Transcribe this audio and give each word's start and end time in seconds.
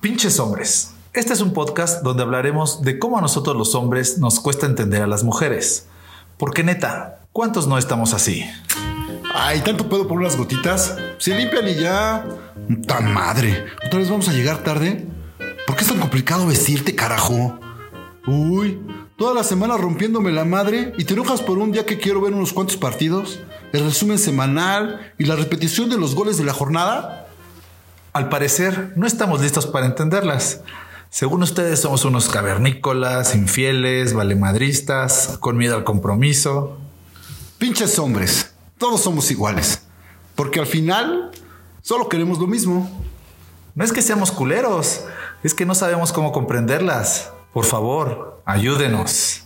Pinches 0.00 0.38
hombres. 0.38 0.92
Este 1.12 1.32
es 1.32 1.40
un 1.40 1.52
podcast 1.52 2.04
donde 2.04 2.22
hablaremos 2.22 2.82
de 2.82 3.00
cómo 3.00 3.18
a 3.18 3.20
nosotros 3.20 3.56
los 3.56 3.74
hombres 3.74 4.18
nos 4.18 4.38
cuesta 4.38 4.64
entender 4.64 5.02
a 5.02 5.08
las 5.08 5.24
mujeres. 5.24 5.88
Porque 6.36 6.62
neta, 6.62 7.22
¿cuántos 7.32 7.66
no 7.66 7.78
estamos 7.78 8.14
así? 8.14 8.44
Ay, 9.34 9.60
tanto 9.62 9.88
pedo 9.88 10.06
por 10.06 10.18
unas 10.18 10.36
gotitas. 10.36 10.96
Se 11.18 11.36
limpian 11.36 11.66
y 11.66 11.74
ya. 11.74 12.24
Tan 12.86 13.12
madre. 13.12 13.66
¿Otra 13.84 13.98
vez 13.98 14.08
vamos 14.08 14.28
a 14.28 14.32
llegar 14.34 14.62
tarde? 14.62 15.04
¿Por 15.66 15.74
qué 15.74 15.82
es 15.82 15.88
tan 15.88 15.98
complicado 15.98 16.46
vestirte, 16.46 16.94
carajo? 16.94 17.58
Uy, 18.24 18.80
toda 19.16 19.34
la 19.34 19.42
semana 19.42 19.76
rompiéndome 19.76 20.30
la 20.30 20.44
madre 20.44 20.92
y 20.96 21.06
te 21.06 21.14
enojas 21.14 21.42
por 21.42 21.58
un 21.58 21.72
día 21.72 21.86
que 21.86 21.98
quiero 21.98 22.20
ver 22.20 22.34
unos 22.34 22.52
cuantos 22.52 22.76
partidos, 22.76 23.40
el 23.72 23.82
resumen 23.82 24.20
semanal 24.20 25.12
y 25.18 25.24
la 25.24 25.34
repetición 25.34 25.90
de 25.90 25.98
los 25.98 26.14
goles 26.14 26.38
de 26.38 26.44
la 26.44 26.52
jornada. 26.52 27.27
Al 28.18 28.28
parecer, 28.28 28.94
no 28.96 29.06
estamos 29.06 29.40
listos 29.42 29.68
para 29.68 29.86
entenderlas. 29.86 30.62
Según 31.08 31.40
ustedes, 31.44 31.78
somos 31.78 32.04
unos 32.04 32.28
cavernícolas, 32.28 33.36
infieles, 33.36 34.12
valemadristas, 34.12 35.38
con 35.38 35.56
miedo 35.56 35.76
al 35.76 35.84
compromiso. 35.84 36.78
Pinches 37.58 37.96
hombres, 38.00 38.56
todos 38.76 39.02
somos 39.02 39.30
iguales. 39.30 39.82
Porque 40.34 40.58
al 40.58 40.66
final, 40.66 41.30
solo 41.80 42.08
queremos 42.08 42.40
lo 42.40 42.48
mismo. 42.48 42.90
No 43.76 43.84
es 43.84 43.92
que 43.92 44.02
seamos 44.02 44.32
culeros, 44.32 45.04
es 45.44 45.54
que 45.54 45.64
no 45.64 45.76
sabemos 45.76 46.12
cómo 46.12 46.32
comprenderlas. 46.32 47.30
Por 47.52 47.66
favor, 47.66 48.42
ayúdenos. 48.44 49.44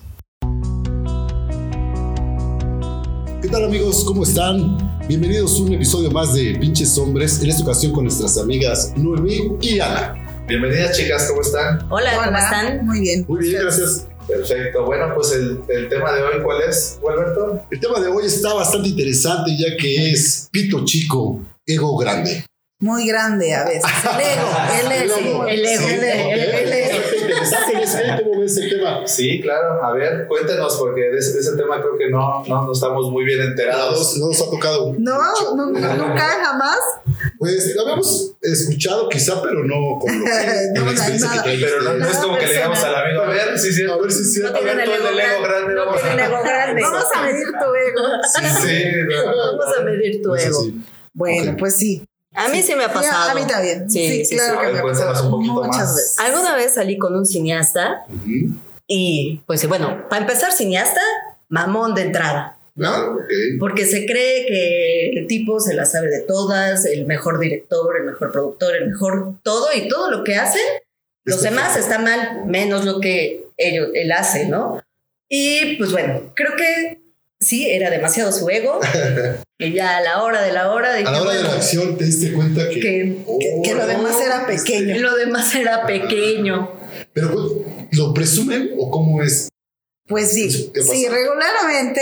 ¿Qué 3.43 3.49
tal 3.51 3.67
amigos? 3.67 4.03
¿Cómo 4.07 4.23
están? 4.23 4.92
Bienvenidos 5.09 5.59
a 5.59 5.63
un 5.65 5.75
episodio 5.75 6.11
más 6.11 6.33
de 6.35 6.57
Pinches 6.61 6.97
Hombres, 6.97 7.41
en 7.43 7.51
esta 7.51 7.65
ocasión 7.65 7.93
con 7.93 8.05
nuestras 8.05 8.39
amigas 8.39 8.93
Noemí 8.97 9.57
y 9.61 9.81
Ana. 9.81 10.15
Bienvenidas 10.47 10.97
chicas, 10.97 11.27
¿cómo 11.29 11.43
están? 11.43 11.87
Hola, 11.91 12.13
¿cómo 12.25 12.39
están? 12.39 12.87
Muy 12.87 13.01
bien. 13.01 13.25
Muy 13.29 13.41
bien, 13.49 13.63
gracias. 13.63 14.07
Perfecto. 14.29 14.85
Bueno, 14.85 15.13
pues 15.15 15.33
el, 15.33 15.61
el 15.69 15.89
tema 15.89 16.13
de 16.13 16.23
hoy, 16.23 16.43
¿cuál 16.43 16.63
es, 16.69 16.99
Alberto? 17.07 17.67
El 17.71 17.81
tema 17.81 18.01
de 18.01 18.09
hoy 18.09 18.27
está 18.27 18.55
bastante 18.55 18.89
interesante 18.89 19.51
ya 19.59 19.77
que 19.77 20.13
es 20.13 20.49
pito 20.53 20.85
chico, 20.85 21.41
ego 21.67 21.97
grande. 21.97 22.45
Muy 22.81 23.07
grande 23.07 23.55
a 23.55 23.65
veces. 23.65 23.83
El 24.19 24.93
ego, 24.93 25.47
el 25.47 25.67
ego. 25.67 25.89
El 25.89 26.05
ego. 26.05 26.31
El 26.31 26.41
ego. 26.41 26.52
¿Cómo 28.23 28.41
ves 28.41 28.57
el 28.57 28.71
tema? 28.71 29.07
Sí, 29.07 29.41
claro. 29.41 29.83
A 29.85 29.93
ver, 29.93 30.27
cuéntenos, 30.29 30.77
porque 30.77 31.01
de 31.03 31.19
ese, 31.19 31.33
de 31.35 31.41
ese 31.41 31.57
tema 31.57 31.81
creo 31.81 31.97
que 31.99 32.11
no, 32.11 32.45
no, 32.47 32.65
no 32.67 32.73
estamos 32.73 33.11
muy 33.11 33.25
bien 33.25 33.41
enterados. 33.41 34.17
No, 34.19 34.27
no 34.27 34.29
nos 34.33 34.43
ha 34.43 34.51
tocado. 34.51 34.95
No, 34.99 35.19
no, 35.57 35.67
nunca, 35.67 36.27
jamás. 36.43 36.79
Pues 37.39 37.75
lo 37.75 37.83
habíamos 37.83 38.33
escuchado 38.41 39.09
quizá, 39.09 39.41
pero 39.43 39.65
no 39.65 39.99
con 40.01 40.19
lo 40.21 40.25
que- 40.25 40.31
No, 40.75 40.85
con 40.87 40.95
la 40.95 41.09
nada. 41.09 41.43
que. 41.43 41.59
Pero 41.61 41.83
no, 41.83 41.93
no 41.95 42.07
es 42.09 42.17
como 42.19 42.39
que 42.39 42.47
le 42.47 42.53
digamos 42.55 42.83
al 42.85 42.95
amigo, 42.95 43.23
a 43.23 43.27
ver, 43.29 43.59
sí, 43.59 43.73
sí. 43.73 43.85
A 43.85 43.97
ver 43.97 44.13
si 44.13 44.23
es 44.23 44.35
cierto. 44.35 44.57
A 44.57 44.61
ver, 44.61 44.85
tú 44.85 44.91
el 44.91 45.21
ego 45.21 45.43
grande, 45.43 45.75
No 45.75 45.87
vamos 45.87 46.03
a 46.03 46.07
tienen 46.07 46.25
ego 46.27 46.43
grande. 46.43 46.83
Vamos 46.93 47.05
a 47.15 47.23
medir 47.23 47.47
tu 47.47 47.75
ego. 47.75 48.09
Sí, 48.61 48.85
no. 49.09 49.37
Vamos 49.59 49.79
a 49.79 49.83
medir 49.83 50.23
tu 50.23 50.35
Eso 50.35 50.49
ego. 50.49 50.61
sí. 50.63 50.83
Bueno, 51.15 51.57
pues 51.59 51.77
sí. 51.77 52.05
A 52.35 52.49
mí 52.49 52.63
sí 52.63 52.75
me 52.75 52.85
ha 52.85 52.89
Sí, 52.89 52.95
pasado. 52.95 53.31
A 53.31 53.35
mí 53.35 53.47
también. 53.47 53.91
Sí, 53.91 54.09
Sí, 54.09 54.25
sí, 54.25 54.37
claro 54.37 54.61
sí. 54.61 54.67
que 54.67 54.73
me 54.73 54.79
ha 54.79 54.83
pasado 54.83 55.25
un 55.25 55.31
poquito 55.33 55.53
muchas 55.55 55.77
más. 55.77 55.95
veces. 55.97 56.19
Alguna 56.19 56.57
vez 56.57 56.75
salí 56.75 56.99
con 56.99 57.15
un 57.15 57.27
cineasta 57.27 58.05
Ujú. 58.09 58.55
y, 58.87 59.43
pues 59.47 59.67
bueno, 59.69 60.09
para 60.09 60.23
empezar, 60.23 60.53
cineasta, 60.53 61.01
mamón 61.49 61.95
de 61.95 62.03
entrada. 62.03 62.57
Ah, 62.83 63.05
ok. 63.11 63.59
Porque 63.61 63.85
se 63.85 64.07
cree 64.07 64.47
que 64.47 65.11
el 65.19 65.27
tipo 65.27 65.61
se 65.61 65.75
la 65.75 65.85
sabe 65.85 66.09
de 66.09 66.21
todas, 66.23 66.87
el 66.87 67.05
mejor 67.05 67.39
director, 67.39 67.95
el 67.99 68.05
mejor 68.07 68.33
productor, 68.33 68.75
el 68.77 68.89
mejor 68.89 69.35
todo 69.43 69.67
y 69.75 69.89
todo 69.89 70.11
lo 70.11 70.25
que 70.25 70.37
hacen, 70.37 70.63
los 71.25 71.37
Está 71.37 71.51
demás 71.51 71.77
está 71.77 71.99
mal, 71.99 72.47
menos 72.47 72.87
lo 72.87 72.99
que 72.99 73.47
ellos, 73.59 73.89
él 73.93 74.11
hace, 74.11 74.49
¿no? 74.49 74.83
Y 75.29 75.77
pues 75.77 75.93
bueno, 75.93 76.33
creo 76.35 76.57
que 76.57 77.02
sí, 77.43 77.69
era 77.69 77.91
demasiado 77.91 78.33
su 78.33 78.49
ego. 78.49 78.81
y 79.59 79.73
ya 79.75 79.99
a 79.99 80.01
la 80.01 80.23
hora 80.23 80.43
de 80.43 80.53
la 80.53 80.71
hora 80.73 80.95
dije, 80.95 81.09
A 81.09 81.13
la 81.13 81.23
hora 81.23 81.35
de 81.35 81.43
la 81.43 81.53
acción 81.53 81.97
te 81.99 82.05
diste 82.05 82.33
cuenta 82.33 82.69
que. 82.69 82.81
que 82.81 83.25
Que, 83.41 83.61
que 83.65 83.75
lo 83.75 83.87
demás 83.87 84.15
era 84.25 84.47
Este, 84.51 84.73
pequeño. 84.73 85.01
lo 85.01 85.17
demás 85.17 85.55
era 85.55 85.87
pequeño. 85.87 86.71
Pero, 87.13 87.35
¿lo 87.93 88.15
presumen 88.15 88.71
o 88.79 88.91
cómo 88.91 89.23
es? 89.23 89.49
Pues 90.13 90.33
sí, 90.33 90.73
sí, 90.75 91.09
regularmente 91.09 92.01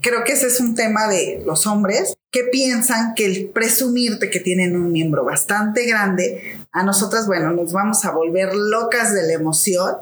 creo 0.00 0.24
que 0.24 0.32
ese 0.32 0.46
es 0.46 0.60
un 0.60 0.74
tema 0.74 1.08
de 1.08 1.42
los 1.44 1.66
hombres 1.66 2.14
que 2.30 2.44
piensan 2.44 3.14
que 3.14 3.24
el 3.26 3.48
presumirte 3.50 4.30
que 4.30 4.40
tienen 4.40 4.76
un 4.76 4.92
miembro 4.92 5.24
bastante 5.24 5.86
grande, 5.86 6.56
a 6.72 6.82
nosotras, 6.82 7.26
bueno, 7.26 7.50
nos 7.50 7.72
vamos 7.72 8.04
a 8.04 8.10
volver 8.12 8.54
locas 8.54 9.12
de 9.14 9.22
la 9.26 9.32
emoción 9.32 9.96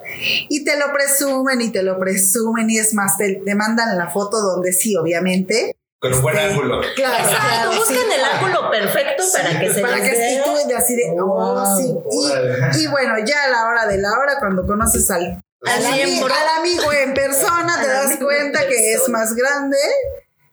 y 0.49 0.65
te 0.65 0.79
lo 0.79 0.93
presumen 0.93 1.61
y 1.63 1.71
te 1.71 1.83
lo 1.83 1.99
presumen 1.99 2.69
y 2.69 2.79
es 2.79 2.93
más, 2.95 3.17
te, 3.17 3.37
te 3.37 3.55
mandan 3.55 3.97
la 3.97 4.09
foto 4.11 4.41
donde 4.41 4.73
sí, 4.73 4.97
obviamente. 4.97 5.77
Con 5.99 6.13
un 6.13 6.21
buen 6.23 6.37
Este, 6.37 6.51
ángulo. 6.51 6.81
Claro, 6.95 7.25
Exacto, 7.25 7.47
claro, 7.49 7.73
sí. 7.73 7.79
buscan 7.79 8.13
el 8.13 8.25
ángulo 8.25 8.71
perfecto 8.71 9.23
para 9.35 9.61
que 9.61 9.73
se 9.73 9.81
para 9.81 9.97
les 9.97 10.11
que 10.11 10.19
vea. 10.19 10.33
y 10.41 10.45
tú 10.45 10.69
de 10.69 10.77
así 10.77 10.95
de 10.95 11.03
oh, 11.23 11.79
sí. 11.79 11.95
Órale. 12.05 12.59
Y, 12.79 12.83
y 12.83 12.87
bueno, 12.89 13.15
ya 13.25 13.45
a 13.45 13.49
la 13.49 13.67
hora 13.67 13.87
de 13.87 13.99
la 13.99 14.11
hora, 14.13 14.35
cuando 14.41 14.67
conoces 14.67 15.11
al, 15.11 15.43
al, 15.67 15.85
Al 15.87 15.93
ami- 15.93 16.05
miembro. 16.05 16.33
al 16.35 16.61
amigo 16.61 16.93
en 16.93 17.15
persona, 17.15 17.81
te 17.81 17.89
das 17.89 18.07
amigo 18.07 18.31
en 18.33 18.37
cuenta 18.53 18.67
que 18.69 18.93
es 18.93 19.09
más 19.09 19.35
grande 19.35 19.77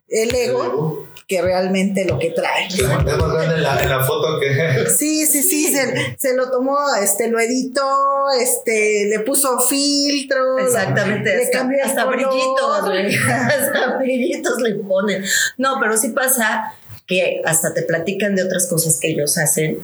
el 0.10 0.34
ego 0.36 1.08
que 1.28 1.42
realmente 1.42 2.04
lo 2.06 2.20
que 2.20 2.32
trae. 2.32 2.68
Es 2.68 2.84
más 2.84 3.04
grande 3.06 3.56
en 3.56 3.64
la, 3.64 3.82
en 3.82 3.90
la 3.90 4.04
foto 4.04 4.40
que. 4.40 4.90
Sí, 4.90 5.26
sí, 5.26 5.42
sí, 5.42 5.74
se, 5.74 6.16
se 6.20 6.36
lo 6.36 6.52
tomó, 6.52 6.78
este, 7.02 7.30
lo 7.30 7.40
editó, 7.40 7.88
este, 8.42 9.06
le 9.10 9.20
puso 9.22 9.58
filtro. 9.68 10.60
Exactamente, 10.60 11.36
Le 11.38 11.44
hasta, 11.46 11.58
cambió 11.60 11.84
hasta 11.84 12.04
color. 12.04 12.16
brillitos, 12.18 12.82
güey, 12.86 13.16
hasta 13.32 13.98
brillitos 13.98 14.62
le 14.62 14.76
ponen. 14.76 15.24
No, 15.58 15.78
pero 15.80 15.98
sí 15.98 16.10
pasa 16.10 16.74
que 17.08 17.42
hasta 17.46 17.74
te 17.74 17.84
platican 17.84 18.36
de 18.36 18.44
otras 18.44 18.68
cosas 18.68 19.00
que 19.00 19.10
ellos 19.12 19.38
hacen. 19.38 19.80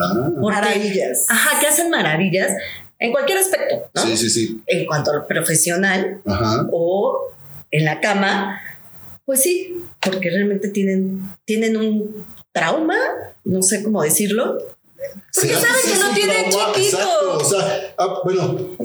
Ah, 0.00 0.12
porque- 0.40 0.40
Maravillas. 0.40 1.26
Ajá, 1.28 1.58
que 1.60 1.66
hacen 1.66 1.90
maravillas 1.90 2.52
en 3.00 3.10
cualquier 3.12 3.38
aspecto, 3.38 3.90
¿no? 3.94 4.02
Sí, 4.02 4.16
sí, 4.16 4.30
sí. 4.30 4.60
En 4.66 4.86
cuanto 4.86 5.10
a 5.10 5.16
lo 5.16 5.26
profesional 5.26 6.20
Ajá. 6.26 6.66
o 6.70 7.30
en 7.70 7.84
la 7.84 8.00
cama, 8.00 8.60
pues 9.24 9.42
sí, 9.42 9.76
porque 10.00 10.30
realmente 10.30 10.68
tienen, 10.68 11.20
tienen 11.44 11.76
un 11.76 12.24
trauma, 12.52 12.96
no 13.44 13.62
sé 13.62 13.82
cómo 13.82 14.02
decirlo. 14.02 14.58
Porque 15.34 15.48
¿Será 15.48 15.60
saben 15.60 15.76
sí 15.82 15.92
que 15.92 15.98
no 15.98 16.14
tienen 16.14 16.50
trauma? 16.50 16.72
chiquito. 16.74 16.98
Exacto, 16.98 17.38
O 17.38 17.44
sea, 17.44 17.94
ah, 17.98 18.20
bueno, 18.24 18.76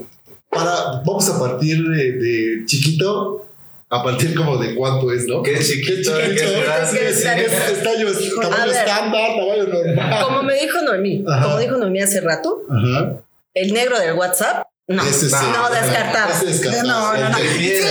para, 0.49 1.01
vamos 1.05 1.29
a 1.29 1.39
partir 1.39 1.83
de, 1.83 2.11
de 2.13 2.65
chiquito, 2.65 3.45
a 3.89 4.01
partir 4.03 4.33
como 4.33 4.57
de 4.57 4.75
cuánto 4.75 5.11
es, 5.11 5.27
¿no? 5.27 5.43
Qué 5.43 5.59
chiquito, 5.59 6.11
Qué 6.17 6.35
chiquito. 6.35 6.43
es 6.45 7.23
tamaño, 7.23 8.71
estándar, 8.71 9.29
tamaño 9.35 9.63
normal. 9.67 10.23
Como 10.23 10.43
me 10.43 10.53
dijo 10.59 10.81
Noemí, 10.81 11.23
Ajá. 11.27 11.43
como 11.43 11.59
dijo 11.59 11.77
Noemí 11.77 12.01
hace 12.01 12.21
rato, 12.21 12.61
Ajá. 12.69 13.21
El 13.55 13.73
negro 13.73 13.97
del 13.99 14.13
WhatsApp, 14.13 14.67
no, 14.87 15.03
Ese 15.03 15.29
sí. 15.29 15.35
no, 15.51 15.69
descartado. 15.71 16.31
Ese 16.33 16.45
descartado. 16.45 16.83
No, 16.87 17.17
no, 17.17 17.29
no. 17.29 17.37
Sí, 17.39 17.47
sí, 17.47 17.81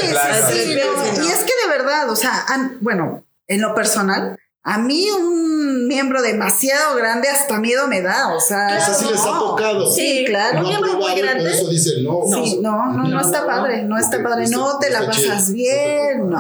sí, 0.53 0.77
no. 0.77 1.25
Y 1.25 1.31
es 1.33 1.39
que 1.41 1.53
de 1.67 1.69
verdad, 1.77 2.09
o 2.09 2.15
sea, 2.15 2.45
an- 2.47 2.79
bueno, 2.81 3.27
en 3.49 3.61
lo 3.61 3.75
personal, 3.75 4.39
a 4.67 4.79
mí 4.79 5.07
un 5.11 5.87
miembro 5.89 6.23
demasiado 6.23 6.97
grande 6.97 7.29
hasta 7.29 7.59
miedo 7.61 7.87
me 7.87 8.01
da, 8.01 8.35
o 8.35 8.41
sea, 8.41 8.79
O 8.81 8.85
sea, 8.85 8.95
sí 8.95 9.05
les 9.11 9.21
ha 9.21 9.39
tocado. 9.39 9.93
Sí, 9.93 10.25
claro. 10.27 10.55
No 10.55 10.61
Un 10.63 10.69
miembro 10.71 10.95
muy 10.95 11.13
y 11.13 11.15
por 11.17 11.23
grande. 11.23 11.51
eso 11.51 11.69
dicen 11.69 12.03
no. 12.03 12.21
Sí, 12.33 12.59
no, 12.63 12.87
no, 12.87 13.03
no, 13.03 13.09
No, 13.09 13.21
está 13.21 13.47
padre, 13.47 13.83
no 13.83 13.99
está 13.99 14.23
padre, 14.23 14.45
está- 14.45 14.57
no 14.57 14.79
te 14.79 14.89
la 14.91 15.05
pasas 15.05 15.45
chido. 15.45 15.53
bien, 15.55 16.31
no. 16.31 16.39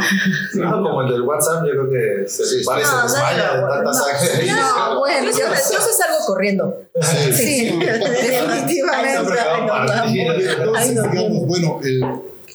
No, 0.54 0.82
como 0.82 1.02
el 1.02 1.12
del 1.12 1.20
WhatsApp, 1.22 1.64
yo 1.66 1.72
creo 1.72 1.90
que 1.90 2.26
se 2.28 2.44
Sí, 2.46 2.56
y 2.62 2.64
no, 2.64 2.74
se 2.80 3.02
desmaya 3.02 3.46
no, 3.46 3.54
de 3.54 3.60
tanta 3.60 3.82
no, 3.82 3.92
sangre. 3.92 4.46
no, 4.52 4.98
bueno, 5.00 5.30
yo, 5.30 5.38
yo- 5.38 5.54
sí 5.56 5.74
salgo 5.98 6.24
corriendo. 6.26 6.82
Sí. 7.30 7.78
Definitivamente. 7.78 9.18
Entonces, 9.20 10.56
Ay, 10.76 10.94
no. 10.94 11.02
digamos, 11.02 11.46
bueno, 11.46 11.78
el, 11.84 12.02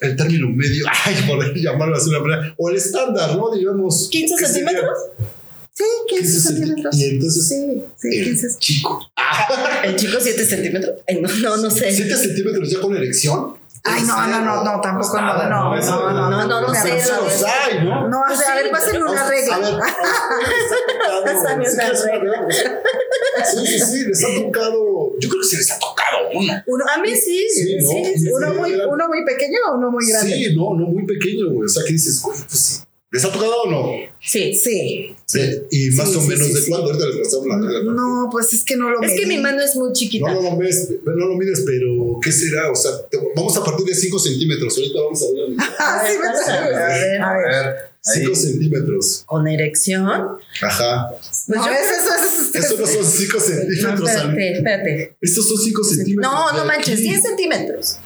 el 0.01 0.15
término 0.15 0.47
medio, 0.49 0.85
ay, 1.05 1.15
por 1.27 1.53
llamarlo 1.55 1.95
así 1.95 2.09
una 2.09 2.19
manera, 2.21 2.53
o 2.57 2.69
el 2.69 2.75
estándar, 2.77 3.35
¿no? 3.35 3.51
Digamos. 3.51 4.07
15 4.09 4.35
¿qué 4.39 4.45
sería? 4.47 4.81
Sí, 5.79 5.85
15 6.09 6.23
15 6.25 6.39
centímetros. 6.41 6.95
Y 6.97 7.05
entonces, 7.05 7.47
Sí, 7.47 7.83
sí, 7.95 8.17
el 8.19 8.25
15 8.25 8.47
chico. 8.59 8.99
El 9.85 9.95
chico 9.95 10.17
7 10.19 10.45
centímetros. 10.45 10.99
Ay, 11.07 11.21
no, 11.21 11.29
no, 11.29 11.55
no 11.55 11.71
sé. 11.71 11.89
7 11.89 12.17
centímetros 12.17 12.69
ya 12.69 12.81
con 12.81 12.97
erección. 12.97 13.55
Ay, 13.85 14.03
no, 14.03 14.27
no, 14.27 14.41
no, 14.41 14.61
no, 14.61 14.81
tampoco, 14.81 15.15
no, 15.15 15.21
nada, 15.21 15.47
no, 15.47 15.73
no, 15.73 15.81
no, 15.81 16.11
no, 16.11 16.11
no, 16.11 16.29
no, 16.29 16.47
no, 16.47 16.61
no 16.61 16.67
me 16.67 16.79
sé, 16.81 16.99
no, 17.81 18.09
¿no? 18.09 18.23
A 18.25 18.55
ver, 18.55 18.69
pásenme 18.71 19.05
una 19.05 19.25
A 19.25 19.29
ver, 19.29 19.39
regla. 19.39 19.57
Pásame 21.23 21.69
una 21.69 21.89
regla. 21.89 22.47
Sí, 23.45 23.65
sí, 23.65 23.79
sí, 23.79 24.05
les 24.05 24.21
ha 24.25 24.43
tocado. 24.43 25.17
Yo 25.17 25.29
creo 25.29 25.41
que 25.41 25.47
se 25.47 25.57
les 25.57 25.71
ha 25.71 25.79
tocado 25.79 26.27
uno. 26.33 26.53
Uno, 26.67 26.85
A 26.93 27.01
mí 27.01 27.15
sí. 27.15 27.47
Sí, 27.49 27.77
¿no? 27.79 27.87
sí, 27.87 28.19
sí. 28.19 28.29
uno 28.29 28.53
muy, 28.55 28.73
uno 28.73 29.07
muy 29.07 29.23
pequeño 29.23 29.59
o 29.69 29.77
uno 29.77 29.91
muy 29.91 30.05
grande. 30.09 30.35
Sí, 30.35 30.55
no, 30.57 30.75
no, 30.77 30.87
muy 30.87 31.05
pequeño, 31.05 31.49
güey. 31.51 31.65
O 31.65 31.69
sea, 31.69 31.85
que 31.85 31.93
dices, 31.93 32.21
güey, 32.21 32.37
pues 32.37 32.59
sí. 32.59 32.88
¿Les 33.11 33.25
ha 33.25 33.31
tocado 33.31 33.63
o 33.63 33.71
no? 33.71 33.91
Sí. 34.21 34.53
Sí. 34.53 35.15
Sí. 35.25 35.39
¿Y 35.71 35.89
más 35.95 36.11
Sí, 36.11 36.17
o 36.17 36.21
menos 36.21 36.45
sí, 36.47 36.53
de 36.53 36.61
sí. 36.61 36.69
cuándo? 36.69 36.87
Ahorita 36.91 37.05
les 37.07 37.17
pasamos 37.27 37.47
la 37.47 37.55
regla. 37.59 37.91
No, 37.93 38.29
pues 38.31 38.53
es 38.53 38.63
que 38.63 38.75
no 38.75 38.89
lo 38.91 39.01
Es 39.01 39.13
que 39.19 39.25
mi 39.25 39.37
mano 39.39 39.63
es 39.63 39.75
muy 39.75 39.91
chiquita. 39.93 40.31
No, 40.31 40.41
no 40.41 40.49
lo 40.51 40.55
mides, 40.57 40.89
no 41.03 41.15
lo 41.15 41.35
mides, 41.35 41.63
pero 41.65 42.19
¿qué 42.21 42.31
será? 42.31 42.71
O 42.71 42.75
sea, 42.75 42.91
te- 43.09 43.17
vamos 43.35 43.57
a 43.57 43.63
partir 43.63 43.85
de 43.87 43.95
5 43.95 44.19
centímetros. 44.19 44.77
Ahorita 44.77 44.99
vamos 45.01 45.21
a 45.23 45.25
ver. 45.33 45.49
Ah, 45.79 46.03
sí, 46.07 46.17
me 46.19 46.27
A 46.53 46.65
ver, 46.67 46.75
A 46.75 46.87
ver. 46.87 47.21
A 47.21 47.33
ver, 47.37 47.75
ahí. 48.05 48.21
5 48.21 48.35
centímetros. 48.35 49.23
Con 49.25 49.47
erección. 49.47 50.05
Ajá. 50.61 51.09
Pues 51.09 51.43
no, 51.47 51.65
yo 51.65 51.71
eso, 51.71 51.93
eso, 51.95 52.27
eso, 52.27 52.57
Estos 52.59 52.79
no 52.79 52.85
son 52.85 53.05
5 53.05 53.37
No, 53.37 53.43
centímetros. 53.43 54.09
Ale. 54.09 54.29
espérate, 54.29 54.57
espérate. 54.57 55.17
Estos 55.19 55.47
son 55.49 55.57
5 55.57 55.83
centímetros. 55.83 56.31
No, 56.31 56.53
no 56.57 56.65
manches, 56.65 56.93
aquí. 56.93 57.03
10 57.09 57.21
centímetros. 57.23 57.97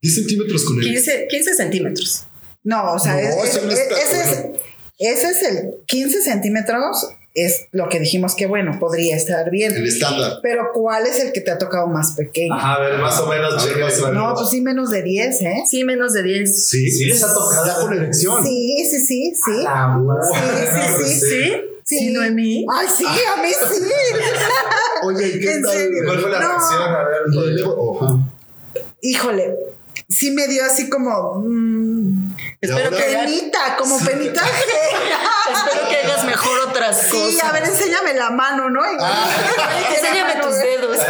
10 0.00 0.14
centímetros 0.14 0.64
con 0.64 0.78
el. 0.78 0.84
15, 0.84 1.26
15 1.28 1.54
centímetros. 1.54 2.22
No, 2.64 2.92
o 2.94 2.98
sea, 2.98 3.12
No, 3.14 3.20
es- 3.20 3.36
no 3.62 3.70
es- 3.70 3.78
está 3.78 3.94
ese, 4.00 4.20
es, 4.20 4.38
ese 4.98 5.28
es 5.30 5.42
el 5.42 5.70
15 5.86 6.22
centímetros, 6.22 7.10
es 7.34 7.66
lo 7.72 7.88
que 7.88 7.98
dijimos 7.98 8.34
que 8.36 8.46
bueno, 8.46 8.78
podría 8.78 9.16
estar 9.16 9.44
El 9.46 9.50
bien. 9.50 9.72
estándar. 9.86 10.38
Pero 10.42 10.70
¿cuál 10.72 11.06
es 11.06 11.18
el 11.20 11.32
que 11.32 11.40
te 11.40 11.50
ha 11.50 11.58
tocado 11.58 11.88
más 11.88 12.12
pequeño? 12.12 12.54
Ajá, 12.54 12.74
a 12.76 12.80
ver, 12.80 12.98
más 12.98 13.18
o 13.20 13.26
menos, 13.26 13.66
ver, 13.66 13.78
más 13.84 14.00
o 14.00 14.06
ahí, 14.06 14.12
No, 14.14 14.34
pues 14.34 14.50
sí, 14.50 14.60
menos 14.60 14.90
de 14.90 15.02
10, 15.02 15.42
¿eh? 15.42 15.62
Sí, 15.68 15.82
menos 15.84 16.12
de 16.12 16.22
10. 16.22 16.66
Sí. 16.68 16.90
Sí 16.90 17.04
les 17.06 17.22
ha 17.24 17.34
tocado. 17.34 17.66
Ya 17.66 17.74
con 17.74 17.92
erección. 17.92 18.44
Sí, 18.44 18.86
sí, 18.88 19.00
sí, 19.00 19.34
sí. 19.34 19.62
La. 19.64 19.98
Sí, 21.04 21.04
sí, 21.04 21.14
sí. 21.14 21.20
¿Sí? 21.20 21.50
Sí. 21.84 21.98
¿Sí, 21.98 22.10
Noemí? 22.12 22.64
Ay, 22.72 22.86
sí, 22.96 23.04
a 23.04 23.42
mí 23.42 23.48
sí. 23.48 23.82
Oye, 25.02 25.26
¿y 25.28 25.40
qué 25.40 25.52
¿En 25.52 25.62
tal? 25.62 25.90
¿Cuál 26.06 26.18
fue 26.20 26.30
la 26.30 26.40
No. 26.40 26.48
reacción? 26.48 26.82
A 26.82 27.04
ver, 27.04 27.16
el 27.26 27.64
Ajá. 27.64 28.18
Híjole, 29.02 29.54
sí 30.08 30.30
me 30.30 30.48
dio 30.48 30.64
así 30.64 30.88
como 30.88 31.42
mm, 31.44 32.33
Espero 32.64 32.84
ahora? 32.90 32.96
que, 32.96 33.12
penita, 33.16 33.76
como 33.76 33.98
penitaje. 33.98 34.64
espero 35.52 35.88
que 35.88 35.96
hagas 35.96 36.24
mejor 36.24 36.60
otras 36.68 37.00
Sí, 37.10 37.36
cosas. 37.36 37.50
a 37.50 37.52
ver, 37.52 37.64
enséñame 37.64 38.14
la 38.14 38.30
mano, 38.30 38.70
¿no? 38.70 38.82
Enséñame 39.94 40.34
tus 40.42 40.58
dedos. 40.58 40.98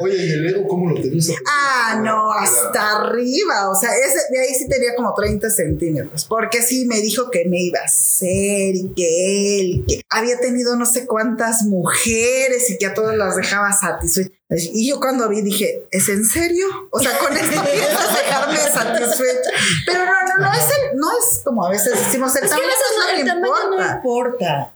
Oye, 0.00 0.16
¿y 0.16 0.30
el 0.30 0.46
ego 0.48 0.66
cómo 0.66 0.90
lo 0.90 1.00
tenías? 1.00 1.30
Ah, 1.46 2.00
no, 2.02 2.32
hasta 2.32 2.96
arriba. 2.96 3.70
O 3.70 3.74
sea, 3.74 3.90
ese, 3.96 4.18
de 4.30 4.40
ahí 4.40 4.54
sí 4.54 4.68
tenía 4.68 4.94
como 4.96 5.12
30 5.14 5.50
centímetros. 5.50 6.24
Porque 6.24 6.62
sí 6.62 6.86
me 6.86 7.00
dijo 7.00 7.30
que 7.30 7.44
me 7.46 7.60
iba 7.60 7.80
a 7.80 7.84
hacer 7.84 8.74
y 8.74 8.92
que 8.96 9.60
él, 9.60 9.84
que 9.86 10.02
había 10.08 10.38
tenido 10.40 10.76
no 10.76 10.86
sé 10.86 11.06
cuántas 11.06 11.62
mujeres 11.64 12.70
y 12.70 12.78
que 12.78 12.86
a 12.86 12.94
todas 12.94 13.16
las 13.16 13.36
dejaba 13.36 13.72
satisfechas. 13.72 14.32
Y 14.50 14.88
yo 14.88 14.98
cuando 14.98 15.28
vi 15.28 15.42
dije, 15.42 15.86
¿es 15.90 16.08
en 16.08 16.24
serio? 16.24 16.66
O 16.90 16.98
sea, 16.98 17.16
con 17.18 17.36
esto 17.36 17.62
piensas 17.72 18.16
dejarme 18.16 18.56
satisfecha. 18.58 19.50
Pero 19.86 20.04
no, 20.04 20.12
no, 20.12 20.44
no 20.46 20.52
es 20.52 20.64
el, 20.64 20.96
no 20.98 21.06
es 21.18 21.40
como 21.44 21.64
a 21.64 21.70
veces 21.70 21.92
decimos, 21.92 22.34
el 22.36 22.44
Es 22.44 22.50
que 22.50 22.54
a 22.54 22.58
tamaño 22.58 22.68
veces 22.68 22.86
no 22.96 23.04
no, 23.04 23.12
le 23.12 23.20
el 23.20 23.26
tamaño 23.26 23.76
no 23.76 23.96
importa. 23.96 24.72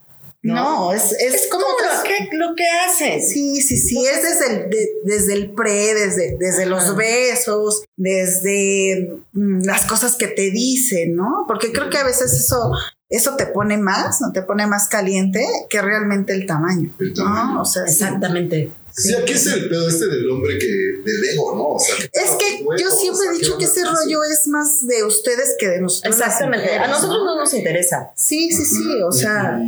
No, 0.53 0.93
es, 0.93 1.11
es, 1.13 1.33
Es 1.33 1.47
como 1.49 1.63
lo 1.65 2.03
que, 2.03 2.35
lo 2.37 2.55
que 2.55 2.63
haces. 2.67 3.29
Sí, 3.29 3.61
sí, 3.61 3.77
sí, 3.77 4.05
es 4.05 4.21
desde 4.21 4.53
el, 4.63 4.69
de- 4.69 4.89
desde 5.03 5.33
el 5.33 5.51
pre, 5.53 5.93
desde, 5.93 6.37
desde 6.39 6.65
los 6.65 6.95
besos, 6.95 7.83
desde 7.95 9.17
mm, 9.33 9.63
las 9.63 9.85
cosas 9.85 10.15
que 10.15 10.27
te 10.27 10.51
dicen, 10.51 11.15
¿no? 11.15 11.45
Porque 11.47 11.71
creo 11.71 11.89
que 11.89 11.97
a 11.97 12.03
veces 12.03 12.33
eso, 12.33 12.71
eso 13.09 13.35
te 13.35 13.45
pone 13.47 13.77
más, 13.77 14.21
no 14.21 14.31
te 14.31 14.41
pone 14.41 14.67
más 14.67 14.87
caliente 14.87 15.45
que 15.69 15.81
realmente 15.81 16.33
el 16.33 16.45
tamaño. 16.45 16.91
El 16.99 17.13
tamaño. 17.13 17.53
¿no? 17.55 17.61
O 17.61 17.65
sea. 17.65 17.83
Exactamente. 17.83 18.71
Sí, 18.97 19.13
aquí 19.13 19.33
es 19.33 19.45
el 19.47 19.67
pedo 19.67 19.89
este 19.89 20.05
del 20.07 20.29
hombre 20.29 20.57
que 20.57 20.67
del 20.67 21.25
ego, 21.33 21.53
¿no? 21.53 21.67
O 21.73 21.79
sea, 21.79 21.95
Es 22.13 22.31
que 22.39 22.63
yo 22.81 22.89
siempre 22.89 23.27
he 23.27 23.37
dicho 23.37 23.57
que 23.57 23.65
ese 23.65 23.83
rollo 23.83 24.23
es 24.23 24.47
más 24.47 24.87
de 24.87 25.03
ustedes 25.03 25.55
que 25.59 25.67
de 25.67 25.81
nosotros. 25.81 26.13
Exactamente. 26.15 26.71
A 26.77 26.87
nosotros 26.87 27.17
¿no? 27.25 27.35
no 27.35 27.41
nos 27.41 27.53
interesa. 27.53 28.11
Sí, 28.15 28.51
sí, 28.53 28.63
sí, 28.63 29.01
o 29.05 29.11
sea, 29.11 29.59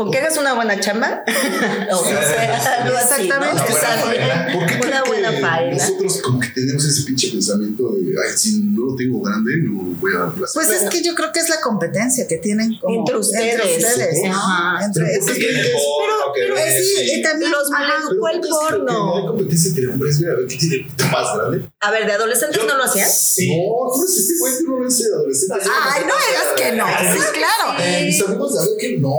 Con 0.00 0.10
que 0.10 0.16
hagas 0.16 0.38
una 0.38 0.54
buena 0.54 0.80
chamba. 0.80 1.22
o 1.92 2.04
sea, 2.04 2.82
algo 2.84 2.96
así, 2.96 3.28
¿no? 3.28 3.34
Exactamente. 3.36 3.62
Una 3.62 3.66
buena 3.66 3.68
Está 3.68 4.10
bien. 4.10 4.28
faena. 4.28 4.52
¿Por 4.54 4.66
qué 4.66 4.74
Una 4.76 4.80
creen 4.80 5.04
buena 5.08 5.30
que 5.30 5.40
faena. 5.42 5.76
nosotros 5.76 6.22
como 6.22 6.40
que 6.40 6.48
tenemos 6.48 6.84
ese 6.86 7.02
pinche 7.02 7.28
pensamiento 7.30 7.90
de, 7.92 8.14
ay, 8.18 8.32
si 8.34 8.60
no 8.62 8.86
lo 8.86 8.96
tengo 8.96 9.20
grande, 9.20 9.52
no 9.62 9.82
voy 10.00 10.12
a 10.14 10.20
dar 10.20 10.32
placer? 10.32 10.54
pues 10.54 10.70
es 10.70 10.88
que 10.88 11.02
yo 11.02 11.14
creo 11.14 11.30
que 11.32 11.40
es 11.40 11.50
la 11.50 11.60
competencia 11.60 12.26
que 12.26 12.38
tienen 12.38 12.78
como 12.80 13.00
Entre 13.00 13.16
ustedes. 13.18 13.76
ustedes, 13.84 14.22
¿no? 14.24 14.30
Ajá. 14.36 14.86
Entre- 14.86 15.04
Pero 15.04 15.18
es- 15.18 15.24
¿por 15.26 15.34
Sí, 15.34 15.44
en 15.46 15.56
el 15.58 15.66
porno, 15.72 16.32
que 16.34 16.40
pero 16.40 16.56
sí, 16.56 17.12
y 17.18 17.22
también 17.22 17.50
Los 17.50 17.70
maleducó 17.70 18.28
el 18.28 18.40
¿por 18.40 18.40
qué 18.40 18.48
es 18.48 18.54
que 18.70 18.76
porno. 18.78 18.92
No 18.92 19.16
hay 19.18 19.26
competencia 19.26 19.68
entre 19.68 19.86
hombres, 19.88 20.18
mira, 20.18 20.32
a 20.32 20.36
ver, 20.36 20.46
¿quién 20.46 20.58
tiene 20.60 20.76
pito 20.84 21.04
más 21.12 21.36
grande? 21.36 21.68
A 21.80 21.90
ver, 21.90 22.06
¿de 22.06 22.12
adolescentes 22.12 22.60
no 22.66 22.74
lo 22.78 22.84
hacías? 22.84 23.34
Sí. 23.34 23.50
No, 23.50 24.02
eres 24.02 24.16
este 24.16 24.32
güey, 24.38 24.52
no 24.64 24.76
lo 24.78 24.82
eres 24.84 24.98
de 24.98 25.04
adolescente. 25.14 25.54
Ay, 25.84 26.02
no 26.08 26.14
digas 26.14 26.48
que 26.56 26.72
no. 26.72 26.86
Sí, 26.86 27.28
claro. 27.34 27.78
Mis 28.06 28.22
amigos 28.22 28.54
de 28.54 28.60
a 28.60 28.62
ver 28.64 28.70
que 28.80 28.98
no. 28.98 29.12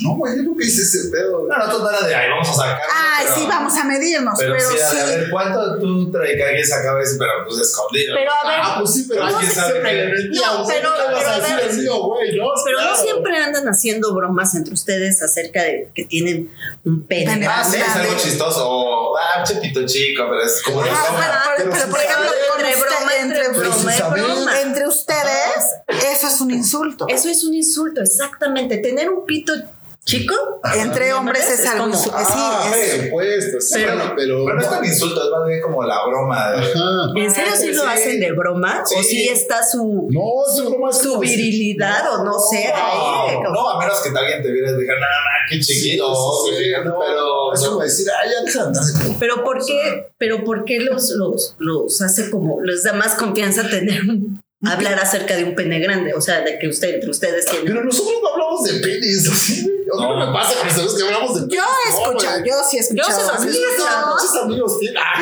No, 0.00 0.16
güey, 0.16 0.27
yo 0.36 0.42
nunca 0.42 0.64
hice 0.64 0.82
ese 0.82 1.08
pedo. 1.10 1.46
No, 1.48 1.56
no 1.78 1.90
era 1.90 2.06
de 2.06 2.14
ahí, 2.14 2.30
vamos 2.30 2.48
a 2.48 2.52
sacar. 2.54 2.78
Ay, 2.94 3.24
pero- 3.26 3.36
sí, 3.36 3.46
vamos 3.48 3.76
a 3.76 3.84
medirnos, 3.84 4.34
Pero, 4.38 4.54
pero, 4.56 4.70
sí, 4.70 4.76
a 4.98 5.04
ver, 5.04 5.30
¿cuánto 5.30 5.78
tú 5.78 6.10
traes 6.10 6.36
que 6.36 6.44
alguien 6.44 6.66
sacaba 6.66 7.02
eso? 7.02 7.16
Pero 7.18 7.30
pues 7.46 7.60
escondido. 7.60 8.14
Pero 8.16 8.30
a 8.32 8.48
ver, 8.48 8.60
Ah, 8.62 8.76
pues 8.78 8.94
sí, 8.94 9.06
pero 9.08 9.24
No, 9.24 9.30
no 9.30 9.40
siempre 9.40 10.06
No, 10.08 10.66
pero- 10.66 10.90
¿qué 10.92 12.40
vas 12.40 12.62
pero 12.64 12.78
a 12.78 12.82
a? 12.82 12.84
No, 12.84 12.90
no 12.90 12.96
siempre 12.96 13.36
andan 13.36 13.68
haciendo 13.68 14.14
bromas 14.14 14.54
entre 14.54 14.74
ustedes 14.74 15.22
acerca 15.22 15.62
de 15.62 15.90
que 15.94 16.04
tienen 16.04 16.50
un 16.84 17.06
pene. 17.06 17.46
Ah, 17.46 17.64
sí, 17.64 17.76
es 17.76 17.88
algo 17.96 18.14
chistoso. 18.16 18.68
O, 18.68 19.16
ah, 19.16 19.42
chepito 19.44 19.84
chico, 19.86 20.24
pero 20.28 20.42
es 20.44 20.62
como 20.62 20.82
Ah, 20.82 21.54
pero, 21.56 21.70
por 21.70 22.00
ejemplo, 22.00 22.30
entre 22.58 22.78
broma, 22.78 23.16
entre 23.96 24.22
broma. 24.22 24.60
entre 24.60 24.86
ustedes, 24.86 25.64
eso 26.12 26.28
es 26.28 26.40
un 26.40 26.50
insulto. 26.50 27.06
Eso 27.08 27.28
es 27.28 27.44
un 27.44 27.54
insulto, 27.54 28.00
exactamente. 28.02 28.78
Tener 28.78 29.10
un 29.10 29.24
pito 29.24 29.52
chico. 30.08 30.34
entre 30.74 31.12
hombres 31.14 31.48
es 31.50 31.66
algo 31.66 31.84
como- 31.84 31.94
insulto. 31.94 32.18
Ah, 32.20 32.62
Sí, 32.72 32.78
es- 32.80 32.94
por 32.96 33.04
supuesto, 33.04 33.60
sí, 33.60 33.74
Pero- 33.74 33.94
bueno, 33.96 34.12
pero. 34.16 34.44
Pero 34.44 34.56
no 34.56 34.60
es 34.62 34.70
tan 34.70 34.84
insulto, 34.84 35.22
es 35.24 35.30
más 35.30 35.48
bien 35.48 35.60
como 35.62 35.82
la 35.84 36.06
broma. 36.06 36.50
De. 36.52 37.22
¿En 37.24 37.30
serio 37.34 37.52
sí 37.56 37.72
lo 37.72 37.86
hacen 37.86 38.18
de 38.20 38.32
broma? 38.32 38.82
¿O 38.84 38.86
Sí. 38.86 39.04
sí 39.04 39.28
está 39.28 39.62
su, 39.62 40.08
No, 40.10 40.20
es 40.46 40.64
broma, 40.68 40.90
es 40.90 40.98
su 40.98 41.18
virilidad 41.18 42.12
o 42.12 42.24
no 42.24 42.38
sé? 42.38 42.66
ahí? 42.74 43.36
no, 43.42 43.50
no, 43.52 43.70
a 43.70 43.78
menos 43.78 44.00
que 44.02 44.08
alguien 44.18 44.42
te 44.42 44.50
viera 44.50 44.70
y 44.70 44.74
diga, 44.76 44.94
nada, 44.94 45.06
nada, 45.06 45.38
qué 45.50 45.60
chiquito. 45.60 46.14
Sí, 46.46 46.56
sí, 46.56 46.64
sí, 46.64 46.70
no, 46.84 46.98
pero 46.98 47.52
Es 47.54 47.60
como 47.64 47.80
decir, 47.82 48.06
ay, 48.22 48.30
ya. 48.52 48.72
Pero 49.18 49.44
¿por 49.44 49.64
qué, 49.64 50.10
pero 50.18 50.44
por 50.44 50.64
qué 50.64 50.80
los, 50.80 51.10
los, 51.10 51.54
los 51.58 52.02
hace 52.02 52.30
como, 52.30 52.60
les 52.62 52.82
da 52.82 52.92
más 52.92 53.14
confianza 53.14 53.68
tener 53.68 54.02
un, 54.02 54.40
hablar 54.64 54.98
acerca 54.98 55.36
de 55.36 55.44
un 55.44 55.54
pene 55.54 55.78
grande? 55.78 56.12
O 56.14 56.20
sea, 56.20 56.40
de 56.40 56.58
que 56.58 56.68
usted, 56.68 56.94
entre 56.94 57.10
ustedes 57.10 57.44
tienen. 57.46 57.66
Pero 57.66 57.84
nosotros 57.84 58.14
no 58.22 58.28
hablamos 58.32 58.64
de 58.64 58.74
penis, 58.80 59.28
así. 59.32 59.70
O 59.92 59.98
sea, 59.98 60.06
No. 60.08 60.16
no 60.16 60.26
me 60.26 60.32
pasa 60.32 60.54
los 60.64 60.74
amigos 60.74 60.94
que 60.96 61.02
hablamos 61.04 61.34
de 61.34 61.40
penis. 61.46 61.56
Yo 61.56 61.62
he 61.62 61.90
No, 61.90 61.98
escuchado, 62.12 62.44
yo 62.44 62.54
sí 62.68 62.76
he 62.76 62.80
escuchado. 62.80 63.08
los 63.10 63.28
he 63.28 63.48
amigos. 63.48 63.62
Muchos 64.06 64.42
amigos 64.42 64.78
tienen. 64.80 65.02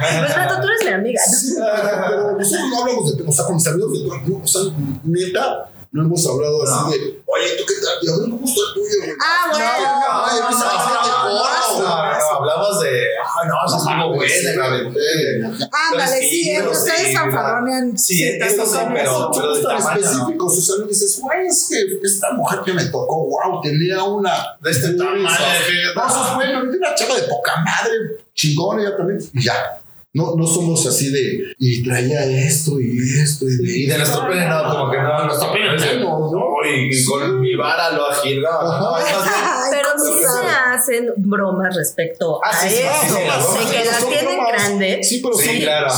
Ah, 0.00 0.46
Pues 0.48 0.60
tú 0.60 0.66
eres 0.68 0.84
mi 0.84 0.92
amiga. 0.92 1.20
sí, 1.24 1.54
pero 1.56 2.32
nosotros 2.38 2.68
no 2.70 2.80
hablamos 2.82 3.10
de 3.10 3.16
penis. 3.18 3.28
O 3.28 3.32
sea, 3.36 3.44
con 3.46 3.54
mis 3.56 3.66
amigos 3.66 3.98
o 4.42 4.46
sea, 4.46 4.62
neta, 5.04 5.70
no 5.90 6.02
hemos 6.02 6.26
hablado 6.26 6.62
así 6.64 6.72
No. 6.84 6.90
de, 6.90 6.96
oye, 7.26 7.56
¿tú 7.56 7.64
qué 7.66 7.74
tal? 7.80 7.94
Y 8.02 8.08
a 8.08 8.16
ver, 8.18 8.30
¿cómo 8.30 8.44
está 8.46 8.60
el 8.68 8.74
tuyo, 8.74 8.98
güey? 8.98 9.10
Ah, 9.24 9.48
bueno. 9.50 9.64
Ay, 9.68 10.40
no, 10.40 10.50
no, 10.50 11.22
güey. 11.24 12.18
no, 12.18 12.36
hablamos 12.38 12.80
de, 12.82 12.90
ay, 12.90 13.48
no, 13.48 13.54
eso 13.66 13.76
es 13.78 13.82
como 13.84 14.06
güey, 14.14 14.18
buena, 14.28 14.50
sí, 14.52 14.58
me 14.58 14.66
aventé. 14.66 15.68
Ándale, 15.92 16.28
sí, 16.28 16.58
ustedes 16.70 17.16
fanfarronean. 17.18 17.98
Sí, 17.98 18.24
esto 18.24 18.64
sí, 18.66 18.72
Son- 18.72 18.92
pero, 18.92 19.12
son 19.16 19.30
pero 19.32 19.54
de 19.56 19.62
tamaño, 19.62 19.84
¿no? 19.88 19.96
específicos, 19.98 20.58
o 20.58 20.60
sea, 20.60 20.74
no 20.80 20.86
dices, 20.86 21.20
güey, 21.20 21.46
es 21.46 21.66
que 21.70 22.06
esta 22.06 22.32
mujer 22.32 22.60
que 22.64 22.72
me 22.74 22.84
tocó, 22.86 23.26
wow, 23.26 23.60
tenía 23.62 24.02
una 24.04 24.56
De 24.60 24.70
este 24.70 24.90
tamaño, 24.94 25.22
No, 25.22 25.28
eso 25.28 26.28
es 26.28 26.34
bueno, 26.36 26.60
tiene 26.62 26.76
una 26.78 26.94
chava 26.94 27.14
de 27.16 27.22
poca 27.22 27.52
madre, 27.64 27.94
chingona, 28.34 28.82
ella 28.82 28.96
también, 28.96 29.18
y 29.32 29.42
ya. 29.44 29.80
No, 30.18 30.34
no 30.36 30.46
somos 30.46 30.86
así 30.86 31.10
de, 31.10 31.54
y 31.58 31.82
traía 31.84 32.24
esto 32.24 32.80
y 32.80 32.98
esto 33.22 33.44
y 33.48 33.56
de, 33.56 33.78
Y 33.78 33.86
de 33.86 33.98
no, 33.98 34.04
como 34.04 34.90
que 34.90 34.98
no, 34.98 35.24
nuestro 35.26 35.52
pene 35.52 35.76
es 35.76 35.82
de- 35.82 36.00
No, 36.00 36.30
no. 36.30 36.44
y, 36.68 36.92
y 36.94 37.04
con 37.04 37.40
mi 37.40 37.54
vara 37.54 37.92
lo 37.92 38.06
agil, 38.10 38.40
no, 38.42 38.50
no, 38.62 38.98
es 38.98 39.04
más 39.04 39.24
bien- 39.24 39.34
Ay, 39.44 39.70
Pero 39.70 39.88
¿cómo 39.96 40.04
sí 40.04 40.24
sabe? 40.24 40.48
se 40.48 40.54
hacen 40.56 41.12
bromas 41.16 41.76
respecto 41.76 42.40
Ah, 42.44 42.50
a 42.52 42.66
eso. 42.66 42.76
sí, 42.76 43.08
sí, 43.08 43.26
las 43.26 43.70
de 43.70 43.76
que 43.76 43.84
la 43.84 43.98
tienen 44.08 44.36
bromas. 44.36 44.52
grande. 44.52 45.00
Sí, 45.02 45.20
pero 45.22 45.34
Sí, 45.38 45.60
claro. 45.60 45.88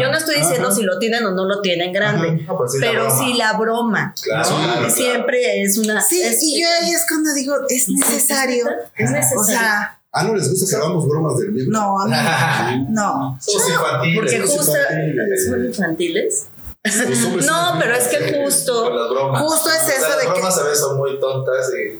Yo 0.00 0.10
no 0.10 0.16
estoy 0.18 0.36
diciendo 0.36 0.68
Ajá. 0.68 0.76
si 0.76 0.82
lo 0.82 0.98
tienen 0.98 1.24
o 1.26 1.30
no 1.32 1.44
lo 1.44 1.60
tienen 1.60 1.92
grande. 1.92 2.44
Pues 2.46 2.72
sí, 2.72 2.78
la 2.78 2.86
pero 2.88 3.04
broma. 3.04 3.18
sí 3.24 3.34
la 3.34 3.52
broma. 3.58 4.14
Claro, 4.22 4.90
Siempre 4.90 5.62
es 5.62 5.76
una. 5.78 6.00
Sí, 6.00 6.20
es- 6.22 6.42
y 6.42 6.60
yo 6.62 6.68
ahí 6.80 6.90
es 6.92 7.04
cuando 7.08 7.32
digo, 7.34 7.54
es 7.68 7.88
necesario. 7.90 8.64
Es 8.96 9.10
necesario. 9.10 9.40
O 9.40 9.44
sea, 9.44 9.98
Ah, 10.18 10.24
no 10.24 10.34
les 10.34 10.48
gusta 10.50 10.70
que 10.70 10.76
hagamos 10.82 11.06
bromas 11.06 11.36
del 11.38 11.52
miembro. 11.52 11.78
no, 11.78 12.00
a 12.00 12.06
mí 12.06 12.86
no. 12.90 13.36
Somos 13.40 13.68
infantiles. 13.68 14.16
porque 14.18 14.38
los 14.38 14.50
justo. 14.50 14.72
infantiles. 14.72 15.46
¿Son 15.46 15.64
infantiles? 15.66 16.46
No, 17.46 17.76
pero 17.80 17.94
es 17.96 18.04
que 18.08 18.32
Con 18.32 18.44
justo. 18.44 18.90
las 18.94 19.10
bromas. 19.10 19.42
Justo 19.42 19.68
es 19.70 19.82
O 19.82 19.86
sea, 19.86 19.94
eso 19.96 20.08
las 20.08 20.16
de 20.18 20.22
que- 20.24 20.30
bromas 20.32 20.58
a 20.58 20.62
veces 20.62 20.80
son 20.80 20.96
muy 20.96 21.18
tontas 21.20 21.70
y 21.74 21.98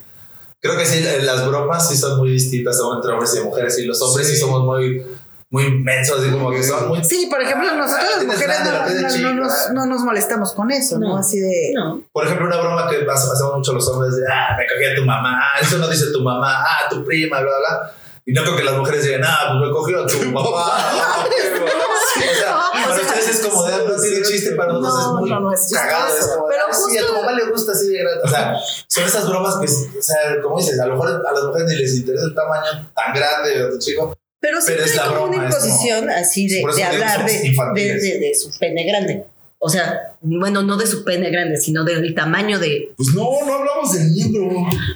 creo 0.60 0.78
que 0.78 0.86
sí, 0.86 1.04
las 1.22 1.46
bromas 1.46 1.88
sí 1.88 1.96
son 1.96 2.18
muy 2.18 2.30
distintas 2.30 2.78
entre 2.94 3.12
hombres 3.12 3.36
y 3.36 3.40
mujeres 3.40 3.78
y 3.78 3.84
los 3.84 4.00
hombres 4.00 4.26
sí, 4.28 4.34
Sí. 4.34 4.40
somos 4.40 4.64
muy 4.64 5.04
muy 5.48 5.70
mensos, 5.80 6.18
así 6.20 6.30
como 6.30 6.50
que 6.50 6.60
son 6.62 6.88
muy. 6.88 7.04
Sí, 7.04 7.28
por 7.30 7.40
ejemplo, 7.40 7.72
nosotros 7.76 8.00
Ah, 8.00 8.10
las 8.10 8.18
tienes 8.18 8.34
mujeres 8.36 9.20
no, 9.22 9.28
no- 9.28 9.34
no 9.34 9.42
nos, 9.44 9.52
no 9.74 9.86
nos 9.86 10.00
molestamos 10.02 10.52
con 10.54 10.72
eso, 10.72 10.98
¿no? 10.98 11.10
No. 11.10 11.16
Así 11.18 11.38
de... 11.38 11.72
No. 11.72 12.02
Por 12.12 12.24
ejemplo, 12.26 12.46
una 12.46 12.56
broma 12.56 12.88
que 12.90 12.96
hace- 13.08 13.30
hacemos 13.32 13.54
mucho 13.56 13.72
los 13.72 13.88
hombres 13.88 14.16
de, 14.16 14.22
ah, 14.28 14.56
me 14.58 14.66
cogí 14.66 14.84
a 14.84 14.96
tu 14.96 15.04
mamá, 15.04 15.38
eso 15.62 15.78
no 15.78 15.88
dice 15.88 16.06
tu 16.12 16.20
mamá, 16.20 16.62
ah, 16.64 16.88
tu 16.90 17.04
prima, 17.04 17.40
bla, 17.40 17.50
bla. 17.58 17.92
Y 18.28 18.32
no 18.32 18.42
creo 18.42 18.56
que 18.56 18.64
las 18.64 18.74
mujeres 18.76 19.04
digan, 19.04 19.22
ah, 19.24 19.52
pues 19.52 19.68
me 19.68 19.72
cogió 19.72 20.02
a 20.02 20.06
tu 20.06 20.32
papá. 20.34 21.24
o 21.26 22.34
sea, 22.34 22.56
para 22.72 22.86
pues, 22.86 23.00
ustedes 23.06 23.28
es 23.28 23.46
como 23.46 23.64
de, 23.64 23.72
ah, 23.74 23.78
no 23.86 24.00
tiene 24.02 24.22
chiste, 24.22 24.52
para 24.56 24.72
nosotros 24.72 24.94
No, 24.94 25.00
es 25.14 25.20
muy 25.20 25.30
no, 25.30 25.40
no 25.40 25.52
es 25.54 25.70
cagado. 25.72 26.12
Pero 26.48 26.62
ah, 26.68 26.72
sí, 26.74 26.98
a 26.98 27.00
tu 27.02 27.06
justo- 27.06 27.22
mamá 27.22 27.38
le 27.38 27.44
gusta 27.50 27.72
así 27.72 27.88
de 27.88 27.98
grande. 27.98 28.20
O 28.24 28.28
sea, 28.28 28.56
son 28.88 29.04
esas 29.04 29.28
bromas 29.28 29.56
que, 29.58 29.66
o 29.98 30.02
sea, 30.02 30.16
como 30.42 30.58
dices, 30.58 30.80
a 30.80 30.86
lo 30.86 30.94
mejor 30.94 31.08
a 31.26 31.32
las 31.32 31.42
mujeres 31.44 31.68
ni 31.70 31.76
les 31.76 31.94
interesa 31.94 32.24
el 32.26 32.34
tamaño 32.34 32.90
tan 32.94 33.14
grande 33.14 33.64
o 33.64 33.68
tan 33.70 33.78
chico. 33.78 34.16
Pero 34.40 34.60
siempre 34.60 34.84
es 34.86 34.98
como 35.00 35.10
broma, 35.12 35.36
una 35.36 35.44
imposición 35.46 36.10
así 36.10 36.48
de, 36.48 36.62
de 36.74 36.84
hablar 36.84 37.24
de, 37.26 37.32
de, 37.32 37.94
de- 37.94 38.18
de 38.18 38.34
su 38.34 38.50
pene 38.58 38.84
grande. 38.86 39.24
O 39.58 39.68
sea, 39.68 40.15
bueno, 40.38 40.62
no 40.62 40.76
de 40.76 40.86
su 40.86 41.04
pene 41.04 41.30
grande, 41.30 41.56
sino 41.58 41.84
del 41.84 42.14
tamaño 42.14 42.58
de... 42.58 42.92
Pues 42.96 43.10
no, 43.14 43.22
no 43.46 43.54
hablamos 43.54 43.92
del 43.92 44.12
libro. 44.14 44.50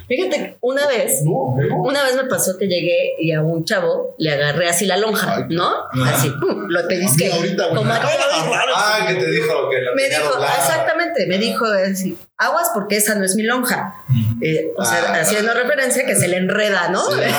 Fíjate, 0.07 0.57
una 0.61 0.87
vez, 0.87 1.21
No, 1.23 1.55
no. 1.69 1.81
una 1.83 2.03
vez 2.03 2.15
me 2.15 2.25
pasó 2.25 2.57
que 2.57 2.67
llegué 2.67 3.13
y 3.19 3.31
a 3.31 3.41
un 3.41 3.63
chavo 3.65 4.15
le 4.17 4.31
agarré 4.31 4.69
así 4.69 4.85
la 4.85 4.97
lonja, 4.97 5.35
Ay. 5.37 5.43
¿no? 5.49 5.71
Así, 6.05 6.29
pum, 6.29 6.65
lo. 6.67 6.79
A 6.79 6.83
mí 6.83 7.27
ahorita. 7.31 7.69
Como 7.69 7.91
Ah, 7.91 9.05
que 9.07 9.15
te 9.15 9.31
dijo 9.31 9.69
que 9.69 9.81
la 9.81 9.91
me 9.95 10.09
dijo, 10.09 10.31
exactamente, 10.57 11.25
me 11.27 11.37
dijo 11.37 11.65
así, 11.65 12.17
aguas 12.37 12.69
porque 12.73 12.97
esa 12.97 13.15
no 13.15 13.25
es 13.25 13.35
mi 13.35 13.43
lonja. 13.43 13.93
Eh, 14.41 14.71
o 14.75 14.83
sea, 14.83 15.03
Ah. 15.13 15.19
haciendo 15.21 15.53
referencia 15.53 16.05
que 16.05 16.15
se 16.15 16.27
le 16.27 16.37
enreda, 16.37 16.89
¿no? 16.89 17.01
Sí. 17.09 17.19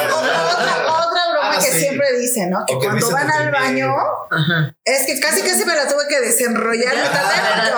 Ah, 1.44 1.58
que 1.58 1.70
sí. 1.70 1.80
siempre 1.80 2.06
dicen, 2.18 2.50
¿no? 2.50 2.64
Que 2.66 2.78
que 2.78 2.86
cuando 2.86 3.10
van 3.10 3.26
que 3.26 3.36
al 3.36 3.50
baño, 3.50 3.92
Ajá. 4.30 4.74
es 4.84 5.06
que 5.06 5.20
casi 5.20 5.42
casi 5.42 5.64
me 5.66 5.74
la 5.74 5.86
tuve 5.86 6.04
que 6.08 6.20
desenrollar. 6.20 6.94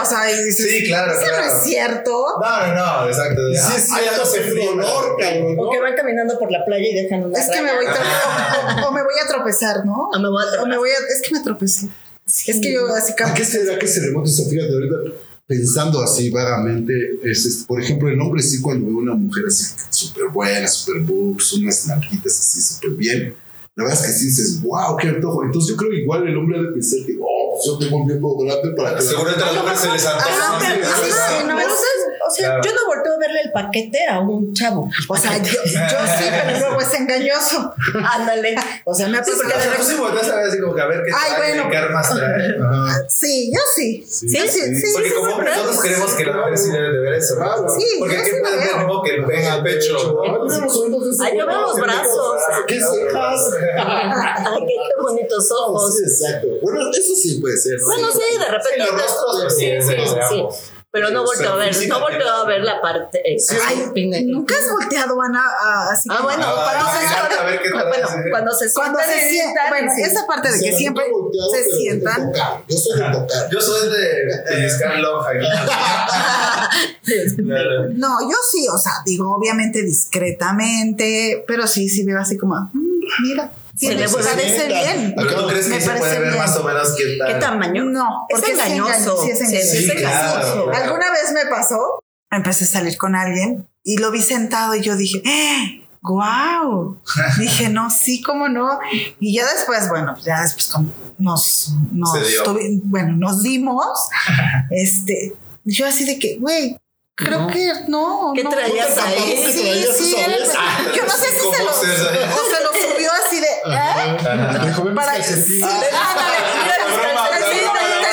O 0.04 0.08
sea, 0.08 0.30
y 0.30 0.44
dices, 0.44 0.66
Sí, 0.70 0.84
claro, 0.84 1.12
eso 1.12 1.20
no 1.22 1.26
claro. 1.28 1.46
es 1.46 1.64
cierto. 1.64 2.26
No, 2.40 2.66
no, 2.74 2.74
no, 3.02 3.08
exacto. 3.08 3.40
Sí, 3.52 3.58
Ah, 3.60 3.78
sí, 3.78 3.92
ay, 3.94 4.04
ya 4.04 4.16
no 4.16 4.24
se 4.26 4.40
frío, 4.42 4.70
olor, 4.72 5.16
cabrón. 5.18 5.56
O 5.58 5.70
que 5.70 5.80
van 5.80 5.94
caminando 5.96 6.38
por 6.38 6.50
la 6.52 6.64
playa 6.64 6.86
y 6.88 6.94
dejan 6.94 7.24
una 7.24 7.38
Es 7.38 7.48
que 7.50 7.60
me 7.62 7.72
raya. 7.72 7.76
voy 7.76 7.86
a 7.86 8.84
o, 8.84 8.88
o 8.88 8.92
me 8.92 9.02
voy 9.02 9.14
a 9.24 9.26
tropezar, 9.28 9.84
¿no? 9.84 10.10
O 10.14 10.18
me 10.18 10.28
voy 10.28 10.42
a 10.42 10.46
tropezar. 10.46 10.64
O 10.64 10.66
me 10.68 10.76
voy 10.78 10.90
a, 10.90 11.12
es 11.12 11.22
que 11.26 11.34
me 11.34 11.40
tropecé. 11.42 11.88
Es 12.46 12.60
que 12.60 12.72
yo 12.72 12.86
así 12.94 13.12
¿A 13.22 13.34
qué 13.34 13.44
será 13.44 13.78
que 13.78 13.86
se 13.86 14.00
remonta 14.00 14.30
eso? 14.30 14.44
Fíjate, 14.48 14.72
ahorita 14.72 14.96
pensando 15.46 16.02
así 16.02 16.30
vagamente, 16.30 16.92
es, 17.22 17.44
este, 17.44 17.66
por 17.66 17.78
ejemplo, 17.80 18.08
el 18.08 18.18
hombre 18.18 18.42
sí 18.42 18.62
cuando 18.62 18.86
ve 18.86 18.92
una 18.94 19.14
mujer 19.14 19.44
así 19.46 19.66
súper 19.90 20.28
buena, 20.28 20.66
súper 20.66 21.02
boobs, 21.02 21.52
unas 21.52 21.86
narquitas 21.86 22.40
así 22.40 22.62
súper 22.62 22.92
bien, 22.92 23.36
la 23.76 23.84
verdad 23.84 24.00
es 24.00 24.06
que 24.06 24.12
sí 24.18 24.26
dices, 24.26 24.62
wow, 24.62 24.96
qué 24.96 25.08
antojo. 25.08 25.44
Entonces 25.44 25.70
yo 25.72 25.76
creo 25.76 25.90
que 25.90 25.98
igual 25.98 26.26
el 26.26 26.36
hombre 26.38 26.58
debe 26.60 26.72
pensar 26.72 27.00
que, 27.04 27.12
yo 27.66 27.78
tengo 27.78 27.96
un 27.96 28.06
miembro 28.06 28.36
grande 28.36 28.70
para 28.76 28.96
que... 28.96 29.02
Seguramente 29.02 29.44
las 29.44 29.54
mujeres 29.54 29.80
se 29.80 29.90
les 29.90 30.06
antoja. 30.06 30.58
Sí, 32.30 32.36
sí, 32.36 32.42
sí, 32.42 32.44
sí. 32.44 32.44
sí. 32.44 32.44
O 32.44 32.48
sea, 32.48 32.48
Claro. 32.48 32.62
yo 32.64 32.72
no 32.74 32.86
volteo 32.86 33.14
a 33.14 33.18
verle 33.18 33.40
el 33.42 33.52
paquete 33.52 33.98
a 34.08 34.20
un 34.20 34.52
chavo. 34.54 34.88
O 35.08 35.16
sea, 35.16 35.36
yo, 35.38 35.44
yo 35.44 35.50
sí, 35.64 36.24
pero 36.30 36.58
luego 36.68 36.80
es 36.80 36.94
engañoso. 36.94 37.74
Ándale. 38.12 38.56
O 38.84 38.94
sea, 38.94 39.08
me 39.08 39.18
ha 39.18 39.24
Sí, 39.24 39.32
porque 39.36 39.52
pasado. 39.52 39.64
de 39.64 39.70
repente 39.76 39.92
sí 39.94 40.00
volteas 40.00 40.28
a 40.30 40.36
ver 40.36 40.46
así 40.48 40.60
como 40.60 40.74
que 40.74 40.80
a 40.80 40.86
ver 40.86 41.02
qué 41.04 41.10
Ay, 41.14 41.32
trae, 41.36 41.52
bueno. 41.54 41.70
qué 41.70 41.76
armas 41.76 42.10
trae. 42.14 42.56
Ajá. 42.60 43.02
Sí, 43.08 43.52
yo 43.54 43.60
sí. 43.74 44.06
Sí, 44.08 44.28
Yo 44.36 44.42
sí, 44.44 44.76
sí, 44.76 44.86
Porque 44.92 45.08
sí, 45.08 45.14
como 45.14 45.26
sí, 45.28 45.34
sí. 45.38 45.44
nosotros 45.44 45.80
creemos 45.80 46.12
que 46.14 46.24
las 46.24 46.36
mujeres 46.36 46.62
sí 46.64 46.70
deben 46.70 46.92
de 46.92 47.00
ver 47.00 47.12
eso. 47.14 47.34
¿no? 47.36 47.68
Sí, 47.68 47.86
Porque 47.98 48.16
¿qué 48.16 48.24
sí 48.24 48.30
lo 48.36 48.40
pueden 48.42 48.58
ver 48.60 48.68
veo. 48.68 48.86
como 48.88 49.02
que 49.02 49.10
el 49.14 49.24
el 49.24 49.62
pecho? 49.62 50.22
Ay, 50.24 50.30
los 50.32 51.18
yo 51.38 51.46
veo 51.46 51.60
los 51.62 51.76
brazos. 51.76 52.36
¿Qué 52.66 52.80
cejas? 52.80 53.50
Ay, 53.76 54.60
qué, 54.66 55.02
bonitos 55.02 55.50
ojos. 55.52 55.96
Sí, 55.96 56.02
exacto. 56.04 56.48
Bueno, 56.62 56.90
eso 56.90 57.14
sí 57.14 57.38
puede 57.40 57.56
ser. 57.56 57.78
¿no? 57.80 57.86
Bueno, 57.86 58.08
sí, 58.12 58.38
de 58.38 58.44
repente. 58.44 58.70
Sí, 58.74 58.78
los 58.78 58.90
rostros, 58.90 59.56
sí, 59.56 59.66
sí, 59.80 59.88
sí, 59.88 60.06
sí. 60.06 60.16
sí. 60.30 60.70
Pero 60.94 61.10
no 61.10 61.24
volteo 61.24 61.52
a 61.54 61.56
ver, 61.56 61.74
no 61.88 61.98
volteo 62.00 62.30
a 62.30 62.46
ver 62.46 62.62
la 62.62 62.80
parte. 62.80 63.18
eh, 63.24 63.36
Ay, 63.66 63.84
pine- 63.92 64.22
nunca 64.26 64.54
has 64.54 64.70
volteado, 64.70 65.20
Ana, 65.20 65.42
a- 65.60 65.90
así 65.90 66.08
Ah, 66.10 66.20
bueno, 66.22 66.44
Ah, 66.46 66.70
cuando 66.70 66.86
se 67.00 67.36
a 67.36 67.44
ver 67.44 67.60
qué 67.62 67.70
tal 67.70 67.88
bueno, 67.88 68.06
es, 68.06 68.14
eh. 68.14 68.30
cuando 68.30 68.52
se 68.52 68.72
Cuando 68.72 68.98
sientan 69.00 69.64
se 69.64 69.70
bueno, 69.70 69.92
sí. 69.96 70.02
esa 70.02 70.26
parte 70.26 70.52
de 70.52 70.60
que 70.60 70.72
siempre 70.72 71.04
volteado, 71.10 71.50
se 71.50 71.64
sientan. 71.76 72.32
Yo 72.68 72.76
soy 72.78 73.00
de 73.00 73.10
tocar. 73.10 73.50
Yo 73.50 73.60
soy 73.60 73.88
de. 73.90 74.78
Claro. 74.78 75.24
No, 77.94 78.20
yo 78.22 78.36
sí, 78.50 78.66
o 78.72 78.78
sea, 78.78 78.92
digo, 79.04 79.34
obviamente 79.36 79.82
discretamente, 79.82 81.44
pero 81.46 81.66
sí, 81.66 81.88
sí 81.88 82.04
veo 82.04 82.20
así 82.20 82.36
como, 82.38 82.54
mm, 82.72 83.00
mira, 83.22 83.50
Se 83.76 83.94
le 83.94 84.08
puede 84.08 84.24
parece 84.24 84.58
ver. 84.58 84.68
bien. 84.68 85.14
Pero 85.16 85.34
tú 85.42 85.48
crees 85.48 85.68
Me 85.68 85.74
que 85.76 85.80
se 85.80 85.86
parece 85.88 86.06
puede 86.06 86.20
ver 86.20 86.36
más 86.36 86.56
o 86.56 86.62
menos 86.64 86.94
qué 86.96 87.16
tal. 87.18 87.28
¿Qué 87.28 87.34
tamaño? 87.40 87.84
No, 87.84 88.26
Es 88.28 88.40
porque 88.40 88.52
es 88.52 88.58
engañoso. 88.58 88.90
engañoso, 88.92 89.22
sí 89.24 89.30
es 89.30 89.38
Sí, 89.38 89.44
engañoso. 89.44 89.70
sí, 89.72 89.84
es 89.84 89.92
claro, 89.94 90.28
engañoso. 90.38 90.64
claro. 90.70 90.84
Alguna 90.84 91.10
vez 91.12 91.32
me 91.32 91.46
pasó, 91.46 91.98
empecé 92.30 92.64
a 92.64 92.66
salir 92.68 92.96
con 92.96 93.14
alguien 93.14 93.66
y 93.82 93.96
lo 93.98 94.10
vi 94.10 94.22
sentado 94.22 94.74
y 94.74 94.80
yo 94.82 94.96
dije, 94.96 95.22
¡eh! 95.24 95.80
¡Guau! 96.02 97.00
Dije, 97.38 97.70
no, 97.70 97.88
sí, 97.90 98.20
cómo 98.22 98.48
no. 98.48 98.78
Y 99.20 99.34
ya 99.36 99.46
después, 99.52 99.88
bueno, 99.88 100.14
ya 100.22 100.42
después 100.42 100.70
nos, 101.18 101.72
bueno, 102.84 103.16
nos 103.16 103.42
dimos. 103.42 103.86
este, 104.70 105.34
yo 105.64 105.86
así 105.86 106.04
de 106.04 106.18
que, 106.18 106.36
güey, 106.38 106.76
creo 107.14 107.40
No. 107.40 107.46
que 107.46 107.72
no. 107.88 108.32
¿Qué 108.34 108.44
no. 108.44 108.50
traías 108.50 108.94
Sí, 108.94 109.00
ahí? 109.02 109.44
Sí, 109.52 109.60
¿Traías 109.62 109.96
sí, 109.96 110.14
esa 110.14 110.24
él- 110.26 110.32
vez? 110.42 110.52
yo 110.96 111.02
no 111.06 111.12
sé 111.12 111.26
si 111.30 111.56
se 111.56 111.64
lo, 111.64 111.70
o 111.70 111.74
se 111.74 112.64
lo 112.64 112.72
¿eh? 113.66 114.66
Dijo, 114.66 114.94
Para- 114.94 115.16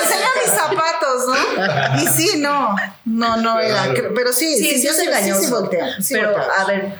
enseña 0.01 0.27
mis 0.41 0.51
zapatos, 0.51 1.27
¿no? 1.27 2.01
Y 2.03 2.07
sí, 2.07 2.37
no, 2.39 2.75
no, 3.05 3.37
no 3.37 3.59
era, 3.59 3.93
pero 4.15 4.31
sí, 4.33 4.57
Sí, 4.57 4.79
sí, 4.79 4.87
yo 4.87 4.93
sí, 4.93 5.05
engañoso. 5.05 5.69
sí, 5.69 5.77
sí 6.03 6.13
Pero, 6.13 6.35
a 6.37 6.65
ver, 6.65 6.93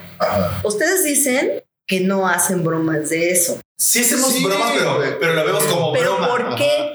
ustedes 0.63 1.03
dicen 1.03 1.63
que 1.87 2.01
no 2.01 2.27
hacen 2.27 2.63
bromas 2.63 3.09
de 3.09 3.31
eso. 3.31 3.59
Sí 3.77 4.01
hacemos 4.01 4.31
Sí, 4.31 4.43
bromas, 4.43 4.71
pero, 4.77 4.99
pero 5.19 5.33
lo 5.33 5.45
vemos 5.45 5.63
como 5.65 5.91
Pero 5.93 6.13
broma. 6.17 6.27
¿por 6.29 6.55
qué? 6.55 6.91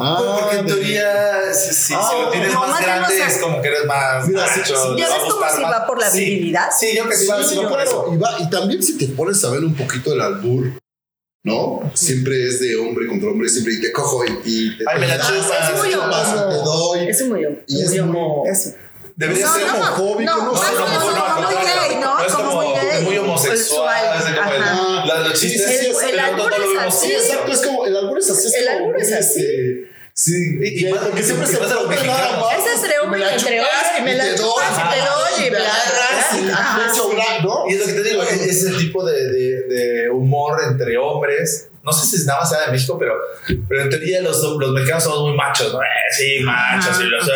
Ah, 0.00 0.16
Porque 0.40 0.56
en 0.58 0.66
teoría, 0.66 1.52
si, 1.52 1.74
si- 1.74 1.84
si 1.86 1.94
Ah, 1.96 2.10
lo 2.22 2.30
tienes 2.30 2.54
no, 2.54 2.64
más 2.68 2.80
grande, 2.80 3.20
es 3.20 3.38
como 3.38 3.60
que 3.60 3.66
eres 3.66 3.84
más. 3.86 4.28
Mira, 4.28 4.42
macho, 4.46 4.64
sí, 4.64 4.96
¿Ya 4.96 5.08
ves 5.08 5.16
cómo 5.18 5.32
gustar 5.34 5.56
si 5.56 5.62
va 5.64 5.86
por 5.88 5.98
la 6.00 6.08
Sí, 6.08 6.20
virilidad? 6.20 6.68
Sí, 6.78 6.86
yo 6.94 7.02
creo 7.02 7.08
que 7.10 7.16
sí, 7.16 7.24
Sí, 7.24 7.28
va 7.32 7.42
sí, 7.42 7.56
por 7.68 7.80
eso. 7.80 8.08
Y, 8.12 8.16
va- 8.16 8.36
y 8.38 8.48
también 8.48 8.80
si 8.80 8.96
te 8.96 9.08
pones 9.08 9.44
a 9.44 9.50
ver 9.50 9.64
un 9.64 9.74
poquito 9.74 10.12
el 10.12 10.20
albur, 10.20 10.72
¿no? 11.44 11.90
Siempre 11.94 12.46
es 12.46 12.60
de 12.60 12.76
hombre 12.76 13.06
contra 13.06 13.30
hombre, 13.30 13.48
siempre 13.48 13.74
y 13.74 13.80
te 13.80 13.92
cojo 13.92 14.24
y, 14.24 14.30
y 14.44 14.78
te 14.78 14.84
Ay, 14.88 15.00
me 15.00 15.06
la 15.06 15.18
chupas. 15.18 15.70
Es 15.72 15.78
muy 15.78 15.90
te 15.90 16.56
doy. 16.56 17.08
Es 17.08 17.26
muy, 17.26 17.46
Y 17.66 17.82
es 17.82 17.88
muy 17.90 17.98
homo. 18.00 18.44
Eso. 18.50 18.74
Debería 19.16 19.48
ser 19.48 19.64
homofóbico, 19.64 20.30
no, 20.30 20.36
no, 20.36 20.44
no, 20.44 20.52
como 20.52 20.62
es 22.20 22.32
Como 22.32 22.50
como, 22.50 23.02
muy 23.02 23.18
homosexual. 23.18 24.22
Como 24.36 25.28
los 25.28 25.40
chistes 25.40 25.86
el 26.08 26.18
albur 26.20 26.52
es 26.52 26.78
así. 26.86 27.06
Sí, 27.08 27.12
como- 27.12 27.18
exacto, 27.18 27.52
es 27.52 27.60
como 27.66 27.86
el 27.86 27.96
albur 27.96 28.18
es 28.18 28.30
así. 28.30 28.48
El 28.56 28.66
como 28.66 28.78
albur 28.78 29.00
es 29.00 29.12
así. 29.12 29.84
Sí, 30.20 30.32
Y- 30.60 30.84
y 30.88 30.92
más- 30.92 31.04
porque 31.04 31.22
siempre 31.22 31.46
se 31.46 31.60
los 31.60 31.70
nada 31.70 31.88
mexicanos. 31.88 32.40
más. 32.40 32.58
Ese 32.58 32.74
es 32.74 32.82
entre 32.82 33.06
Me 33.06 33.18
la 33.18 33.30
y 33.30 33.34
entre 33.38 33.60
y 34.00 34.02
me 34.02 34.12
y 34.12 34.16
la 34.16 34.24
te 34.24 34.30
doy, 34.30 34.38
chupas 34.38 34.72
y 34.72 34.90
te 34.90 34.98
doy, 34.98 35.46
y 35.46 35.50
agarras 35.60 36.34
y. 36.34 36.50
Y 37.68 37.74
es 37.74 37.78
lo 37.80 37.86
que 37.86 37.92
te 37.92 38.02
digo, 38.02 38.22
es, 38.24 38.32
es 38.42 38.64
el 38.64 38.76
tipo 38.78 39.04
de, 39.04 39.12
de, 39.30 39.62
de 39.68 40.10
humor 40.10 40.58
entre 40.68 40.98
hombres. 40.98 41.68
No 41.84 41.92
sé 41.92 42.18
si 42.18 42.26
nada 42.26 42.40
más 42.40 42.50
sea 42.50 42.66
de 42.66 42.72
México, 42.72 42.98
pero, 42.98 43.14
pero 43.68 43.82
en 43.82 43.90
teoría 43.90 44.20
los, 44.20 44.42
los 44.42 44.72
mexicanos 44.72 45.04
somos 45.04 45.20
muy 45.28 45.36
machos, 45.36 45.72
¿no? 45.72 45.80
Eh, 45.80 45.86
sí, 46.16 46.40
machos. 46.42 47.00
y, 47.00 47.04
lo- 47.04 47.18
o 47.18 47.24
sea, 47.24 47.34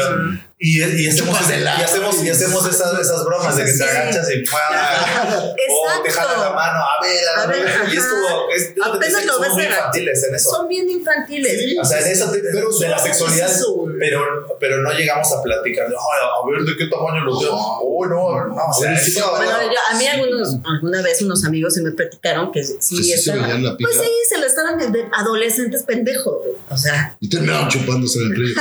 y, 0.64 0.78
y 0.80 1.08
hacemos, 1.08 1.36
y 1.50 1.82
hacemos, 1.82 2.22
y 2.24 2.30
hacemos 2.30 2.68
esas, 2.68 2.96
esas 3.00 3.24
bromas 3.24 3.56
de 3.56 3.64
que 3.64 3.72
te 3.72 3.76
Sí. 3.78 3.82
agachas 3.82 4.28
y 4.30 4.38
¡pua! 4.44 5.54
o 5.98 6.02
te 6.02 6.10
jalan 6.10 6.40
la 6.40 6.50
mano, 6.50 6.78
a 6.78 7.02
ver, 7.02 7.18
a, 7.36 7.42
A 7.42 7.46
ver. 7.46 7.64
ver, 7.64 7.92
Y 7.92 7.96
es 7.96 8.04
como, 8.04 8.48
es, 8.54 8.74
te 8.74 8.80
Apenas 8.80 9.24
lo 9.26 9.40
ves 9.40 9.56
la- 9.56 9.64
infantiles 9.64 10.22
en 10.24 10.34
eso. 10.36 10.50
Son 10.50 10.68
bien 10.68 10.88
infantiles. 10.88 11.58
Sí. 11.60 11.76
O 11.78 11.84
sea, 11.84 11.98
en 11.98 12.04
te- 12.32 12.38
Pero 12.52 12.78
de 12.78 12.88
la 12.88 12.96
son- 12.98 13.06
sexualidad, 13.08 13.50
es 13.50 13.64
pero, 13.98 14.56
pero 14.60 14.76
no 14.82 14.92
llegamos 14.92 15.32
a 15.32 15.42
platicar 15.42 15.88
de, 15.88 15.94
"Ay, 15.96 16.28
a 16.28 16.50
ver 16.50 16.62
de 16.64 16.76
qué 16.76 16.86
tamaño 16.86 17.24
los 17.24 17.40
dedos. 17.40 17.54
Oh, 17.58 18.06
no, 18.06 18.46
no, 18.46 18.54
o 18.54 18.72
sea, 18.72 18.90
Ahora 18.90 19.00
sí, 19.00 19.10
eso- 19.10 19.30
Bueno, 19.36 19.62
yo, 19.64 19.78
a 19.90 19.98
mí 19.98 20.06
algunos, 20.06 20.56
alguna 20.64 21.02
vez 21.02 21.20
unos 21.22 21.44
amigos 21.44 21.74
se 21.74 21.82
me 21.82 21.90
platicaron 21.90 22.52
que 22.52 22.62
sí, 22.62 22.74
Que 22.78 23.02
sí 23.02 23.04
se 23.04 23.14
estaban- 23.32 23.64
la 23.64 23.76
pues 23.76 23.96
sí, 23.96 24.10
se 24.28 24.38
lo 24.38 24.46
estaban 24.46 24.78
de 24.92 25.08
adolescentes 25.12 25.82
pendejos. 25.82 26.36
O 26.70 26.76
sea, 26.76 27.16
Y 27.20 27.28
terminaron 27.28 27.68
chupándose 27.68 28.20
en 28.20 28.26
el 28.26 28.36
río. 28.36 28.54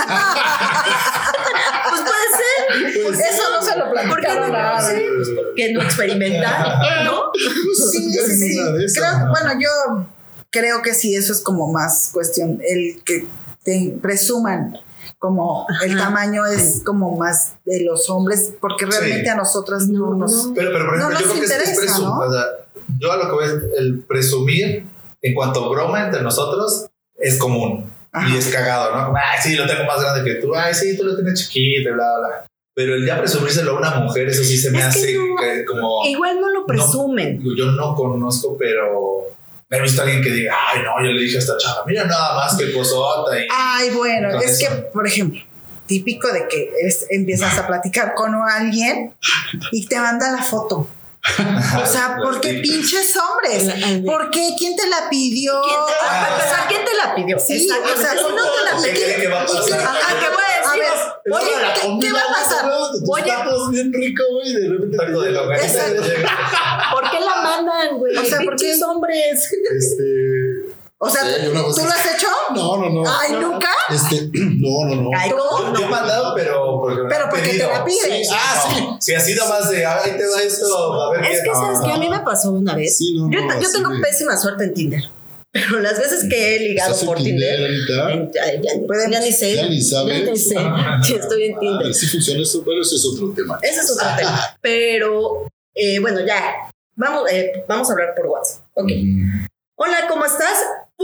Pues 3.15 3.19
Eso 3.31 3.43
no 3.51 3.61
se 3.61 3.77
lo 3.77 3.85
¿Por 3.85 3.95
qué 3.99 4.05
no? 4.07 4.11
platicaron 4.15 4.55
a 4.55 4.81
Sí, 4.81 4.93
nadie. 4.93 5.07
pues, 5.15 5.29
¿por 5.29 5.53
qué 5.55 5.73
no 5.73 5.81
experimentar? 5.81 7.05
¿No? 7.05 7.31
Sí, 7.91 8.13
sí, 8.13 8.35
sí. 8.87 8.99
Creo, 8.99 9.29
bueno, 9.29 9.59
yo 9.59 10.07
creo 10.49 10.81
que 10.81 10.93
sí, 10.93 11.15
eso 11.15 11.31
es 11.33 11.41
como 11.41 11.71
más 11.71 12.09
cuestión, 12.13 12.59
el 12.67 13.01
que 13.03 13.25
te 13.63 13.95
presuman 14.01 14.75
como 15.19 15.67
el 15.83 15.95
tamaño 15.97 16.45
es 16.47 16.81
como 16.83 17.15
más 17.15 17.53
de 17.65 17.83
los 17.83 18.09
hombres, 18.09 18.53
porque 18.59 18.85
realmente 18.85 19.23
Sí. 19.25 19.29
a 19.29 19.35
nosotras 19.35 19.87
no, 19.87 20.11
No, 20.11 20.15
nos... 20.17 20.47
no. 20.47 20.53
Pero, 20.55 20.71
pero 20.73 20.85
por 20.85 20.97
No 20.97 21.09
ejemplo, 21.11 21.19
yo 21.19 21.25
creo 21.25 21.39
que 21.39 21.45
es- 21.45 21.51
es, 21.51 21.69
interesa, 21.69 21.93
presum- 21.99 22.03
¿no? 22.05 22.19
o 22.27 22.31
sea, 22.33 22.43
yo 22.97 23.11
a 23.11 23.17
lo 23.17 23.25
que 23.27 23.31
voy 23.31 23.45
es 23.45 23.53
el 23.77 23.99
presumir 24.07 24.85
en 25.21 25.33
cuanto 25.35 25.63
a 25.63 25.69
broma 25.69 26.05
entre 26.05 26.21
nosotros, 26.23 26.87
es 27.19 27.37
común. 27.37 27.89
Y 28.29 28.35
es 28.35 28.47
cagado, 28.49 28.93
¿no? 28.93 29.05
Como, 29.05 29.17
Ay, 29.17 29.39
sí, 29.41 29.55
lo 29.55 29.65
tengo 29.67 29.85
más 29.85 30.01
grande 30.01 30.29
que 30.29 30.41
tú. 30.41 30.53
Ay, 30.53 30.73
sí, 30.73 30.97
tú 30.97 31.03
lo 31.05 31.15
tienes 31.15 31.39
chiquito, 31.39 31.89
y 31.89 31.93
bla, 31.93 32.05
bla, 32.19 32.27
bla. 32.27 32.45
Pero 32.73 32.95
el 32.95 33.05
ya 33.05 33.17
presumírselo 33.19 33.71
a 33.75 33.79
una 33.79 33.91
mujer, 33.99 34.29
eso 34.29 34.43
sí 34.43 34.57
se 34.57 34.71
me 34.71 34.79
Es 34.79 34.83
que 34.85 34.89
hace 34.89 35.13
no. 35.13 35.25
como... 35.67 36.05
Igual 36.07 36.39
no 36.39 36.49
lo 36.49 36.65
presumen. 36.65 37.37
Digo, 37.39 37.55
yo 37.57 37.65
no 37.71 37.93
conozco, 37.95 38.55
pero 38.57 39.25
me 39.69 39.77
he 39.77 39.81
visto 39.81 40.01
a 40.01 40.05
alguien 40.05 40.23
que 40.23 40.29
diga, 40.29 40.55
ay, 40.67 40.79
no, 40.83 40.91
yo 41.05 41.11
le 41.11 41.21
dije 41.21 41.35
a 41.35 41.39
esta 41.39 41.57
chava, 41.57 41.83
mira 41.85 42.05
nada 42.05 42.35
más 42.35 42.55
que 42.57 42.67
posota 42.67 43.37
y... 43.39 43.45
Ay, 43.51 43.89
bueno, 43.91 44.39
es 44.39 44.61
eso. 44.61 44.69
que, 44.69 44.75
por 44.83 45.05
ejemplo, 45.05 45.39
típico 45.85 46.31
de 46.31 46.47
que 46.47 46.71
es- 46.81 47.05
empiezas 47.09 47.57
a 47.57 47.67
platicar 47.67 48.13
con 48.13 48.33
alguien 48.35 49.13
y 49.71 49.85
te 49.87 49.99
manda 49.99 50.31
la 50.31 50.41
foto. 50.43 50.87
O 51.81 51.85
sea, 51.85 52.15
¿por 52.23 52.39
qué 52.41 52.55
pinches 52.55 53.15
hombres? 53.17 54.03
¿Por 54.05 54.31
qué? 54.31 54.55
¿Quién 54.57 54.75
te 54.75 54.87
la 54.87 55.09
pidió? 55.09 55.61
¿Quién 55.61 55.75
te, 55.87 55.93
Ah. 56.03 56.65
¿quién 56.69 56.81
te 56.85 56.93
la 56.95 57.13
pidió? 57.15 57.37
Sí, 57.37 57.63
Exacto. 57.67 57.89
o 57.95 58.01
sea, 58.01 58.11
si 58.11 58.23
no 58.23 58.29
te 58.29 58.63
la 58.75 58.81
¿Qué 58.81 58.89
pidió. 58.91 59.03
creen 59.05 59.21
que 59.21 59.27
va 59.27 59.41
a 59.41 59.45
pasar? 59.45 59.79
Ajá, 59.81 60.19
¿qué 60.19 60.25
voy 60.29 60.40
Oye, 61.33 61.99
¿qué, 62.01 62.11
va 62.11 62.19
a 62.19 62.33
pasar? 62.33 62.71
Voy 63.05 63.21
a- 63.21 63.25
Tacos 63.25 63.69
bien 63.71 63.91
rico, 63.93 64.23
güey. 64.31 64.53
De 64.53 64.69
repente. 64.69 64.97
te 64.97 65.05
Taco 65.05 65.21
de 65.21 65.29
llega- 65.29 65.41
longaniza. 65.41 65.87
Exacto. 65.89 66.01
¿Por 66.93 67.11
qué 67.11 67.19
la 67.19 67.41
mandan, 67.41 67.97
güey? 67.97 68.17
O 68.17 68.23
sea, 68.25 68.39
¿por 68.43 68.55
qué? 68.55 68.73
Hombres. 68.83 69.49
Este. 69.71 70.75
O 71.03 71.09
sea, 71.09 71.21
Sí, 71.23 71.31
¿tú 71.51 71.51
lo 71.53 71.89
has 71.89 72.05
hecho? 72.15 72.27
No, 72.53 72.77
no, 72.77 72.89
no. 72.89 73.03
Ay, 73.09 73.31
nunca. 73.33 73.69
Este, 73.89 74.29
no, 74.33 74.85
no, 74.87 75.01
no. 75.01 75.09
Ay, 75.17 75.31
¿cómo? 75.31 75.73
Yo 75.75 75.85
he 75.85 75.89
mandado, 75.89 76.35
pero 76.35 76.79
porque 76.79 77.01
Pero 77.09 77.25
porque 77.29 77.47
te 77.49 77.57
la 77.67 77.83
piden. 77.83 78.23
Sí, 78.23 78.29
ah, 78.31 78.63
sí. 78.69 78.87
Si 78.99 79.15
así 79.15 79.33
nomás 79.33 79.69
de, 79.71 79.83
ay, 79.83 80.11
te 80.15 80.27
va 80.27 80.41
esto, 80.43 81.01
a 81.01 81.11
ver 81.11 81.25
Es 81.25 81.37
qué- 81.39 81.43
que, 81.45 81.49
no, 81.49 81.55
¿sabes 81.55 81.79
no. 81.79 81.85
qué? 81.85 81.91
A 81.93 81.97
mí 81.97 82.07
me 82.09 82.19
pasó 82.19 82.51
una 82.51 82.75
vez. 82.75 82.95
Sí, 82.97 83.15
no, 83.17 83.31
yo, 83.31 83.41
no, 83.47 83.59
yo 83.59 83.67
sí, 83.67 83.73
tengo 83.81 83.89
pésima 83.99 84.37
suerte 84.37 84.65
en 84.65 84.73
Tinder. 84.75 85.03
Pero 85.53 85.79
las 85.81 85.97
veces 85.99 86.25
que 86.29 86.55
he 86.55 86.59
ligado 86.59 86.91
¿Estás 86.91 87.01
en 87.03 87.07
por 87.07 87.17
Tinder, 87.17 87.57
Tinder 87.57 88.11
en- 88.11 88.31
ya, 88.31 88.45
ya- 88.53 89.09
ya 89.11 89.19
ni 89.19 89.31
sé. 89.33 89.55
ya 89.55 89.67
ni 89.67 89.81
sabes. 89.81 90.25
Ya 90.25 90.31
ni 90.31 90.37
sé. 90.37 90.55
Sí, 91.03 91.15
estoy 91.15 91.43
en 91.43 91.55
Ah, 91.55 91.59
Tinder. 91.59 91.93
sí 91.93 92.07
funciona 92.07 92.41
eso, 92.41 92.63
pero 92.65 92.81
ese 92.81 92.95
es 92.95 93.05
otro 93.05 93.33
tema. 93.35 93.59
Ese 93.61 93.81
es 93.81 93.91
otro 93.91 94.07
tema. 94.17 94.57
Pero, 94.61 95.47
eh, 95.75 95.99
bueno, 95.99 96.25
ya. 96.25 96.71
Vamos, 96.95 97.29
eh, 97.31 97.51
vamos 97.67 97.89
a 97.89 97.93
hablar 97.93 98.13
por 98.15 98.27
WhatsApp. 98.27 98.63
Ok. 98.73 98.91
Mm. 99.03 99.45
Hola, 99.75 100.05
¿cómo 100.07 100.25
estás? 100.25 100.55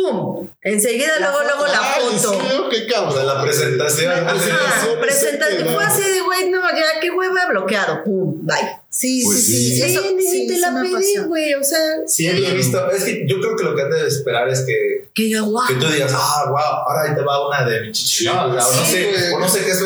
¡Pum! 0.02 0.48
Enseguida, 0.62 1.20
La 1.20 1.32
luego, 1.32 1.38
foto. 1.44 1.48
luego 1.48 1.68
la 1.68 1.94
Ay, 1.96 2.04
foto. 2.18 2.34
sí, 2.34 2.48
qué 2.72 2.88
cabrón. 2.88 3.26
la 3.28 3.42
presentación. 3.42 4.12
Ajá, 4.12 4.88
presentación, 5.02 5.68
fue 5.74 5.84
así 5.84 6.02
de, 6.04 6.22
güey, 6.22 6.50
no, 6.50 6.62
ya, 6.76 7.00
qué 7.02 7.10
hueva, 7.12 7.48
bloqueado. 7.50 8.04
¡Pum! 8.04 8.46
Bye. 8.46 8.78
Sí, 8.90 9.22
Pues 9.26 9.46
sí, 9.46 9.54
sí. 9.54 9.76
sí. 9.76 9.82
Eso, 9.84 10.02
Sí, 10.02 10.28
sí, 10.32 10.48
te 10.48 10.56
sí 10.56 10.60
la 10.60 10.82
pedí, 10.82 11.18
güey. 11.28 11.54
O 11.56 11.64
sea, 11.64 11.80
Sí, 12.06 12.28
he 12.28 12.54
visto. 12.54 12.90
Es 12.92 13.04
que 13.04 13.26
yo 13.28 13.40
creo 13.40 13.56
que 13.56 13.64
lo 13.64 13.76
que 13.76 13.82
han 13.84 13.90
de 13.92 14.08
esperar 14.08 14.48
es 14.50 14.62
que, 14.62 15.10
que 15.14 15.30
yo, 15.30 15.46
guau. 15.46 15.68
que 15.68 15.76
tú 15.76 15.88
digas, 15.88 16.12
ah, 16.16 16.46
wow, 16.50 16.58
ahora 16.58 17.04
ahí 17.10 17.16
te 17.16 17.22
va 17.22 17.48
una 17.48 17.64
de 17.68 17.82
mi 17.82 17.92
chichi. 17.92 18.18
Sí, 18.18 18.26
¿no? 18.26 18.46
O, 18.46 18.60
sea, 18.60 18.68
o 18.68 18.72
no 18.76 18.86
sí, 18.86 18.92
sé, 18.92 19.34
o 19.34 19.40
no 19.40 19.48
sé 19.50 19.64
qué 19.64 19.72
es. 19.72 19.84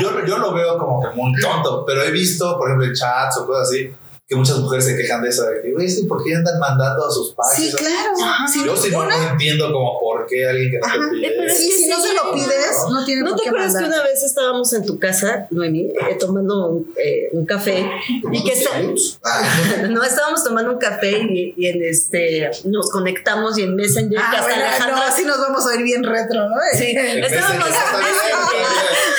Yo, 0.00 0.24
yo 0.26 0.38
lo 0.38 0.54
veo 0.54 0.78
como 0.78 1.00
que 1.02 1.08
muy 1.14 1.38
tonto, 1.40 1.84
pero 1.86 2.02
he 2.02 2.10
visto, 2.10 2.56
por 2.58 2.68
ejemplo, 2.68 2.86
en 2.86 2.94
chats 2.94 3.36
o 3.38 3.46
cosas 3.46 3.68
así, 3.68 3.90
que 4.32 4.36
muchas 4.38 4.58
mujeres 4.58 4.86
se 4.86 4.96
quejan 4.96 5.20
de 5.22 5.28
eso, 5.28 5.44
de 5.44 5.60
que, 5.62 5.72
güey, 5.72 5.88
sí, 5.88 6.04
¿por 6.04 6.24
qué 6.24 6.34
andan 6.34 6.58
mandando 6.58 7.06
a 7.06 7.10
sus 7.10 7.32
padres? 7.34 7.56
Sí, 7.70 7.76
claro. 7.76 8.48
Sí, 8.50 8.62
Yo 8.64 8.74
sí 8.76 8.90
no, 8.90 9.00
una- 9.00 9.16
no 9.16 9.30
entiendo 9.32 9.70
como 9.72 10.00
por 10.00 10.26
qué 10.26 10.48
alguien 10.48 10.70
que 10.70 10.78
no 10.78 10.86
Ajá, 10.86 10.96
te 10.96 11.10
pide. 11.16 11.34
pero 11.36 11.48
es 11.52 11.58
Sí, 11.58 11.68
que 11.68 11.76
si 11.76 11.86
no 11.88 11.96
sí, 11.96 12.08
se 12.08 12.14
lo 12.14 12.24
no. 12.24 12.32
pides, 12.32 12.76
no 12.90 13.04
tiene 13.04 13.22
¿No 13.22 13.28
por 13.30 13.36
te 13.38 13.42
qué 13.44 13.48
acuerdas 13.50 13.74
que 13.74 13.80
mandar. 13.82 14.00
una 14.00 14.08
vez 14.08 14.22
estábamos 14.22 14.72
en 14.72 14.86
tu 14.86 14.98
casa, 14.98 15.46
Noemi, 15.50 15.88
eh, 15.88 16.16
tomando 16.18 16.68
un, 16.68 16.94
eh, 16.96 17.28
un 17.32 17.44
café 17.44 17.86
y 18.32 18.42
que 18.44 18.52
está- 18.52 18.70
no 19.90 20.02
estábamos 20.02 20.42
tomando 20.44 20.72
un 20.72 20.78
café 20.78 21.10
y, 21.10 21.54
y 21.56 21.66
en 21.66 21.82
este 21.84 22.50
nos 22.64 22.90
conectamos 22.90 23.58
y 23.58 23.62
en 23.62 23.76
Messenger 23.76 24.18
que 24.18 24.18
Ah, 24.18 24.40
bueno, 24.42 24.64
Alejandra 24.64 24.96
no, 24.96 25.02
así 25.02 25.24
nos 25.24 25.38
vamos 25.38 25.66
a 25.66 25.74
ir 25.76 25.82
bien 25.82 26.02
retro, 26.04 26.48
¿no? 26.48 26.56
Sí, 26.76 26.96
estábamos 26.96 27.68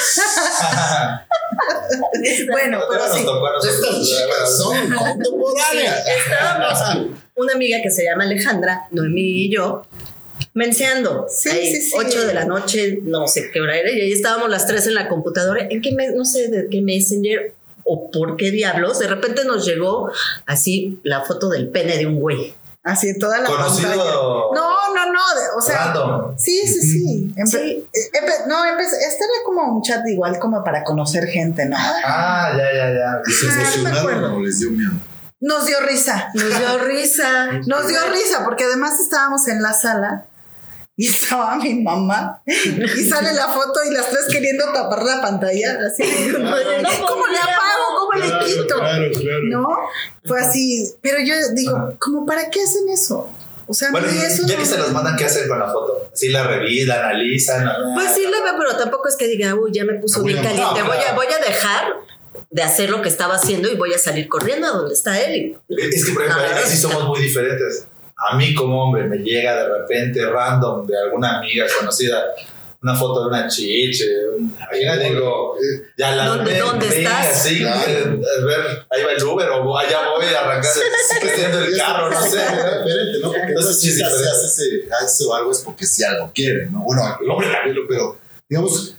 Bueno, 2.50 2.80
pero 2.90 3.14
sí. 3.14 3.24
Estas 3.70 4.02
chicas 4.02 4.58
son 4.58 4.90
contemporáneas. 4.98 6.04
estábamos 6.08 7.12
una 7.36 7.54
amiga 7.54 7.80
que 7.82 7.92
se 7.92 8.04
llama 8.04 8.24
Alejandra, 8.24 8.88
Noemí 8.92 9.46
y 9.46 9.54
yo, 9.54 9.84
menseando. 10.54 11.26
Sí, 11.30 11.50
ahí, 11.50 11.74
sí, 11.74 11.82
sí. 11.82 11.96
8 11.96 12.28
de 12.28 12.34
la 12.34 12.46
noche, 12.46 13.00
no 13.04 13.28
sé 13.28 13.50
qué 13.52 13.62
hora 13.62 13.78
era, 13.78 13.92
y 13.92 14.02
ahí 14.02 14.12
estábamos 14.12 14.50
las 14.50 14.68
tres 14.68 14.88
en 14.88 14.96
la 14.96 15.08
computadora. 15.08 15.68
¿En 15.70 15.82
qué 15.82 15.94
me, 15.94 16.10
no 16.12 16.26
sé 16.26 16.50
de 16.50 16.68
qué 16.70 16.82
Messenger 16.82 17.54
o 17.84 18.12
por 18.12 18.38
qué 18.38 18.52
diablos? 18.52 19.00
De 19.00 19.08
repente 19.08 19.46
nos 19.46 19.66
llegó 19.66 20.12
así 20.46 21.00
la 21.04 21.22
foto 21.22 21.50
del 21.50 21.70
pene 21.70 21.98
de 21.98 22.06
un 22.06 22.20
güey. 22.20 22.54
Así 22.84 23.10
en 23.10 23.18
toda 23.20 23.40
la 23.40 23.48
pantalla. 23.48 23.64
Conocido. 23.94 24.52
No, 24.54 24.94
no, 24.94 25.06
no. 25.06 25.20
de- 25.40 25.50
o 25.58 25.62
sea, 25.62 25.86
Random. 25.86 26.38
sí, 26.38 26.68
sí, 26.68 26.82
sí. 26.82 27.34
Empe- 27.38 27.48
Sí. 27.48 27.88
eh, 27.94 28.12
empe- 28.22 28.46
no, 28.48 28.64
empe- 28.66 28.82
este 28.84 29.24
era 29.24 29.44
como 29.46 29.78
un 29.78 29.82
chat 29.82 30.06
igual 30.08 30.38
como 30.38 30.64
para 30.64 30.84
conocer 30.84 31.26
gente, 31.28 31.66
¿no? 31.66 31.78
Ah, 31.80 32.52
ya, 32.58 32.74
ya, 32.74 32.94
ya. 32.94 33.22
¿Y 33.26 33.32
se 33.32 33.48
Ah, 33.50 33.54
no 33.78 33.84
me 33.84 33.90
emocionaron 33.90 34.34
o 34.34 34.40
les 34.42 34.60
dio 34.60 34.70
miedo? 34.72 34.92
Nos 35.40 35.66
dio 35.66 35.80
risa. 35.82 36.30
Nos 36.34 36.58
dio 36.58 36.78
risa. 36.80 37.52
Nos 37.68 37.88
dio 37.88 38.00
risa 38.10 38.44
porque 38.44 38.66
además 38.66 39.00
estábamos 39.00 39.48
en 39.48 39.62
la 39.62 39.74
sala 39.74 40.26
y 40.96 41.08
estaba 41.08 41.56
mi 41.56 41.74
mamá 41.82 42.42
y 42.46 43.04
sale 43.10 43.34
la 43.34 43.48
foto 43.48 43.80
y 43.90 43.94
las 43.94 44.10
tres 44.10 44.26
queriendo 44.32 44.66
tapar 44.74 45.04
la 45.04 45.22
pantalla 45.22 45.80
así. 45.88 46.04
No 46.32 46.38
¿Cómo 47.08 47.28
le 47.28 47.38
apago? 47.40 47.98
¿Cómo 47.98 48.12
le 48.24 48.46
quito? 48.46 48.76
Claro, 48.76 49.06
claro. 49.12 49.44
¿No? 49.50 49.68
Fue 50.26 50.40
así. 50.40 50.94
Pero 51.02 51.18
yo 51.20 51.34
digo, 51.56 51.96
¿cómo 52.00 52.26
para 52.26 52.50
qué 52.52 52.62
hacen 52.62 52.88
eso? 52.90 53.30
O 53.66 53.74
sea, 53.74 53.92
Bueno, 53.92 54.08
eso 54.08 54.46
ya 54.46 54.56
no- 54.56 54.60
que 54.60 54.66
se 54.68 54.78
las 54.78 54.92
mandan, 54.92 55.16
¿qué 55.16 55.26
hacen 55.26 55.48
con 55.48 55.58
la 55.58 55.68
foto? 55.72 56.10
Sí, 56.14 56.28
la 56.30 56.46
revisan, 56.46 57.00
analizan. 57.00 57.66
Pues 57.96 58.12
sí, 58.14 58.24
la 58.24 58.44
veo, 58.44 58.54
pero 58.60 58.78
tampoco 58.78 59.08
es 59.08 59.16
que 59.16 59.28
diga, 59.28 59.56
uy, 59.56 59.72
ya 59.74 59.86
me 59.86 59.94
puso 59.96 60.20
No, 60.20 60.26
bien 60.26 60.44
caliente. 60.44 60.82
voy, 60.84 60.98
a, 60.98 61.00
claro. 61.02 61.16
voy 61.16 61.26
a 61.28 61.44
dejar 61.44 61.84
de 62.52 62.62
hacer 62.62 62.90
lo 62.90 63.02
que 63.02 63.08
estaba 63.10 63.36
haciendo 63.36 63.72
y 63.72 63.76
voy 63.78 63.94
a 63.94 63.98
salir 63.98 64.28
corriendo 64.28 64.68
a 64.68 64.72
donde 64.72 64.94
está 64.94 65.20
él. 65.20 65.58
Y- 65.70 65.82
Es 65.96 66.06
que, 66.06 66.12
por 66.12 66.24
ejemplo, 66.24 66.44
Ah, 66.46 66.58
ahí 66.58 66.64
sí 66.70 66.78
somos 66.78 67.08
muy 67.08 67.22
diferentes. 67.22 67.88
A 68.30 68.36
mí, 68.38 68.54
como 68.56 68.84
hombre, 68.86 69.04
me 69.06 69.18
llega 69.18 69.56
de 69.56 69.68
repente 69.80 70.26
random 70.26 70.86
de 70.88 70.98
alguna 70.98 71.40
amiga 71.40 71.66
conocida 71.80 72.24
una 72.82 72.96
foto 72.96 73.22
de 73.22 73.28
una 73.30 73.48
chiche. 73.48 74.06
Ya 74.82 74.98
digo, 74.98 75.56
ya 75.98 76.12
la 76.16 76.26
¿Dónde- 76.28 76.52
ven, 76.52 76.60
dónde 76.62 76.88
ven 76.90 76.98
estás? 77.06 77.28
Así, 77.30 77.60
Claro. 77.60 77.80
a 77.82 78.46
ver, 78.46 78.86
ahí 78.90 79.04
va 79.04 79.12
el 79.14 79.24
Uber 79.24 79.50
o 79.52 79.78
allá 79.78 80.00
voy 80.10 80.26
a 80.26 80.40
arrancar 80.42 80.72
haciendo 81.24 81.60
el 81.60 81.78
carro, 81.78 82.10
no 82.12 82.22
sé. 82.22 82.38
diferente, 82.38 83.20
¿no? 83.22 83.28
Porque 83.32 83.42
Entonces, 83.48 83.80
si 83.80 83.90
es 83.90 84.04
hace, 84.04 84.88
hace 84.92 85.24
algo 85.34 85.52
es 85.52 85.60
porque 85.60 85.86
si 85.86 86.04
algo 86.04 86.32
quiere, 86.36 86.66
¿no? 86.68 86.84
Bueno, 86.84 87.18
el 87.22 87.30
hombre 87.30 87.48
también, 87.52 87.76
lo- 87.76 87.88
pero 87.88 88.18
digamos, 88.50 88.96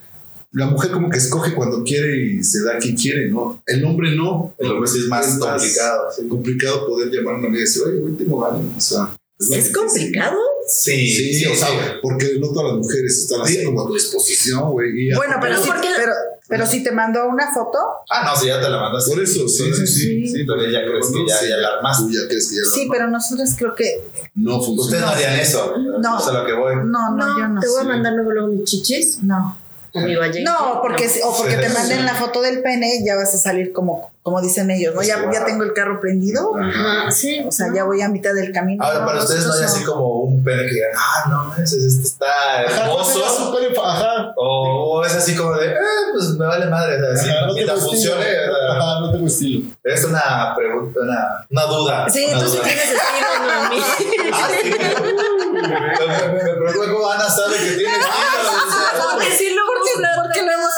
la 0.54 0.66
mujer 0.66 0.90
como 0.92 1.10
que 1.10 1.18
escoge 1.18 1.54
cuando 1.54 1.82
quiere 1.82 2.16
y 2.16 2.42
se 2.44 2.62
da 2.62 2.78
quien 2.78 2.96
quiere, 2.96 3.28
¿no? 3.28 3.62
El 3.66 3.84
hombre 3.84 4.14
no. 4.16 4.54
El 4.58 4.70
hombre 4.72 4.88
sí 4.88 5.00
es 5.00 5.08
más 5.08 5.26
complicado, 5.38 6.04
sí. 6.16 6.28
complicado 6.28 6.86
poder 6.86 7.10
llamar 7.10 7.34
a 7.34 7.38
una 7.38 7.46
amiga 7.48 7.60
y 7.62 7.64
decir, 7.66 7.82
oye, 7.86 7.98
güey, 7.98 8.14
tengo 8.14 8.40
ganas. 8.40 8.60
O 8.76 8.80
sea, 8.80 9.10
¿Es 9.58 9.68
que 9.68 9.72
complicado? 9.74 10.36
Sí, 10.68 11.06
Sí, 11.12 11.34
sí, 11.34 11.46
o 11.46 11.54
sea, 11.54 11.68
sí. 11.68 11.74
porque 12.00 12.38
no 12.40 12.48
todas 12.52 12.72
las 12.72 12.76
mujeres 12.78 13.18
están 13.18 13.42
así 13.42 13.56
Sí. 13.56 13.64
como 13.64 13.82
a 13.82 13.86
tu 13.88 13.94
disposición, 13.94 14.70
güey. 14.70 15.12
Bueno, 15.14 15.34
pero, 15.40 15.56
Pero 15.56 15.62
sí, 15.62 15.68
¿por 15.70 15.80
qué? 15.82 15.88
pero, 15.96 16.12
pero 16.48 16.66
si 16.66 16.82
te 16.84 16.92
mandó 16.92 17.26
una 17.28 17.52
foto, 17.52 17.78
Ah, 18.08 18.24
no, 18.30 18.40
si 18.40 18.46
ya 18.46 18.60
te 18.60 18.70
la 18.70 18.78
mandaste. 18.80 19.10
Por 19.12 19.22
eso, 19.22 19.46
sí, 19.48 19.64
sí, 19.74 19.86
sí. 19.86 20.26
Sí, 20.28 20.44
pero 20.46 20.62
ya 20.70 20.84
crees 20.86 21.06
que 21.10 21.26
ya, 21.28 21.48
ya 21.48 21.56
la 21.56 21.68
armaste. 21.76 22.04
Tú 22.04 22.10
ya 22.12 22.28
crees 22.28 22.48
que 22.48 22.56
ya 22.56 22.62
la 22.62 22.68
sí, 22.68 22.88
pero 22.90 23.08
nosotros 23.10 23.50
creo 23.58 23.74
que 23.74 24.04
no 24.36 24.58
Ustedes 24.58 24.76
funciona. 24.76 25.06
no 25.06 25.12
harían 25.12 25.40
eso. 25.40 25.74
No. 26.00 26.18
Es 26.18 26.26
a 26.28 26.32
lo 26.32 26.46
que 26.46 26.52
voy. 26.54 26.76
no, 26.86 27.14
no, 27.16 27.38
yo 27.38 27.48
no. 27.48 27.60
Te 27.60 27.68
voy 27.68 27.80
a 27.80 27.84
mandar 27.84 28.12
luego, 28.14 28.30
luego 28.30 28.48
mis 28.48 28.64
chichis. 28.64 29.18
No. 29.22 29.58
No, 29.94 30.80
porque 30.82 31.08
si- 31.08 31.20
o 31.22 31.32
porque 31.36 31.56
te 31.56 31.68
manden 31.68 32.04
la 32.04 32.14
foto 32.14 32.42
del 32.42 32.62
pene, 32.62 33.04
ya 33.06 33.14
vas 33.14 33.32
a 33.34 33.38
salir 33.38 33.72
como, 33.72 34.10
como 34.22 34.40
dicen 34.40 34.68
ellos, 34.70 34.92
¿no? 34.94 35.02
Ya, 35.02 35.18
ya 35.32 35.44
tengo 35.44 35.62
el 35.62 35.72
carro 35.72 36.00
prendido, 36.00 36.50
Ajá, 36.60 37.10
sí. 37.12 37.44
o 37.46 37.52
sea, 37.52 37.68
ya 37.72 37.84
voy 37.84 38.02
a 38.02 38.08
mitad 38.08 38.34
del 38.34 38.52
camino. 38.52 38.84
Ahora, 38.84 39.06
para 39.06 39.20
ustedes 39.20 39.46
no 39.46 39.52
hay 39.52 39.62
así 39.62 39.84
como 39.84 40.20
un 40.22 40.42
pene 40.42 40.62
que 40.66 40.74
digan, 40.74 40.90
ah, 40.96 41.28
no, 41.30 41.62
ese, 41.62 41.76
este 41.86 42.02
está 42.02 42.26
Ajá, 42.66 42.86
hermoso. 42.86 43.20
no, 43.20 43.82
Ajá. 43.84 44.32
O, 44.36 44.98
o 44.98 45.04
es 45.04 45.14
así 45.14 45.36
como 45.36 45.52
de, 45.54 45.66
eh, 45.68 45.74
pues 46.12 46.30
me 46.30 46.46
vale 46.46 46.66
madre. 46.66 46.96
o 46.96 47.00
sea, 47.00 47.12
así, 47.14 47.30
Ajá, 47.30 47.46
no 47.74 47.76
funcione. 47.80 48.24
Ajá, 48.70 49.00
no 49.00 49.12
tengo 49.12 49.26
estilo. 49.26 49.68
Es 49.84 50.04
una 50.04 50.54
pregunta, 50.56 51.00
una, 51.02 51.46
una 51.50 51.62
duda. 51.66 52.08
Sí, 52.08 52.26
una 52.30 52.40
tú 52.40 52.48
sí 52.48 52.58
tienes 52.64 52.84
estilo, 52.84 53.46
Noemí. 53.46 53.82
Ah, 54.32 54.48
sí. 54.50 54.70
Me- 54.70 56.28
me- 56.32 56.42
me 56.44 56.54
pregunto 56.54 56.92
cómo 56.92 57.10
Ana 57.10 57.28
sabe 57.28 57.56
que 57.58 57.76
tiene 57.76 57.92
estilo. 57.94 58.70
sea, 58.70 59.04
Porque 59.12 59.30
sí 59.36 59.50
lo 59.54 59.62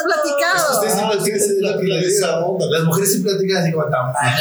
platicado. 0.04 0.80
tiene 1.24 1.36
es 2.06 2.22
onda. 2.40 2.66
Las 2.70 2.84
mujeres 2.84 3.12
sí 3.12 3.20
platican 3.20 3.62
así 3.62 3.72
como 3.72 3.86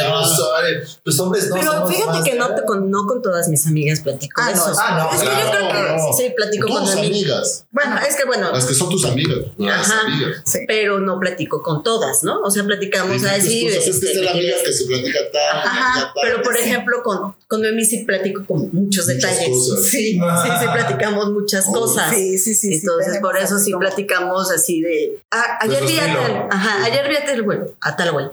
grosor. 0.07 0.63
Los 1.03 1.19
hombres 1.19 1.49
no. 1.49 1.55
Pero 1.55 1.87
fíjate 1.87 2.29
que 2.29 2.35
no, 2.37 2.49
de- 2.49 2.55
te- 2.55 2.65
con, 2.65 2.89
no 2.89 3.05
con 3.05 3.21
todas 3.21 3.47
mis 3.47 3.65
amigas 3.67 3.99
platico 4.01 4.41
Ah, 4.43 4.49
de 4.49 4.55
no, 4.55 4.71
eso. 4.71 4.79
ah, 4.81 5.09
no, 5.11 5.15
es 5.15 5.21
que 5.21 5.27
yo 5.27 5.51
creo 5.51 5.67
que 5.69 5.97
no. 5.97 6.13
sí 6.17 6.33
platico 6.35 6.67
con 6.67 6.77
amigas. 6.83 7.05
amigas. 7.07 7.65
Bueno, 7.71 7.99
es 8.07 8.15
que 8.15 8.25
bueno, 8.25 8.51
Las 8.51 8.65
que 8.65 8.73
son 8.73 8.89
tus 8.89 9.05
amigas. 9.05 9.37
Las 9.57 9.89
Ajá. 9.89 10.01
amigas. 10.07 10.41
Sí. 10.45 10.59
pero 10.67 10.99
no 10.99 11.19
platico 11.19 11.61
con 11.61 11.83
todas, 11.83 12.23
¿no? 12.23 12.41
O 12.41 12.51
sea, 12.51 12.63
platicamos 12.63 13.23
así. 13.23 13.65
cosas. 13.65 13.77
Es 13.77 13.83
que 13.85 13.89
este, 13.91 14.11
es 14.13 14.21
de 14.21 14.29
amigas 14.29 14.61
que 14.65 14.73
se 14.73 14.85
tal, 15.31 15.57
Ajá, 15.63 15.99
tal. 16.01 16.11
pero 16.21 16.41
por 16.41 16.57
ejemplo, 16.57 17.01
con, 17.03 17.35
con 17.47 17.61
Noemí 17.61 17.85
sí 17.85 18.03
platico 18.05 18.45
con 18.45 18.69
muchos 18.73 19.07
detalles. 19.07 19.45
Sí, 19.89 20.19
sí, 20.19 20.19
sí, 20.19 20.67
platicamos 20.73 21.31
muchas 21.31 21.65
Oh. 21.67 21.73
cosas. 21.73 22.13
Sí, 22.13 22.37
sí, 22.37 22.53
sí. 22.53 22.67
sí, 22.69 22.73
Entonces, 22.75 23.13
tenemos 23.13 23.31
por 23.31 23.41
eso 23.41 23.57
sí 23.59 23.71
como- 23.71 23.81
platicamos 23.81 24.51
así 24.51 24.81
de. 24.81 25.19
Ayer 25.61 25.83
vi 25.85 25.99
a 25.99 26.05
tal. 26.13 26.47
Ajá, 26.51 26.85
ayer 26.85 27.09
vi 27.09 27.15
a 27.15 27.25
tal 27.25 27.43
güey. 27.43 27.59
A 27.81 27.95
tal 27.95 28.11
güey. 28.11 28.25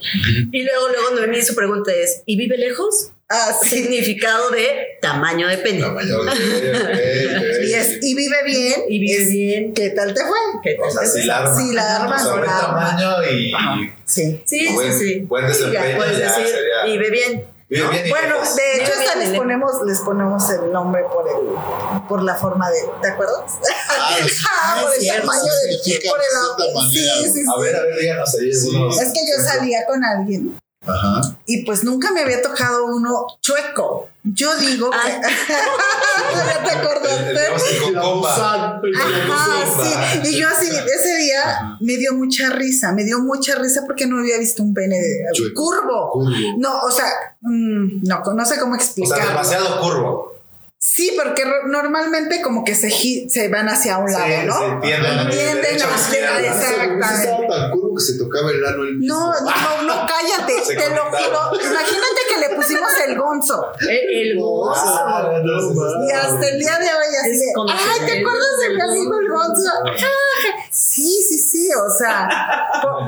Y 0.52 0.62
luego, 0.64 0.88
luego 0.88 1.10
Noemí 1.16 1.42
su 1.42 1.54
pregunta 1.54 1.92
es: 1.92 2.22
¿y 2.26 2.36
vive 2.36 2.56
lejos? 2.58 3.10
Ah, 3.28 3.50
sí. 3.62 3.70
Significado 3.70 4.50
de 4.50 4.98
tamaño 5.00 5.48
de 5.48 5.56
pene. 5.58 5.80
Tamaño 5.80 6.22
de-. 6.24 7.66
Y, 7.66 7.72
es, 7.74 7.98
y 8.02 8.14
vive 8.14 8.36
bien. 8.44 8.80
Y 8.88 8.98
vive 8.98 9.22
es- 9.22 9.30
bien. 9.30 9.72
¿Qué 9.74 9.90
tal 9.90 10.12
te 10.12 10.20
fue? 10.20 10.38
¿Qué 10.62 10.74
tal? 10.74 10.88
O 10.88 10.90
sea, 10.90 11.06
sí 11.06 11.22
la 11.24 11.38
arma. 11.38 11.56
Sí, 11.56 11.72
la 11.74 11.96
arma, 11.96 12.16
O 12.16 12.18
sea, 12.44 12.60
tamaño 12.60 13.30
y 13.30 13.52
Sí. 14.04 14.42
Sí, 14.44 14.68
Buen- 14.74 14.92
sí, 14.92 14.98
sí. 15.08 15.18
buen 15.20 15.52
Sí, 15.54 15.60
ya 15.60 15.66
desempeño, 15.68 15.96
puedes 15.96 16.18
ya 16.18 16.24
decir, 16.36 16.46
sería- 16.46 16.84
vive 16.84 17.10
bien. 17.10 17.44
Bien 17.72 18.06
y 18.06 18.10
Bueno, 18.10 18.34
lejos. 18.34 18.56
de 18.56 18.76
hecho, 18.76 18.92
hasta 18.98 19.18
bien, 19.18 19.30
les 19.30 19.38
ponemos, 19.38 19.72
les 19.86 19.98
ponemos 20.00 20.50
el 20.50 20.72
nombre 20.72 21.02
por 21.12 21.28
el, 21.28 22.04
por 22.08 22.22
la 22.22 22.34
forma 22.34 22.70
de, 22.70 22.78
¿te 23.00 23.08
acuerdas? 23.08 23.42
Ah. 23.88 24.16
Ah, 24.54 24.82
por 24.82 24.94
el 24.94 25.06
tamaño 25.06 25.42
de, 25.42 25.72
significa 25.78 26.10
por 26.10 26.20
el 26.20 26.90
cierta 26.90 27.22
sí, 27.22 27.24
sí, 27.24 27.32
sí. 27.32 27.44
A 27.48 27.60
ver, 27.60 27.76
a 27.76 27.82
ver, 27.82 27.98
díganos 27.98 28.34
ahí. 28.38 28.50
Es 28.50 29.12
que 29.12 29.20
yo 29.26 29.42
salía 29.44 29.86
con 29.86 30.04
alguien 30.04 30.56
Ajá. 30.84 31.20
y 31.46 31.64
pues 31.64 31.84
nunca 31.84 32.10
me 32.12 32.22
había 32.22 32.42
tocado 32.42 32.86
uno 32.86 33.26
chueco. 33.40 34.08
Yo 34.24 34.54
digo 34.56 34.90
que. 34.90 34.96
Ah. 34.96 35.20
¿Ya 36.46 36.62
te 36.64 36.70
acordaste? 36.70 37.32
Ajá, 38.96 39.66
sí. 39.82 40.30
Y 40.30 40.40
yo 40.40 40.48
así, 40.48 40.66
ese 40.68 41.16
día 41.16 41.76
me 41.80 41.96
dio 41.96 42.14
mucha 42.14 42.50
risa, 42.50 42.92
me 42.92 43.04
dio 43.04 43.18
mucha 43.20 43.56
risa 43.56 43.82
porque 43.86 44.06
no 44.06 44.18
había 44.18 44.38
visto 44.38 44.62
un 44.62 44.74
pene 44.74 44.96
curvo. 45.54 46.10
Curvo. 46.12 46.30
No, 46.58 46.80
o 46.80 46.90
sea, 46.90 47.06
mm, 47.40 48.02
no, 48.06 48.22
no 48.34 48.44
sé 48.46 48.58
cómo 48.58 48.74
O 48.74 48.78
sea, 48.78 48.84
explicarlo. 48.84 49.26
demasiado 49.28 49.80
curvo. 49.80 50.32
Sí, 50.84 51.16
porque 51.16 51.44
normalmente 51.68 52.42
como 52.42 52.64
que 52.64 52.74
se, 52.74 52.90
se 52.90 53.48
van 53.48 53.68
hacia 53.68 53.98
un 53.98 54.10
lado, 54.10 54.24
Sí, 54.26 54.46
¿no? 54.48 54.52
sí, 54.58 54.64
tienden 54.82 55.16
a- 55.16 55.30
Tienden 55.30 55.62
derecha 55.62 55.86
a- 55.86 55.92
a 55.94 55.96
izquierda. 55.96 56.38
de- 56.38 56.48
Exactamente. 56.48 57.06
Ese 57.06 57.22
estaba 57.22 57.46
tan 57.46 57.70
curvo 57.70 57.94
que 57.94 58.02
se 58.02 58.18
tocaba 58.18 58.50
el 58.50 58.64
ano 58.66 58.82
el 58.82 58.96
mismo. 58.96 59.14
No, 59.16 59.32
no, 59.32 59.82
no, 59.86 60.06
cállate, 60.08 60.54
Se 60.64 60.74
te 60.74 60.88
lo 60.90 61.04
juro. 61.04 61.40
Imagínate 61.54 62.20
que 62.34 62.40
le 62.48 62.56
pusimos 62.56 62.90
el 63.06 63.16
gonzo. 63.16 63.64
El, 63.78 64.28
el 64.32 64.38
gozo. 64.40 64.80
Ah, 64.84 65.30
entonces, 65.36 65.78
Y 66.08 66.10
hasta 66.10 66.48
el 66.48 66.58
día 66.58 66.78
de 66.80 66.86
hoy 66.86 67.14
así 67.20 67.38
de, 67.38 67.52
ay, 67.70 68.00
que 68.00 68.06
¿te 68.14 68.18
acuerdas 68.20 68.58
de 68.62 68.68
mi 68.70 68.74
gozo. 68.80 68.90
amigo 68.90 69.20
el 69.20 69.28
gonzo? 69.28 69.70
Ah, 69.86 70.58
Sí, 70.72 71.24
sí, 71.28 71.38
sí, 71.38 71.68
o 71.74 71.90
sea, 71.96 72.28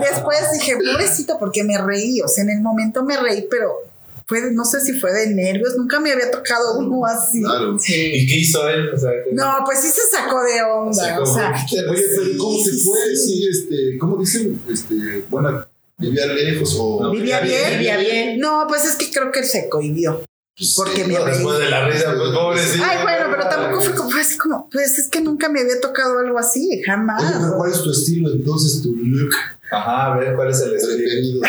después 0.01 0.39
dije, 0.53 0.77
pobrecito, 0.77 1.39
porque 1.41 1.65
me 1.65 1.77
reí, 1.79 2.21
o 2.23 2.29
sea, 2.29 2.45
en 2.45 2.51
el 2.51 2.61
momento 2.61 3.03
me 3.03 3.17
reí, 3.17 3.49
pero 3.51 3.73
fue, 4.27 4.51
no 4.53 4.65
sé 4.65 4.81
si 4.81 4.99
fue 4.99 5.13
de 5.13 5.29
nervios, 5.35 5.77
nunca 5.77 6.01
me 6.01 6.13
había 6.13 6.31
tocado 6.31 6.79
uno 6.79 7.05
así. 7.07 7.43
Claro. 7.43 7.77
¿Y 7.87 8.27
qué 8.27 8.37
hizo 8.39 8.69
él? 8.69 8.89
O 8.95 8.97
sea, 8.99 9.11
que- 9.25 9.33
No, 9.33 9.57
pues 9.65 9.81
sí 9.81 9.89
se 9.89 10.03
sacó 10.17 10.43
de 10.43 10.63
onda, 10.63 11.21
o 11.21 11.27
sea, 11.27 11.53
Oye, 11.91 12.03
pero 12.17 12.39
¿cómo 12.39 12.59
Sí, 12.59 12.65
se 12.65 12.85
fue? 12.85 13.17
sí. 13.17 13.27
Sí, 13.27 13.49
este, 13.51 13.99
¿cómo 13.99 14.17
dicen? 14.17 14.61
Este, 14.71 14.95
bueno, 15.29 15.67
vivía 15.99 16.27
lejos 16.27 16.77
o. 16.79 17.01
No, 17.03 17.11
¿Vivía 17.11 17.41
bien? 17.41 17.71
Vivía 17.79 17.97
bien. 17.99 18.39
no, 18.41 18.65
pues 18.69 18.85
es 18.85 18.97
que 18.97 19.11
creo 19.11 19.31
que 19.31 19.41
él 19.41 19.45
se 19.47 19.69
cohibió. 19.69 20.23
Porque 20.77 21.05
me 21.05 21.15
No, 21.15 21.25
reí. 21.25 21.35
después 21.35 21.59
de 21.59 21.69
la 21.71 21.89
risa, 21.89 22.15
pues 22.17 22.31
pobrecito. 22.31 22.85
Ay, 22.89 22.99
bueno, 23.03 23.27
pero 23.31 23.49
tampoco 23.49 23.83
fue 23.83 23.95
como, 23.95 24.11
fue 24.11 24.21
así 24.21 24.39
como, 24.39 24.71
pues 24.71 24.99
es 24.99 25.09
que 25.09 25.21
nunca 25.21 25.49
me 25.49 25.61
había 25.61 25.81
tocado 25.81 26.21
algo 26.21 26.39
así, 26.39 26.81
jamás. 26.87 27.21
Oye, 27.23 27.33
pero 27.41 27.57
¿cuál 27.57 27.73
es 27.73 27.83
tu 27.83 27.91
estilo 27.91 28.31
entonces, 28.33 28.83
tu 28.83 28.95
look 28.95 29.35
Ajá, 29.73 30.13
a 30.13 30.17
ver, 30.19 30.37
¿cuál 30.37 30.51
es 30.51 30.61
el 30.61 30.75
estilo? 30.75 31.41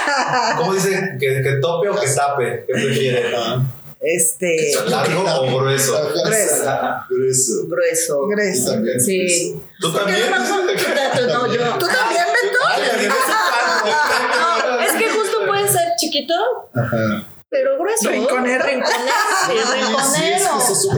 ¿Cómo 0.56 0.72
dicen? 0.74 1.18
¿Que, 1.20 1.42
que 1.42 1.52
tope 1.60 1.88
o 1.90 2.00
que 2.00 2.08
tape? 2.08 2.64
¿Qué 2.66 2.72
prefieren? 2.72 3.32
Este, 3.98 4.72
¿Largo 4.88 5.24
o 5.24 5.58
grueso? 5.58 5.92
Grueso. 6.24 6.64
Grueso. 7.08 7.66
Grueso. 7.66 8.14
Tú 8.20 8.26
Grecia. 8.28 8.72
también. 8.72 9.00
Sí. 9.00 9.58
¿Tú 9.80 9.90
también? 9.92 10.18
No, 10.30 11.46
yo. 11.52 11.78
¿Tú 11.78 11.86
también, 11.86 12.24
Beto? 12.30 12.98
Me 12.98 13.08
No, 13.08 14.80
es 14.80 14.92
que 14.92 15.10
justo 15.10 15.46
puede 15.46 15.66
ser 15.66 15.88
chiquito, 15.98 16.34
Ajá. 16.74 17.24
Pero 17.56 17.78
grueso. 17.78 18.10
¿Rinconero? 18.10 18.64
Rinconero. 18.64 19.12
Sí, 19.46 19.52
Sí, 19.52 19.56
es 19.56 19.64
que 19.70 19.86
rinconero. 19.86 20.60
eso 20.60 20.72
es 20.72 20.88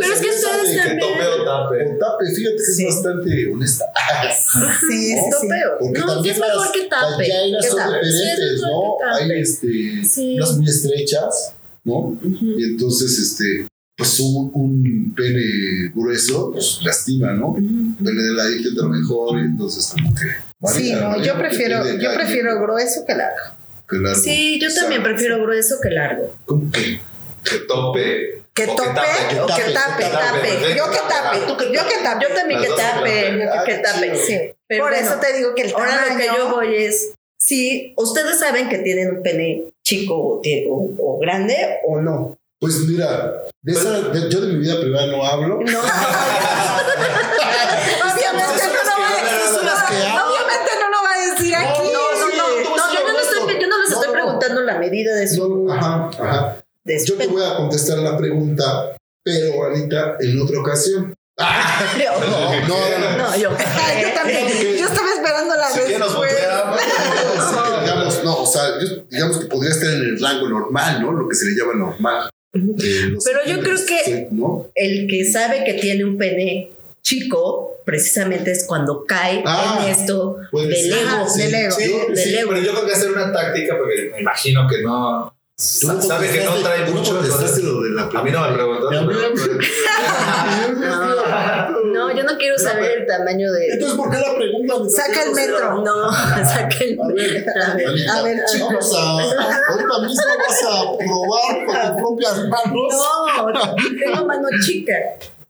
Pero 0.00 0.14
es 0.14 0.20
que 0.20 0.28
ustedes 0.30 0.68
de 0.68 0.72
Que 0.72 0.78
también. 0.88 0.98
tope 1.00 1.26
o 1.26 1.44
tape. 1.44 1.84
Con 1.86 1.98
tape, 1.98 2.34
fíjate 2.34 2.56
que 2.56 2.62
Sí. 2.62 2.86
es 2.86 2.94
bastante 2.94 3.48
honesta. 3.52 3.84
Sí, 4.80 4.86
sí, 4.90 5.14
sí. 5.16 5.30
Topeo. 5.30 5.78
Porque 5.78 6.00
No, 6.00 6.06
sí 6.06 6.14
también 6.14 6.34
es 6.34 6.40
mejor 6.40 6.56
las 6.66 6.70
que 6.72 6.82
tape. 6.84 7.24
Que 7.24 7.68
son 7.68 7.78
tape. 7.78 7.98
Sí, 8.02 8.08
es 8.08 8.14
diferentes, 8.16 8.62
mejor 8.62 8.84
¿no? 8.84 8.96
que. 8.98 9.24
Hay 9.34 9.40
este, 9.40 10.04
Sí. 10.04 10.34
unas 10.36 10.56
muy 10.56 10.68
estrechas, 10.68 11.52
¿no? 11.84 12.18
Y 12.22 12.64
entonces, 12.64 13.18
este, 13.18 13.68
pues 13.96 14.20
un, 14.20 14.50
un 14.54 15.14
pene 15.14 15.90
grueso, 15.94 16.50
pues 16.52 16.80
lastima, 16.82 17.32
¿no? 17.32 17.48
Un 17.50 17.96
pene 17.96 18.22
de 18.22 18.32
la 18.32 18.44
lo 18.74 18.88
mejor, 18.88 19.38
y 19.38 19.42
entonces 19.42 19.92
como 19.92 20.14
que. 20.14 20.46
Sí, 20.72 20.92
no, 20.92 21.16
¿no? 21.16 21.22
yo 21.22 21.36
prefiero, 21.38 21.84
yo 21.98 22.12
prefiero 22.14 22.60
grueso 22.60 23.04
que 23.06 23.14
largo. 23.14 23.55
Que 23.88 23.96
largo. 23.96 24.20
Sí, 24.20 24.58
yo 24.60 24.72
también 24.74 25.02
prefiero 25.02 25.40
grueso 25.42 25.76
que 25.82 25.90
largo. 25.90 26.32
¿Cómo 26.46 26.70
que? 26.70 27.00
Que 27.44 27.58
tope. 27.68 28.42
Que 28.54 28.66
tope 28.68 29.00
o 29.40 29.46
que 29.46 29.62
tape, 29.62 29.72
tape, 29.74 30.04
que 30.04 30.10
tape. 30.10 30.48
tape. 30.48 30.74
Yo 30.76 30.90
que 30.90 30.98
tape, 31.08 31.38
yo 31.46 31.56
que 31.86 31.98
tape. 32.02 32.24
Yo 32.26 32.34
también 32.34 32.60
que 32.62 32.68
tape. 32.68 33.44
Ah, 33.44 33.64
que 33.64 33.74
tape. 33.78 34.16
Sí. 34.16 34.38
Pero 34.66 34.84
Por 34.84 34.92
bueno, 34.92 35.06
eso 35.06 35.20
te 35.20 35.32
digo 35.36 35.54
que 35.54 35.62
el 35.62 35.72
Ahora 35.74 36.06
lo 36.08 36.16
que 36.16 36.24
tamaño- 36.26 36.36
yo 36.38 36.48
voy 36.54 36.74
es, 36.74 37.12
si 37.38 37.92
ustedes 37.98 38.38
saben 38.40 38.68
que 38.70 38.78
tienen 38.78 39.10
un 39.16 39.22
pene 39.22 39.64
chico 39.84 40.14
o, 40.16 40.40
tie- 40.42 40.66
o- 40.68 40.88
o 40.98 41.18
grande 41.18 41.78
o 41.86 42.00
no. 42.00 42.36
Pues 42.58 42.78
mira, 42.88 43.42
de 43.62 43.72
esa, 43.72 44.00
de- 44.00 44.30
yo 44.30 44.40
de 44.40 44.46
mi 44.54 44.60
vida 44.60 44.80
privada 44.80 45.06
no 45.08 45.22
hablo. 45.24 45.60
No. 45.60 45.80
Obviamente 48.02 48.62
no 50.14 50.35
la 54.66 54.78
medida 54.78 55.14
de 55.14 55.26
su, 55.28 55.64
No, 55.66 55.72
ajá, 55.72 56.10
ajá. 56.18 56.56
de 56.84 56.98
su 57.00 57.06
Yo 57.12 57.16
te 57.16 57.26
voy 57.28 57.42
a 57.44 57.56
contestar 57.56 57.98
la 57.98 58.16
pregunta, 58.18 58.96
pero 59.22 59.64
ahorita 59.64 60.16
en 60.20 60.40
otra 60.40 60.60
ocasión. 60.60 61.14
No, 61.38 62.20
No, 62.68 62.76
no, 62.98 62.98
no. 62.98 63.16
no, 63.18 63.36
yo. 63.36 63.50
Ay, 63.58 64.02
yo 64.02 64.08
también. 64.14 64.46
Yo 64.48 64.86
estaba 64.86 65.08
esperando 65.14 65.54
la 65.54 65.68
Si 65.68 65.80
nos 65.98 66.16
digamos, 67.82 68.24
no, 68.24 68.36
o 68.42 68.46
sea, 68.46 68.62
yo- 68.80 69.02
digamos 69.10 69.38
que 69.38 69.46
podría 69.46 69.72
estar 69.72 69.90
en 69.90 70.00
el 70.02 70.20
rango 70.20 70.48
normal, 70.48 71.02
¿no? 71.02 71.12
Lo 71.12 71.28
que 71.28 71.36
se 71.36 71.46
le 71.46 71.52
llama 71.56 71.74
normal. 71.74 72.30
Eh, 72.54 73.14
Pero 73.24 73.40
yo 73.46 73.60
creo 73.62 73.76
que-. 73.86 74.28
El 74.74 75.06
que 75.08 75.30
sabe 75.30 75.62
que 75.64 75.74
tiene 75.74 76.04
un 76.04 76.16
pene 76.16 76.70
chico, 77.06 77.78
precisamente 77.84 78.50
es 78.50 78.64
cuando 78.66 79.04
cae 79.06 79.44
Ah, 79.46 79.78
en 79.84 79.90
esto 79.92 80.38
puede 80.50 80.66
del 80.68 80.92
ego. 80.92 81.24
Del 81.36 81.54
ego. 81.54 81.76
Sí, 81.76 81.84
Del 82.08 82.16
sí, 82.16 82.34
ego. 82.36 82.48
pero 82.50 82.62
yo 82.62 82.72
creo 82.72 82.84
que 82.86 82.92
hacer 82.92 83.10
una 83.12 83.32
táctica 83.32 83.76
porque 83.78 84.10
me 84.12 84.20
imagino 84.22 84.66
que 84.68 84.82
no. 84.82 85.32
Sabe 85.56 86.28
que 86.30 86.44
no 86.44 86.54
trae 86.56 86.90
mucho. 86.90 87.14
lo 87.14 87.22
de 87.22 87.28
la 87.90 88.02
A 88.02 88.22
mí 88.22 88.30
no 88.30 88.42
me 88.42 88.48
No, 91.94 92.14
yo 92.14 92.24
no 92.24 92.36
quiero 92.36 92.58
saber 92.58 92.98
el 92.98 93.06
tamaño 93.06 93.50
de. 93.52 93.68
Entonces, 93.68 93.96
¿por 93.96 94.10
qué 94.10 94.18
la 94.18 94.34
pregunta? 94.36 94.74
Saca 94.90 95.22
el 95.22 95.32
metro. 95.32 95.80
No, 95.82 96.12
saca 96.12 96.76
el 96.80 96.98
ver, 97.14 97.46
A 97.48 97.52
ver, 97.74 97.88
a 98.10 98.22
ver, 98.22 98.36
vamos 98.60 98.94
a, 98.94 99.12
ahorita 99.12 99.98
mismo 100.02 100.22
vas 100.38 100.62
a 100.64 100.82
probar 100.98 101.64
con 101.64 101.74
tus 101.80 101.90
propias 102.02 102.36
manos. 102.48 102.94
No, 103.54 103.74
tengo 103.98 104.26
mano 104.26 104.48
chica. 104.62 104.92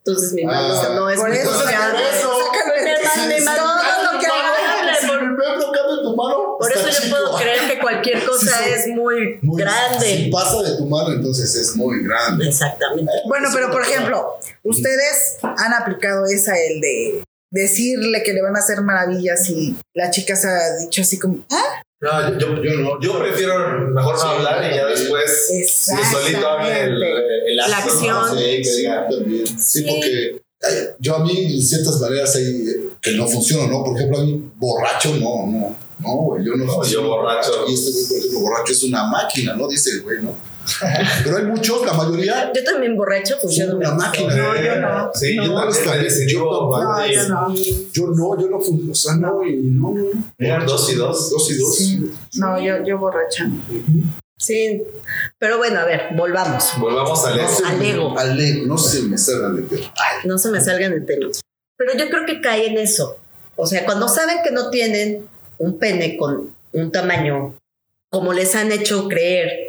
Entonces 0.06 0.32
mi 0.34 0.44
mano 0.44 0.74
Ah, 0.74 0.88
no 0.94 1.10
es 1.10 1.18
por 1.18 1.28
muy 1.28 1.36
eso, 1.38 1.50
por 1.50 1.58
eso. 1.60 2.32
Si 5.00 5.16
Por 6.58 6.72
eso 6.72 6.88
yo 6.88 7.04
chico. 7.04 7.16
puedo 7.16 7.36
creer 7.36 7.70
que 7.70 7.78
cualquier 7.80 8.24
cosa 8.24 8.58
Sí, 8.58 8.70
es 8.74 8.86
muy, 8.88 9.38
Muy- 9.42 9.56
Si 9.62 9.62
grande. 9.62 10.28
pasa 10.32 10.62
de 10.62 10.76
tu 10.76 10.86
mano, 10.86 11.12
entonces 11.12 11.54
es 11.54 11.76
muy 11.76 12.02
grande. 12.02 12.48
Exactamente. 12.48 13.12
Bueno, 13.26 13.48
pero 13.52 13.70
por 13.70 13.82
ejemplo, 13.82 14.38
ustedes 14.62 15.36
han 15.42 15.74
aplicado 15.74 16.24
esa, 16.26 16.54
el 16.58 16.80
de 16.80 17.22
decirle 17.50 18.22
que 18.22 18.32
le 18.32 18.42
van 18.42 18.56
a 18.56 18.58
hacer 18.58 18.80
maravillas 18.82 19.48
y 19.50 19.76
la 19.94 20.10
chica 20.10 20.34
se 20.36 20.48
ha 20.48 20.76
dicho 20.78 21.02
así 21.02 21.18
como, 21.18 21.38
ah, 21.50 21.82
No, 21.98 22.38
yo, 22.38 22.62
Yo 22.62 22.74
no. 22.80 23.00
yo 23.00 23.18
prefiero 23.18 23.88
mejor 23.88 24.14
no 24.14 24.20
Sí, 24.20 24.26
hablar 24.28 24.70
y 24.70 24.76
ya 24.76 24.84
después 24.86 25.50
solito 26.12 26.46
hable 26.46 26.82
el, 26.82 27.02
el 27.02 27.56
La 27.56 27.64
acto, 27.78 27.94
¿no? 28.02 28.20
acción. 28.20 29.58
Sí, 29.58 29.82
porque 29.82 30.42
ay, 30.62 30.74
yo 30.98 31.16
a 31.16 31.24
mí, 31.24 31.54
en 31.54 31.62
ciertas 31.62 31.98
maneras, 32.00 32.36
hay 32.36 32.44
eh, 32.44 32.88
que 33.00 33.12
no 33.12 33.26
funciona, 33.26 33.66
¿no? 33.66 33.82
Por 33.82 33.96
ejemplo, 33.96 34.18
a 34.20 34.24
mí, 34.24 34.50
borracho, 34.56 35.14
no, 35.16 35.46
no. 35.46 35.76
No, 35.98 36.16
güey, 36.16 36.44
yo 36.44 36.54
no 36.56 36.66
No, 36.66 36.84
yo 36.84 37.02
borracho. 37.02 37.64
Y 37.66 37.72
este 37.74 37.90
güey, 37.92 38.04
por 38.08 38.16
ejemplo, 38.18 38.40
borracho 38.40 38.72
es 38.72 38.82
una 38.82 39.04
máquina, 39.06 39.54
¿no? 39.54 39.66
Dice 39.66 39.90
el 39.92 40.02
güey, 40.02 40.22
¿no? 40.22 40.34
Pero 41.24 41.36
hay 41.36 41.44
muchos, 41.44 41.84
la 41.86 41.92
mayoría, 41.92 42.52
Yo 42.54 42.64
también 42.64 42.96
borracho 42.96 43.36
funciono 43.38 43.72
Son 43.72 43.78
una 43.80 43.90
mejor. 43.90 44.06
máquina. 44.06 44.36
No, 44.36 44.62
yo 44.62 44.76
no. 44.80 45.10
Sí, 45.14 45.36
No, 45.36 45.44
yo 45.44 45.50
Yo. 46.26 46.70
No, 46.82 47.06
yo 47.06 47.28
no. 47.28 47.54
yo 47.92 48.06
no, 48.08 48.40
yo 48.40 48.48
no 48.50 48.60
funciono. 48.60 48.92
O 48.92 48.94
sea, 48.94 49.14
no, 49.16 49.44
y 49.44 49.56
no, 49.56 49.90
no, 49.90 50.02
no. 50.14 50.24
Eran 50.38 50.66
dos 50.66 50.92
y 50.92 50.96
dos. 50.96 51.30
Dos 51.30 51.50
y 51.50 51.58
dos. 51.58 51.76
Sí. 51.76 52.10
No, 52.34 52.58
yo, 52.60 52.84
yo 52.84 52.98
borracha. 52.98 53.46
no. 53.46 53.60
Sí, 54.38 54.82
pero 55.38 55.56
bueno, 55.56 55.80
a 55.80 55.84
ver, 55.84 56.08
volvamos. 56.14 56.72
Volvamos 56.78 57.24
al 57.24 57.36
No 57.38 57.42
ego. 57.42 57.58
Al 57.66 57.82
ego. 57.82 58.18
Al 58.18 58.38
ego, 58.40 58.66
no 58.66 58.76
se 58.76 59.02
me 59.02 59.16
salgan 59.16 59.56
de 59.56 59.62
perro. 59.62 59.84
No 60.24 60.36
se 60.36 60.50
me 60.50 60.60
salgan 60.60 60.92
de 60.92 61.00
tema. 61.00 61.30
Pero 61.78 61.92
yo 61.96 62.10
creo 62.10 62.26
que 62.26 62.40
cae 62.42 62.66
en 62.66 62.76
eso. 62.78 63.16
O 63.56 63.66
sea, 63.66 63.84
cuando 63.86 64.08
saben 64.08 64.38
que 64.44 64.50
no 64.50 64.68
tienen 64.68 65.26
un 65.58 65.78
pene 65.78 66.18
con 66.18 66.54
un 66.72 66.92
tamaño 66.92 67.54
como 68.10 68.34
les 68.34 68.54
han 68.54 68.72
hecho 68.72 69.08
creer, 69.08 69.68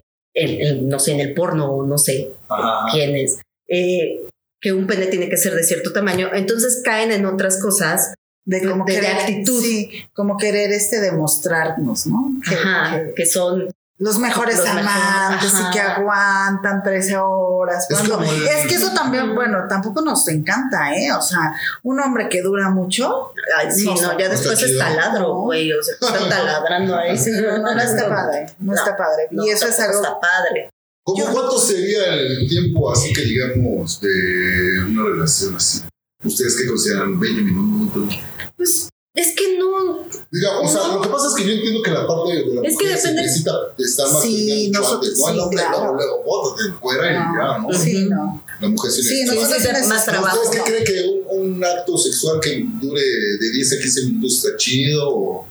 no 0.83 0.99
sé, 0.99 1.13
en 1.13 1.19
el 1.21 1.33
porno 1.33 1.71
o 1.71 1.85
no 1.85 1.97
sé 1.97 2.29
Ajá. 2.49 2.91
quiénes, 2.91 3.39
eh, 3.67 4.21
que 4.61 4.73
un 4.73 4.87
pene 4.87 5.07
tiene 5.07 5.29
que 5.29 5.37
ser 5.37 5.53
de 5.53 5.63
cierto 5.63 5.93
tamaño, 5.93 6.29
entonces 6.33 6.81
caen 6.83 7.11
en 7.11 7.25
otras 7.25 7.61
cosas 7.61 8.13
De 8.45 8.63
como 8.65 8.85
De- 8.85 8.93
de 8.93 8.99
querer, 9.01 9.15
actitud. 9.17 9.61
Sí, 9.61 9.89
como 10.13 10.37
querer 10.37 10.71
este 10.71 11.01
demostrarnos, 11.01 12.07
¿no? 12.07 12.31
Que- 12.47 12.55
ajá, 12.55 13.03
que 13.07 13.13
que 13.13 13.25
son 13.25 13.69
los 13.99 14.19
mejores 14.19 14.57
Los 14.57 14.67
amantes 14.67 15.53
y 15.53 15.71
que 15.73 15.79
aguantan 15.79 16.83
13 16.83 17.17
horas. 17.17 17.87
Es 17.89 17.97
Cuando- 17.97 18.21
el- 18.23 18.47
es 18.47 18.67
que 18.67 18.75
eso 18.75 18.93
también, 18.93 19.33
bueno, 19.33 19.59
tampoco 19.67 20.01
nos 20.01 20.27
encanta, 20.27 20.93
¿eh? 20.93 21.11
O 21.13 21.21
sea, 21.21 21.53
un 21.83 21.99
hombre 21.99 22.29
que 22.29 22.41
dura 22.43 22.69
mucho, 22.69 23.33
Ay, 23.57 23.71
sí, 23.71 23.85
No, 23.85 23.93
no, 23.95 24.19
ya 24.19 24.25
no 24.25 24.31
después 24.31 24.61
está 24.61 24.65
es 24.65 24.77
taladro, 24.77 25.33
güey, 25.41 25.71
o 25.73 25.81
sea, 25.81 25.95
están 25.95 26.29
taladrando 26.29 26.95
ahí. 26.95 27.17
sí, 27.17 27.31
no, 27.31 27.57
no, 27.57 27.73
no 27.73 27.81
está 27.81 28.07
padre, 28.09 28.45
no, 28.59 28.73
está 28.75 28.95
padre. 28.95 29.27
No, 29.31 29.45
y 29.45 29.49
eso 29.49 29.67
es 29.67 29.79
algo 29.79 29.95
está 30.01 30.19
padre. 30.19 30.69
¿Cómo 31.03 31.17
Yo- 31.25 31.31
cuánto 31.31 31.57
sería 31.57 32.13
el 32.13 32.47
tiempo 32.47 32.91
así 32.91 33.13
que 33.13 33.21
digamos 33.21 33.99
de 34.01 34.83
una 34.89 35.05
relación 35.09 35.55
así? 35.55 35.81
¿Ustedes 36.23 36.57
qué 36.57 36.67
consideran? 36.67 37.17
¿20 37.19 37.41
minutos? 37.43 38.19
Pues 38.57 38.89
es 39.17 39.35
que 39.35 39.57
no, 39.57 40.05
Diga, 40.31 40.59
o 40.59 40.67
sea, 40.67 40.81
No. 40.87 40.95
lo 40.95 41.01
que 41.01 41.09
pasa 41.09 41.27
es 41.29 41.33
que 41.35 41.45
yo 41.47 41.53
entiendo 41.53 41.81
que 41.81 41.91
la 41.91 42.05
parte 42.07 42.33
de 42.35 42.45
la 42.55 42.61
Es 42.67 42.77
que 42.77 42.83
mujer 42.85 42.97
se 42.97 43.07
depende- 43.09 43.21
necesita 43.23 43.51
estar 43.77 44.11
más 44.11 44.21
Sí, 44.21 44.65
mucho 44.67 44.79
nosotros- 44.81 45.07
antes, 45.07 45.19
¿no? 45.19 45.27
El 45.29 45.33
sí, 45.35 45.39
hombre, 45.41 45.57
claro. 45.57 45.77
luego, 45.79 45.95
luego, 45.95 46.23
bótate 46.23 46.63
fuera 46.81 47.11
y 47.11 47.13
ya, 47.13 47.57
¿no? 47.59 47.73
Sí, 47.73 48.07
no. 48.09 48.43
La 48.61 48.67
mujer 48.69 48.91
sí, 48.91 49.03
Sí, 49.03 49.23
necesita. 49.23 49.45
sí, 49.47 49.51
necesitamos- 49.53 49.87
más 49.87 50.05
trabajo. 50.05 50.41
¿Ustedes 50.43 50.63
qué 50.63 50.69
creen 50.71 50.83
que 50.85 51.03
un, 51.35 51.55
un 51.55 51.63
acto 51.65 51.97
sexual 51.97 52.39
que 52.41 52.65
dure 52.81 53.01
de 53.01 53.51
10 53.51 53.73
a 53.73 53.77
15 53.81 54.01
minutos 54.05 54.43
está 54.45 54.57
chido? 54.57 55.09
O, 55.09 55.47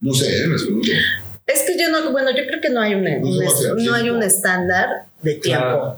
no 0.00 0.14
sé, 0.14 0.26
¿eh? 0.44 0.46
les 0.48 0.62
pregunto. 0.62 0.88
es 1.46 1.60
que 1.62 1.78
yo 1.78 1.90
no, 1.90 2.10
bueno, 2.10 2.30
yo 2.30 2.44
creo 2.48 2.60
que 2.60 2.70
no 2.70 2.80
hay 2.80 2.94
un, 2.94 3.04
No 3.04 3.10
un 3.28 3.38
no 3.38 3.94
hay 3.94 4.02
tiempo. 4.02 4.16
un 4.18 4.22
estándar 4.22 4.88
de 5.22 5.34
tiempo. 5.34 5.64
Claro. 5.64 5.96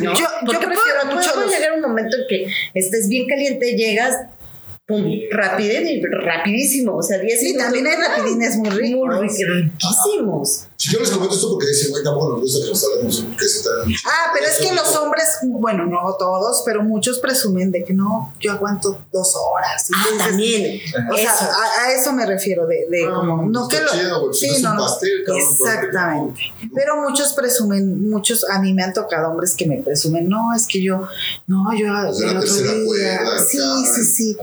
¿no? 0.00 0.14
Yo- 0.14 0.20
yo 0.52 0.58
prefiero 0.60 0.78
puede 1.10 1.46
los- 1.46 1.50
llegar 1.50 1.72
un 1.74 1.80
momento 1.80 2.16
en 2.16 2.22
que 2.28 2.46
estés 2.74 3.08
bien 3.08 3.26
caliente, 3.26 3.72
llegas 3.76 4.14
pum, 4.90 5.04
rapidísimo, 5.30 6.96
o 6.96 7.02
sea, 7.02 7.18
10 7.18 7.40
Sí, 7.40 7.46
minutos. 7.46 7.64
también 7.64 7.86
hay 7.86 7.96
rapidines 7.96 8.56
muy 8.58 8.68
ricos. 8.70 9.16
Muy 9.16 9.44
riquísimos. 9.44 10.66
Si 10.80 10.90
yo 10.90 10.98
les 10.98 11.10
comento 11.10 11.34
esto 11.34 11.50
porque 11.50 11.66
dicen, 11.66 11.90
güey, 11.90 12.02
tampoco 12.02 12.30
nos 12.30 12.40
gusta 12.40 12.64
que 12.64 12.70
nos 12.70 12.84
hablemos 12.84 13.20
porque 13.20 13.44
se 13.46 13.58
están. 13.58 13.74
Ah, 14.06 14.30
pero 14.32 14.46
es 14.46 14.56
que 14.66 14.74
los 14.74 14.96
hombres, 14.96 15.26
bueno, 15.42 15.84
no 15.84 16.16
todos, 16.18 16.62
pero 16.64 16.82
muchos 16.82 17.18
presumen 17.18 17.70
de 17.70 17.84
que 17.84 17.92
no, 17.92 18.32
yo 18.40 18.52
aguanto 18.52 18.98
dos 19.12 19.34
horas. 19.36 19.90
Y 19.90 19.92
Ah, 19.94 20.04
dices, 20.10 20.18
también. 20.26 20.80
O 21.12 21.16
sea, 21.16 21.34
Eso. 21.34 21.44
a, 21.44 21.84
a 21.84 21.92
eso 21.92 22.12
me 22.14 22.24
refiero, 22.24 22.66
de, 22.66 22.86
de 22.88 23.04
Ah, 23.06 23.12
como, 23.14 23.42
no 23.50 23.68
que 23.68 23.76
Está 23.76 23.94
lo. 23.94 24.00
chido, 24.02 24.32
si 24.32 24.46
no 24.48 24.54
es 24.54 24.64
un 24.64 24.76
pastel, 24.78 25.24
cabrón, 25.26 25.42
exactamente. 25.52 26.40
¿no? 26.62 26.70
Pero 26.74 26.96
muchos 27.02 27.34
presumen, 27.34 28.08
muchos, 28.08 28.48
a 28.48 28.58
mí 28.62 28.72
me 28.72 28.82
han 28.82 28.94
tocado 28.94 29.28
hombres 29.32 29.54
que 29.54 29.66
me 29.66 29.82
presumen, 29.82 30.30
no, 30.30 30.54
es 30.56 30.66
que 30.66 30.82
yo, 30.82 31.06
no, 31.46 31.74
yo 31.76 31.92
O 32.08 32.14
sea, 32.14 32.30
el 32.30 32.38
otro 32.38 32.54
día, 32.54 32.72
cuerda, 32.86 33.38
sí, 33.46 33.58
sí, 33.94 34.04
sí, 34.04 34.36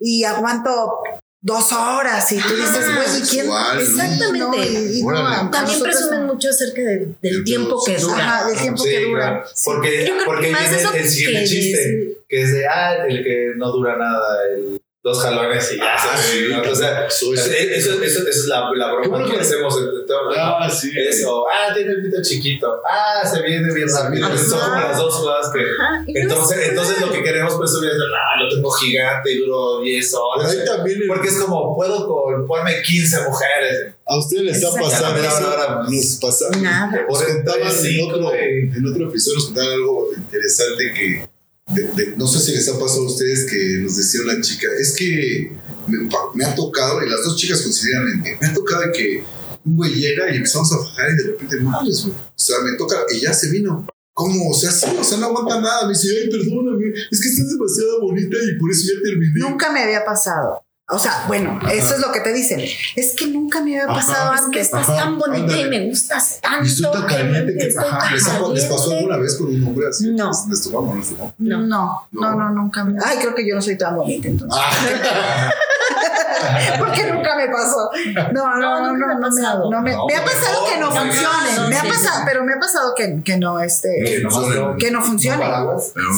y 0.00 0.24
aguanto 0.24 0.98
dos 1.46 1.72
horas 1.72 2.32
y 2.32 2.38
tú 2.38 2.54
dices, 2.56 2.86
Ah, 2.88 3.02
güey, 3.06 3.18
¿y 3.18 3.22
quién? 3.28 3.46
Exactamente. 3.78 4.38
No, 4.38 4.54
y- 4.56 4.98
y 4.98 5.02
no, 5.02 5.08
Órale. 5.08 5.26
a 5.36 5.38
También 5.50 5.62
nosotros 5.78 5.94
presumen 5.96 6.26
mucho 6.26 6.48
acerca 6.48 6.80
de- 6.80 6.98
del 7.20 7.34
El 7.36 7.44
tiempo 7.44 7.84
que 7.84 7.92
tiempo, 7.92 8.12
dura. 8.12 8.24
Ajá, 8.38 8.48
del 8.48 8.58
tiempo 8.58 8.82
Sí, 8.82 8.88
que 8.88 9.00
dura. 9.04 9.20
claro. 9.28 9.46
Sí. 9.54 9.62
Porque, 9.66 10.12
porque 10.24 10.46
viene 10.46 10.98
el 11.02 11.08
siguiente 11.10 11.44
chiste, 11.48 12.18
que 12.28 12.42
es 12.42 12.52
de, 12.54 12.66
ah, 12.66 12.94
el 13.06 13.22
que 13.22 13.52
no 13.56 13.70
dura 13.72 13.96
nada, 13.98 14.38
el 14.56 14.80
dos 15.04 15.20
jalones 15.20 15.70
y 15.72 15.76
ya 15.76 15.94
Ah, 15.96 16.16
sí, 16.16 16.46
¿no? 16.50 16.62
O 16.62 16.74
sea, 16.74 17.06
eso, 17.06 17.34
eso, 17.34 17.50
eso- 17.52 18.02
eso 18.02 18.28
es 18.30 18.46
la, 18.46 18.70
la 18.74 18.90
broma 18.94 19.06
bueno 19.08 19.26
que 19.26 19.34
que- 19.34 19.40
hacemos 19.42 19.76
entre 19.78 20.02
todos. 20.06 20.34
Ah, 20.34 20.64
¿no? 20.66 20.74
sí. 20.74 20.90
Eso, 20.96 21.44
ah, 21.46 21.74
tiene 21.74 21.90
el 21.92 22.02
pito 22.04 22.22
chiquito, 22.22 22.80
ah, 22.90 23.22
se 23.26 23.42
viene 23.42 23.72
bien 23.74 23.86
rápido. 23.86 24.26
Ajá. 24.26 24.38
Son 24.38 24.58
como 24.60 24.80
las 24.80 24.96
dos 24.96 25.14
cosas 25.20 25.52
que. 25.52 25.60
Ajá, 25.60 26.00
no 26.00 26.04
Entonces, 26.08 26.58
es- 26.58 26.68
entonces 26.70 27.00
lo 27.02 27.12
que 27.12 27.22
queremos 27.22 27.54
presumir 27.54 27.90
es, 27.90 27.96
ah, 27.98 28.40
lo 28.42 28.48
tengo 28.54 28.70
gigante 28.70 29.30
y 29.32 29.38
duro 29.40 29.80
10 29.82 30.10
Pero 30.10 30.24
horas. 30.24 30.50
ahí 30.50 30.64
también 30.64 31.02
el- 31.02 31.06
Porque 31.08 31.28
es 31.28 31.38
como, 31.38 31.76
puedo 31.76 32.06
con, 32.08 32.46
ponerme 32.46 32.80
15 32.82 33.20
mujeres. 33.28 33.92
a 34.06 34.14
ha 34.14 34.18
Exacto. 34.56 34.76
pasado 34.84 35.06
Ahora, 35.16 35.28
eso. 35.28 35.50
ahora, 35.50 35.82
Nos 35.90 36.18
pasa. 36.20 36.48
Nada. 36.60 36.86
Nos 37.08 37.18
Por 37.18 37.26
contaban 37.26 37.60
en 37.62 38.10
otro, 38.10 38.34
en 38.34 38.86
otro 38.90 39.08
episodio, 39.08 39.34
nos 39.36 39.44
contaban 39.46 39.72
algo 39.72 40.08
interesante 40.16 40.92
que 40.94 41.33
no 42.16 42.26
sé 42.26 42.40
si 42.40 42.52
les 42.52 42.68
ha 42.68 42.78
pasado 42.78 43.02
a 43.02 43.06
ustedes 43.06 43.50
que 43.50 43.78
nos 43.78 43.96
decía 43.96 44.20
una 44.22 44.40
chica, 44.40 44.68
es 44.78 44.94
que 44.94 45.52
me, 45.86 46.44
ha 46.44 46.54
tocado, 46.54 47.02
y 47.04 47.08
las 47.08 47.24
dos 47.24 47.36
chicas 47.36 47.62
consideran, 47.62 48.22
me 48.22 48.46
ha 48.46 48.54
tocado 48.54 48.82
que 48.92 49.24
un 49.64 49.76
güey 49.76 49.94
llega 49.94 50.32
y 50.32 50.36
empezamos 50.36 50.72
a 50.72 50.78
fajar 50.78 51.10
y 51.12 51.16
de 51.16 51.22
repente, 51.30 51.56
madres, 51.60 52.02
güey. 52.02 52.14
O 52.14 52.32
sea, 52.36 52.56
me 52.60 52.76
toca 52.76 52.96
y 53.14 53.20
ya 53.20 53.32
se 53.32 53.50
vino. 53.50 53.86
¿Cómo? 54.12 54.50
O 54.50 54.54
sea, 54.54 54.70
sí, 54.70 54.86
o 54.98 55.02
sea, 55.02 55.18
no 55.18 55.26
aguanta 55.26 55.60
nada. 55.60 55.86
Me 55.86 55.94
dice, 55.94 56.08
ay, 56.08 56.30
perdóname, 56.30 56.92
es 57.10 57.20
que 57.20 57.28
estás 57.28 57.50
demasiado 57.50 58.00
bonita 58.02 58.36
y 58.36 58.58
por 58.60 58.70
eso 58.70 58.92
ya 58.94 59.02
terminé. 59.02 59.40
Nunca 59.40 59.72
me 59.72 59.80
había 59.82 60.04
pasado. 60.04 60.63
O 60.90 60.98
sea, 60.98 61.24
bueno, 61.26 61.58
eso 61.72 61.94
es 61.94 62.00
lo 62.00 62.12
que 62.12 62.20
te 62.20 62.30
dicen. 62.34 62.60
Es 62.94 63.14
que 63.16 63.26
nunca 63.28 63.60
me 63.62 63.80
había 63.80 63.84
Ajá. 63.84 63.94
pasado 63.94 64.34
Es 64.34 64.40
que 64.40 64.44
antes. 64.46 64.62
estás 64.66 64.88
Ajá, 64.90 64.96
tan 65.04 65.18
bonita 65.18 65.44
ándale. 65.44 65.62
y 65.62 65.70
me 65.70 65.86
gustas 65.88 66.38
tanto. 66.42 66.64
Y 66.64 66.68
estoy 66.68 66.92
tan 66.92 67.06
caliente 67.06 67.54
que 67.58 67.66
estoy 67.68 67.84
ajá, 67.88 67.98
tan 68.00 68.12
¿les, 68.14 68.28
ha- 68.28 68.48
les 68.48 68.64
pasó 68.66 68.76
caliente. 68.76 68.98
alguna 68.98 69.16
vez 69.16 69.34
con 69.36 69.46
un 69.46 69.64
hombre 69.66 69.88
así? 69.88 70.10
No. 70.12 70.30
¿Les 70.50 70.62
tomamos? 70.62 71.10
No, 71.38 71.58
No. 71.62 72.06
no, 72.12 72.34
no, 72.34 72.50
nunca. 72.50 72.84
me- 72.84 72.98
Ay, 73.02 73.16
creo 73.18 73.34
que 73.34 73.48
yo 73.48 73.54
no 73.54 73.62
soy 73.62 73.78
tan 73.78 73.96
bonita 73.96 74.28
entonces. 74.28 74.60
Ah, 74.62 75.50
Porque 76.78 77.12
nunca 77.12 77.36
me 77.36 77.48
pasó. 77.48 77.90
No, 78.32 78.56
no, 78.56 78.56
no, 78.56 78.60
No, 78.60 78.80
no, 78.80 78.92
nunca 78.92 79.06
me 79.06 79.12
ha 79.14 79.54
no, 79.70 79.80
me, 79.80 79.92
ha 79.92 80.24
pasado 80.24 80.64
que 80.72 80.78
no 80.80 80.90
funcione. 80.90 81.68
Me 81.68 81.76
ha 81.76 81.82
pasado, 81.82 82.24
pero 82.26 82.44
me 82.44 82.52
ha 82.54 82.58
pasado 82.58 82.94
que, 82.96 83.22
que 83.24 83.36
no, 83.36 83.60
este. 83.60 83.88
Que 84.04 84.20
no- 84.20 84.76
Que 84.76 84.90
no 84.90 85.02
funcione. 85.02 85.44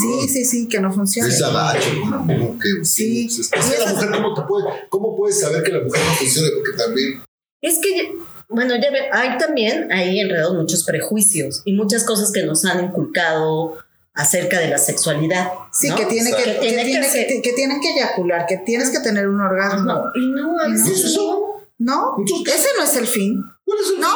Sí, 0.01 0.29
sí, 0.29 0.45
sí, 0.45 0.69
que 0.69 0.81
no 0.81 0.93
funcione. 0.93 1.29
Es. 1.29 1.41
Que- 1.43 2.85
Sí. 2.85 3.27
Es 3.27 3.49
que 3.51 3.79
la 3.85 3.93
mujer, 3.93 4.11
¿cómo, 4.11 4.35
te 4.35 4.43
puede, 4.43 4.65
¿cómo 4.89 5.17
puedes 5.17 5.41
saber 5.41 5.63
que 5.63 5.73
la 5.73 5.81
mujer 5.85 6.01
no 6.07 6.15
funciona? 6.15 6.49
Porque 6.55 6.77
también. 6.77 7.23
Es 7.63 7.79
que, 7.81 8.13
bueno, 8.49 8.75
ya 8.77 8.91
ven, 8.91 9.05
hay 9.13 9.39
también 9.39 9.91
ahí 9.93 10.21
enredados 10.21 10.55
muchos 10.55 10.85
prejuicios 10.85 11.63
y 11.65 11.73
muchas 11.73 12.05
cosas 12.05 12.31
que 12.33 12.45
nos 12.45 12.65
han 12.65 12.85
inculcado 12.85 13.77
acerca 14.17 14.59
de 14.59 14.69
la 14.69 14.79
sexualidad. 14.79 15.51
Sí, 15.73 15.89
¿no? 15.91 15.97
que 15.97 16.07
tiene 16.07 16.33
O 16.33 16.37
sea, 16.37 16.45
que, 16.45 16.53
que, 16.55 16.59
tiene 16.61 16.85
tiene 16.85 17.09
ser- 17.09 17.27
que, 17.27 17.43
que 17.43 17.53
tienen 17.53 17.81
que 17.81 17.93
eyacular, 17.93 18.47
que 18.47 18.57
tienes 18.59 18.91
que 18.91 19.01
tener 19.01 19.29
un 19.29 19.41
orgasmo. 19.41 19.91
Ajá. 19.93 20.11
Y 20.15 20.27
no, 20.31 20.59
a 20.59 20.67
¿No 20.69 20.73
veces 20.75 20.99
es 20.99 21.05
eso? 21.05 21.53
¿No? 21.79 22.15
Entonces, 22.19 22.55
Ese 22.55 22.69
no 22.79 22.85
es 22.85 22.97
el 22.97 23.07
fin. 23.07 23.43
¿Cuál 23.65 23.79
es 23.81 23.91
el 23.91 24.01
No, 24.01 24.11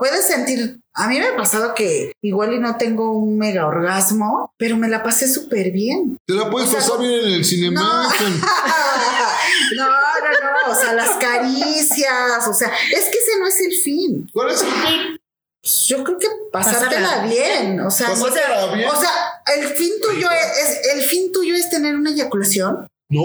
puedes 0.00 0.26
sentir. 0.26 0.80
A 0.94 1.08
mí 1.08 1.18
me 1.18 1.26
ha 1.26 1.36
pasado 1.36 1.74
que 1.74 2.12
igual 2.22 2.52
y 2.54 2.58
no 2.58 2.76
tengo 2.76 3.12
un 3.12 3.36
mega 3.38 3.66
orgasmo, 3.66 4.52
pero 4.58 4.76
me 4.76 4.88
la 4.88 5.02
pasé 5.02 5.28
súper 5.28 5.70
bien. 5.72 6.18
Te 6.26 6.34
la 6.34 6.50
puedes 6.50 6.68
O 6.68 6.72
sea, 6.72 6.80
pasar 6.80 6.98
bien 7.00 7.12
en 7.12 7.32
el 7.32 7.44
cinema. 7.44 7.80
No. 7.82 8.08
No, 9.76 9.86
no, 9.86 10.66
no, 10.66 10.72
o 10.72 10.74
sea, 10.74 10.92
las 10.92 11.10
caricias, 11.12 12.46
o 12.48 12.52
sea, 12.54 12.68
es 12.68 13.04
que 13.06 13.18
ese 13.18 13.38
no 13.40 13.46
es 13.46 13.60
el 13.60 13.72
fin. 13.72 14.28
¿Cuál 14.32 14.50
es 14.50 14.62
el 14.62 14.68
Yo 15.86 16.02
creo 16.02 16.18
que 16.18 16.26
pasártela 16.50 16.90
Pasártela 16.90 17.26
bien, 17.26 17.80
o 17.80 17.90
sea, 17.90 18.08
Pasártela 18.08 18.74
bien. 18.74 18.88
o 18.88 19.00
sea, 19.00 19.10
el 19.56 19.68
fin 19.68 19.92
tuyo 20.02 20.28
es, 20.30 20.58
es- 20.68 20.94
el 20.94 21.02
fin 21.02 21.30
tuyo 21.32 21.54
es 21.54 21.70
tener 21.70 21.94
una 21.94 22.10
eyaculación. 22.10 22.86
No, 23.08 23.22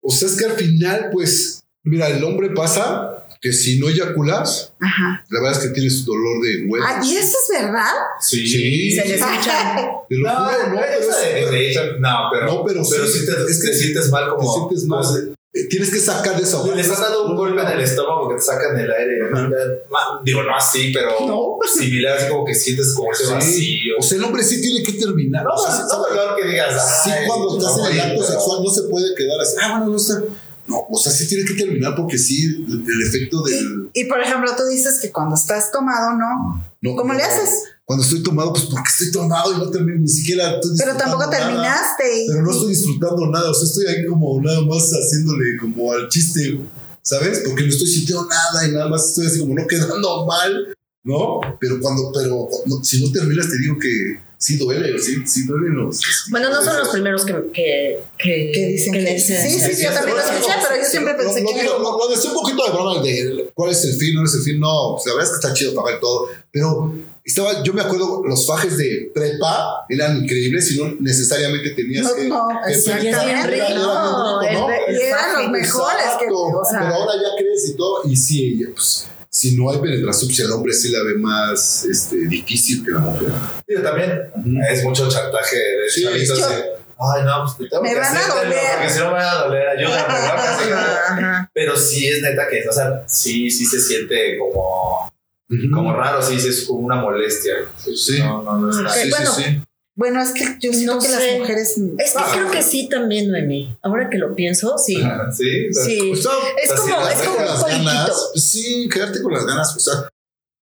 o 0.00 0.10
sea, 0.10 0.28
es 0.28 0.34
que 0.36 0.46
al 0.46 0.52
final, 0.52 1.10
pues, 1.12 1.62
mira, 1.84 2.08
el 2.08 2.24
hombre 2.24 2.50
pasa 2.50 3.14
que 3.40 3.52
si 3.52 3.78
no 3.78 3.88
eyaculas, 3.88 4.72
Ajá. 4.80 5.24
la 5.30 5.40
verdad 5.40 5.60
es 5.62 5.68
que 5.68 5.72
tienes 5.72 6.04
dolor 6.04 6.42
de 6.42 6.66
huevo. 6.66 6.84
Ah, 6.84 7.00
y 7.04 7.16
eso 7.16 7.36
es 7.40 7.62
verdad. 7.62 7.92
Sí. 8.20 8.44
Sí. 8.48 8.90
se 8.90 9.04
les 9.06 9.20
escucha. 9.20 9.76
Te 10.08 10.16
lo 10.16 10.26
No, 10.28 10.34
juro, 10.46 10.68
no, 10.70 10.80
pero 10.80 11.00
eso 11.00 11.16
de- 11.20 11.40
es- 11.44 11.50
de 11.52 11.70
hecho, 11.70 11.80
no, 12.00 12.16
pero, 12.32 12.46
No, 12.46 12.64
pero 12.64 12.84
sí. 12.84 12.94
sí 13.20 13.24
te, 13.26 13.32
Es 13.48 13.62
que 13.62 13.68
te 13.68 13.74
sientes 13.74 14.10
mal 14.10 14.28
como. 14.30 14.68
te 14.68 14.76
sientes 14.76 14.84
mal. 14.88 15.34
Eh, 15.54 15.66
Tienes 15.68 15.90
que 15.90 15.98
sacar 15.98 16.38
de 16.38 16.44
si- 16.46 16.56
Les 16.76 16.90
has 16.90 17.00
dado 17.00 17.26
un 17.26 17.36
golpe 17.36 17.60
en 17.62 17.68
el 17.68 17.80
estómago 17.80 18.28
que 18.28 18.34
te 18.36 18.42
sacan 18.42 18.78
el 18.78 18.90
aire. 18.90 19.18
Digo, 20.24 20.42
no 20.42 20.54
así, 20.56 20.92
pero 20.92 21.10
No. 21.26 21.56
similar, 21.74 22.18
así 22.18 22.28
como 22.28 22.44
que 22.44 22.54
sientes 22.54 22.92
como 22.94 23.12
ese 23.12 23.24
Sí. 23.26 23.32
vacío. 23.32 23.94
O 23.98 24.02
sea, 24.02 24.18
el 24.18 24.24
hombre 24.24 24.42
sí 24.44 24.60
tiene 24.60 24.82
que 24.82 24.92
terminar. 24.94 25.44
No, 25.44 25.50
o 25.54 25.58
sea, 25.58 25.84
no, 25.86 25.98
no, 26.30 26.36
que 26.36 26.48
digas. 26.48 27.02
Sí, 27.04 27.10
"Ay, 27.10 27.26
cuando 27.26 27.58
estás 27.58 27.78
en 27.78 27.92
el 27.94 28.00
acto 28.00 28.22
sexual 28.24 28.62
no 28.62 28.70
se 28.70 28.82
puede 28.84 29.14
quedar 29.14 29.40
así. 29.40 29.56
Ah, 29.60 29.70
bueno, 29.78 29.86
no 29.92 29.96
está. 29.96 30.22
No, 30.66 30.84
o 30.90 30.98
sea, 30.98 31.10
sí 31.12 31.26
tiene 31.26 31.46
que 31.46 31.54
terminar 31.54 31.94
porque 31.96 32.18
sí, 32.18 32.44
el, 32.68 32.84
el 32.86 33.08
efecto 33.08 33.40
del. 33.42 33.88
Y 33.94 34.04
por 34.04 34.20
ejemplo, 34.20 34.54
tú 34.54 34.66
dices 34.66 34.98
que 35.00 35.10
cuando 35.10 35.34
estás 35.34 35.72
tomado, 35.72 36.10
no. 36.14 36.62
no, 36.82 36.94
¿Cómo 36.94 37.14
no, 37.14 37.18
le 37.18 37.24
haces? 37.24 37.64
Cuando 37.88 38.04
estoy 38.04 38.22
tomado, 38.22 38.52
pues 38.52 38.66
porque 38.66 38.90
estoy 38.90 39.10
tomado 39.12 39.50
y 39.54 39.56
no 39.56 39.70
termino 39.70 39.98
ni 39.98 40.08
siquiera. 40.08 40.56
estoy 40.56 40.76
Pero 40.76 40.94
tampoco 40.98 41.24
nada. 41.24 41.38
terminaste. 41.38 42.26
Pero 42.28 42.42
no 42.42 42.50
estoy 42.50 42.68
disfrutando 42.68 43.26
nada, 43.28 43.50
o 43.50 43.54
sea, 43.54 43.64
estoy 43.66 43.86
ahí 43.86 44.06
como 44.06 44.38
nada 44.42 44.60
más 44.60 44.90
haciéndole 44.92 45.56
como 45.58 45.90
al 45.94 46.06
chiste, 46.10 46.60
¿sabes? 47.00 47.40
Porque 47.46 47.62
no 47.62 47.70
estoy 47.70 47.88
sintiendo 47.88 48.26
nada 48.26 48.68
y 48.68 48.72
nada 48.72 48.88
más 48.88 49.08
estoy 49.08 49.26
así 49.26 49.38
como 49.40 49.54
no 49.54 49.66
quedando 49.66 50.26
mal, 50.26 50.76
¿no? 51.02 51.40
Pero 51.58 51.80
cuando, 51.80 52.12
pero 52.12 52.46
no, 52.66 52.84
si 52.84 53.02
no 53.02 53.10
terminas, 53.10 53.48
te 53.48 53.56
digo 53.58 53.78
que 53.78 54.20
sí 54.36 54.58
duele, 54.58 54.98
sí, 54.98 55.16
sí 55.24 55.46
duele 55.46 55.70
los. 55.70 55.98
Bueno, 56.30 56.50
no 56.50 56.62
son 56.62 56.76
los 56.76 56.88
primeros 56.90 57.24
que, 57.24 57.32
que, 57.54 58.02
que, 58.18 58.52
Que 58.52 58.66
dicen 58.66 58.92
que- 58.92 59.00
le 59.00 59.14
dicen 59.14 59.42
sí, 59.50 59.58
sí, 59.58 59.70
eso. 59.70 59.82
yo 59.84 59.92
también 59.94 60.14
lo 60.18 60.22
escuché, 60.22 60.52
pero 60.68 60.82
yo 60.82 60.86
siempre 60.90 61.14
pensé 61.14 61.42
que- 61.42 61.64
Lo, 61.64 61.78
lo, 61.78 61.98
lo 61.98 62.08
decía 62.14 62.30
un 62.32 62.36
poquito 62.36 62.64
de 62.66 62.70
broma 62.70 63.02
de 63.02 63.50
cuál 63.54 63.70
es 63.70 63.82
el 63.84 63.94
fin, 63.94 64.14
no 64.14 64.24
es 64.24 64.34
el 64.34 64.42
fin, 64.42 64.60
no, 64.60 64.98
la 65.06 65.12
verdad 65.14 65.24
es 65.24 65.30
que 65.30 65.46
está 65.46 65.54
chido 65.54 65.74
pagar 65.74 65.98
todo, 66.00 66.28
pero 66.52 66.94
estaba, 67.28 67.62
yo 67.62 67.72
me 67.72 67.82
acuerdo, 67.82 68.22
los 68.24 68.46
fajes 68.46 68.76
de 68.78 69.10
prepa 69.14 69.84
eran 69.88 70.16
increíbles 70.24 70.70
y 70.72 70.78
no 70.78 70.94
necesariamente 71.00 71.70
tenías 71.70 72.04
No, 72.04 72.14
que. 72.14 72.24
no, 72.28 72.48
que 72.66 72.72
pensar, 72.72 73.04
era- 73.04 73.22
era 73.22 73.46
bien 73.46 73.74
No, 73.76 74.40
rico, 74.40 74.52
¿no? 74.52 74.70
el- 74.72 74.96
Y 74.96 75.00
eran 75.02 75.42
los 75.42 75.50
mejores 75.50 76.04
que, 76.18 76.26
o 76.30 76.64
sea, 76.64 76.80
pero 76.80 76.94
ahora 76.94 77.12
ya 77.14 77.28
crees 77.38 77.68
y 77.68 77.76
todo, 77.76 78.00
y 78.04 78.16
sí, 78.16 78.64
pues, 78.74 79.06
si 79.30 79.54
no 79.56 79.70
hay 79.70 79.78
penetración, 79.78 80.28
pues 80.30 80.40
el 80.40 80.50
hombre 80.52 80.72
sí 80.72 80.88
la 80.88 81.02
ve 81.04 81.14
más 81.18 81.84
este, 81.84 82.16
difícil 82.26 82.84
que 82.84 82.90
la 82.92 82.98
mujer. 83.00 83.28
Digo, 83.66 83.82
también 83.82 84.10
es 84.70 84.82
mucho 84.84 85.08
chantaje 85.08 85.56
de 85.56 85.90
Sí, 85.90 86.02
chavitos 86.02 86.40
ay, 87.00 87.22
no, 87.24 87.44
pues 87.44 87.56
te 87.58 87.68
tengo 87.68 87.82
Me 87.84 87.90
que 87.90 87.94
van 88.00 88.16
a 88.16 88.18
hacer, 88.18 88.34
doler. 88.34 88.58
porque 88.74 88.90
si 88.90 88.98
no 88.98 89.04
me 89.06 89.12
van 89.12 89.24
a 89.26 89.34
doler, 89.44 89.68
ayúdame, 89.68 90.14
¿no? 90.14 90.74
Ajá. 90.74 91.50
Pero 91.54 91.76
sí 91.76 92.08
es 92.08 92.22
neta 92.22 92.48
que, 92.48 92.68
o 92.68 92.72
sea, 92.72 93.04
sí, 93.06 93.48
sí 93.50 93.66
se 93.66 93.80
siente 93.80 94.36
como, 94.38 95.12
como 95.72 95.94
raro, 95.94 96.20
sí, 96.22 96.38
sí 96.38 96.48
es 96.48 96.64
como 96.66 96.80
una 96.80 96.96
molestia. 96.96 97.54
Sí. 97.82 98.18
No, 98.20 98.42
no, 98.42 98.58
no 98.58 98.70
está. 98.70 98.88
Ok, 98.90 98.94
Sí, 99.04 99.10
bueno, 99.10 99.34
sí, 99.34 99.42
sí. 99.44 99.60
bueno, 99.94 100.22
es 100.22 100.30
que 100.32 100.44
yo 100.60 100.72
siento 100.72 100.94
No 100.96 101.00
que 101.00 101.08
sé. 101.08 101.30
las 101.30 101.38
mujeres. 101.40 101.68
Es 101.98 102.12
que 102.12 102.22
creo 102.34 102.50
que 102.50 102.62
sí 102.62 102.88
también, 102.88 103.30
Noemi. 103.30 103.76
Ahora 103.82 104.10
que 104.10 104.18
lo 104.18 104.34
pienso, 104.34 104.76
sí. 104.78 104.96
Sí, 105.36 105.68
Sí. 105.72 106.12
O 106.12 106.16
sea, 106.16 106.32
Es 106.62 106.72
como, 106.72 107.08
es 107.08 107.18
quedarte 107.20 107.26
como 107.26 107.36
con 107.62 107.72
un 107.80 107.84
ganas, 107.86 108.28
pues 108.32 108.44
sí, 108.50 108.88
quedarte 108.92 109.22
con 109.22 109.32
las 109.32 109.46
ganas, 109.46 109.74
o 109.76 109.80
sea, 109.80 109.94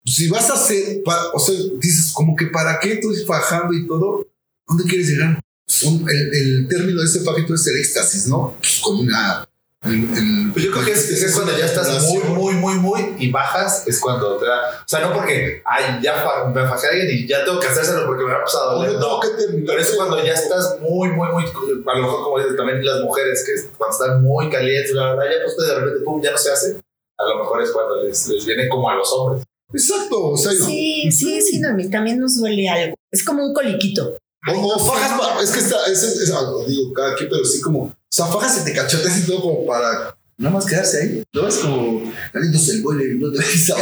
si 0.04 0.28
vas 0.28 0.50
a 0.50 0.54
hacer, 0.54 1.02
pa- 1.04 1.30
o 1.32 1.38
sea, 1.38 1.54
dices 1.78 2.10
como 2.12 2.34
que 2.34 2.46
para 2.46 2.80
qué 2.80 2.96
tú 2.96 3.12
fajando 3.24 3.72
y 3.72 3.86
todo, 3.86 4.26
¿dónde 4.66 4.82
quieres 4.84 5.08
llegar? 5.08 5.40
Son- 5.68 6.04
el, 6.10 6.34
el 6.34 6.68
término 6.68 7.00
de 7.02 7.06
ese 7.06 7.20
fajito 7.20 7.54
es 7.54 7.64
el 7.68 7.76
éxtasis, 7.78 8.26
¿no? 8.26 8.56
Pues 8.58 8.80
como 8.82 9.00
una... 9.02 9.48
el- 9.84 10.04
el- 10.16 10.52
Pues 10.52 10.64
yo 10.66 10.70
creo 10.70 10.84
que 10.84 10.92
es, 10.92 11.10
es 11.10 11.34
cuando 11.34 11.56
ya 11.56 11.64
estás 11.66 12.02
muy, 12.04 12.22
muy, 12.24 12.54
muy, 12.54 12.74
muy 12.74 13.16
y 13.18 13.30
bajas, 13.30 13.86
es 13.88 13.98
cuando 14.00 14.36
te 14.36 14.46
da. 14.46 14.80
O 14.80 14.88
sea, 14.88 15.00
no 15.00 15.12
porque, 15.12 15.62
ay, 15.64 15.98
ya 16.02 16.14
fa- 16.22 16.46
me 16.48 16.66
fajé 16.68 16.86
a 16.86 16.90
alguien 16.90 17.08
y 17.10 17.26
ya 17.26 17.44
tengo 17.44 17.58
que 17.58 17.66
hacérselo 17.68 18.06
porque 18.06 18.24
me 18.24 18.32
va 18.32 18.38
a 18.40 18.44
pasar 18.44 18.62
a 18.62 18.66
O 18.70 18.74
doler. 18.76 18.92
yo 18.92 18.98
No, 19.00 19.20
que 19.20 19.28
terminar. 19.30 19.66
Pero 19.66 19.80
es 19.80 19.90
cuando 19.96 20.22
ya 20.24 20.34
estás 20.34 20.78
muy, 20.80 21.08
muy, 21.10 21.28
muy. 21.32 21.44
A 21.44 21.96
lo 21.98 22.02
mejor, 22.02 22.22
como 22.24 22.38
dicen 22.38 22.56
también 22.56 22.84
las 22.84 23.00
mujeres, 23.00 23.44
que 23.44 23.76
cuando 23.76 23.96
están 23.96 24.22
muy 24.22 24.48
calientes, 24.50 24.92
la 24.92 25.14
verdad, 25.14 25.24
ya 25.24 25.44
pues 25.44 25.68
de 25.68 25.74
repente, 25.74 26.04
pum, 26.04 26.22
ya 26.22 26.30
no 26.32 26.38
se 26.38 26.52
hace. 26.52 26.78
A 27.18 27.24
lo 27.24 27.38
mejor 27.38 27.62
es 27.62 27.70
cuando 27.72 28.02
les, 28.04 28.28
les 28.28 28.44
viene 28.46 28.68
como 28.68 28.88
a 28.90 28.94
los 28.94 29.12
hombres. 29.12 29.44
Exacto, 29.72 30.26
o 30.32 30.36
sea, 30.36 30.52
Sí, 30.52 31.10
sí, 31.10 31.40
sí, 31.40 31.58
Noemi. 31.60 31.88
También 31.88 32.18
nos 32.18 32.38
duele 32.38 32.68
algo. 32.68 32.94
Es 33.10 33.24
como 33.24 33.44
un 33.44 33.54
coliquito. 33.54 34.16
o, 34.48 34.74
o 34.74 34.78
fajas, 34.78 35.18
pa- 35.18 35.40
es 35.42 35.50
que 35.50 35.60
está, 35.60 35.86
es, 35.86 36.02
es- 36.02 36.20
es- 36.20 36.34
digo, 36.66 36.92
cada 36.92 37.14
quien, 37.14 37.28
pero 37.30 37.44
sí 37.44 37.60
como, 37.60 37.94
sea, 38.14 38.26
fajas 38.26 38.60
y 38.60 38.64
te 38.64 38.74
cachoteas 38.74 39.18
y 39.18 39.26
todo 39.26 39.40
como 39.40 39.66
para 39.66 40.14
nada 40.36 40.54
más 40.54 40.66
quedarse 40.66 41.00
ahí, 41.02 41.24
¿no? 41.32 41.46
Es 41.46 41.56
como, 41.56 42.12
caliéndose 42.32 42.72
el 42.72 42.82
vuelo 42.82 43.04
y 43.04 43.18
no 43.18 43.30
te 43.32 43.38
ves 43.38 43.72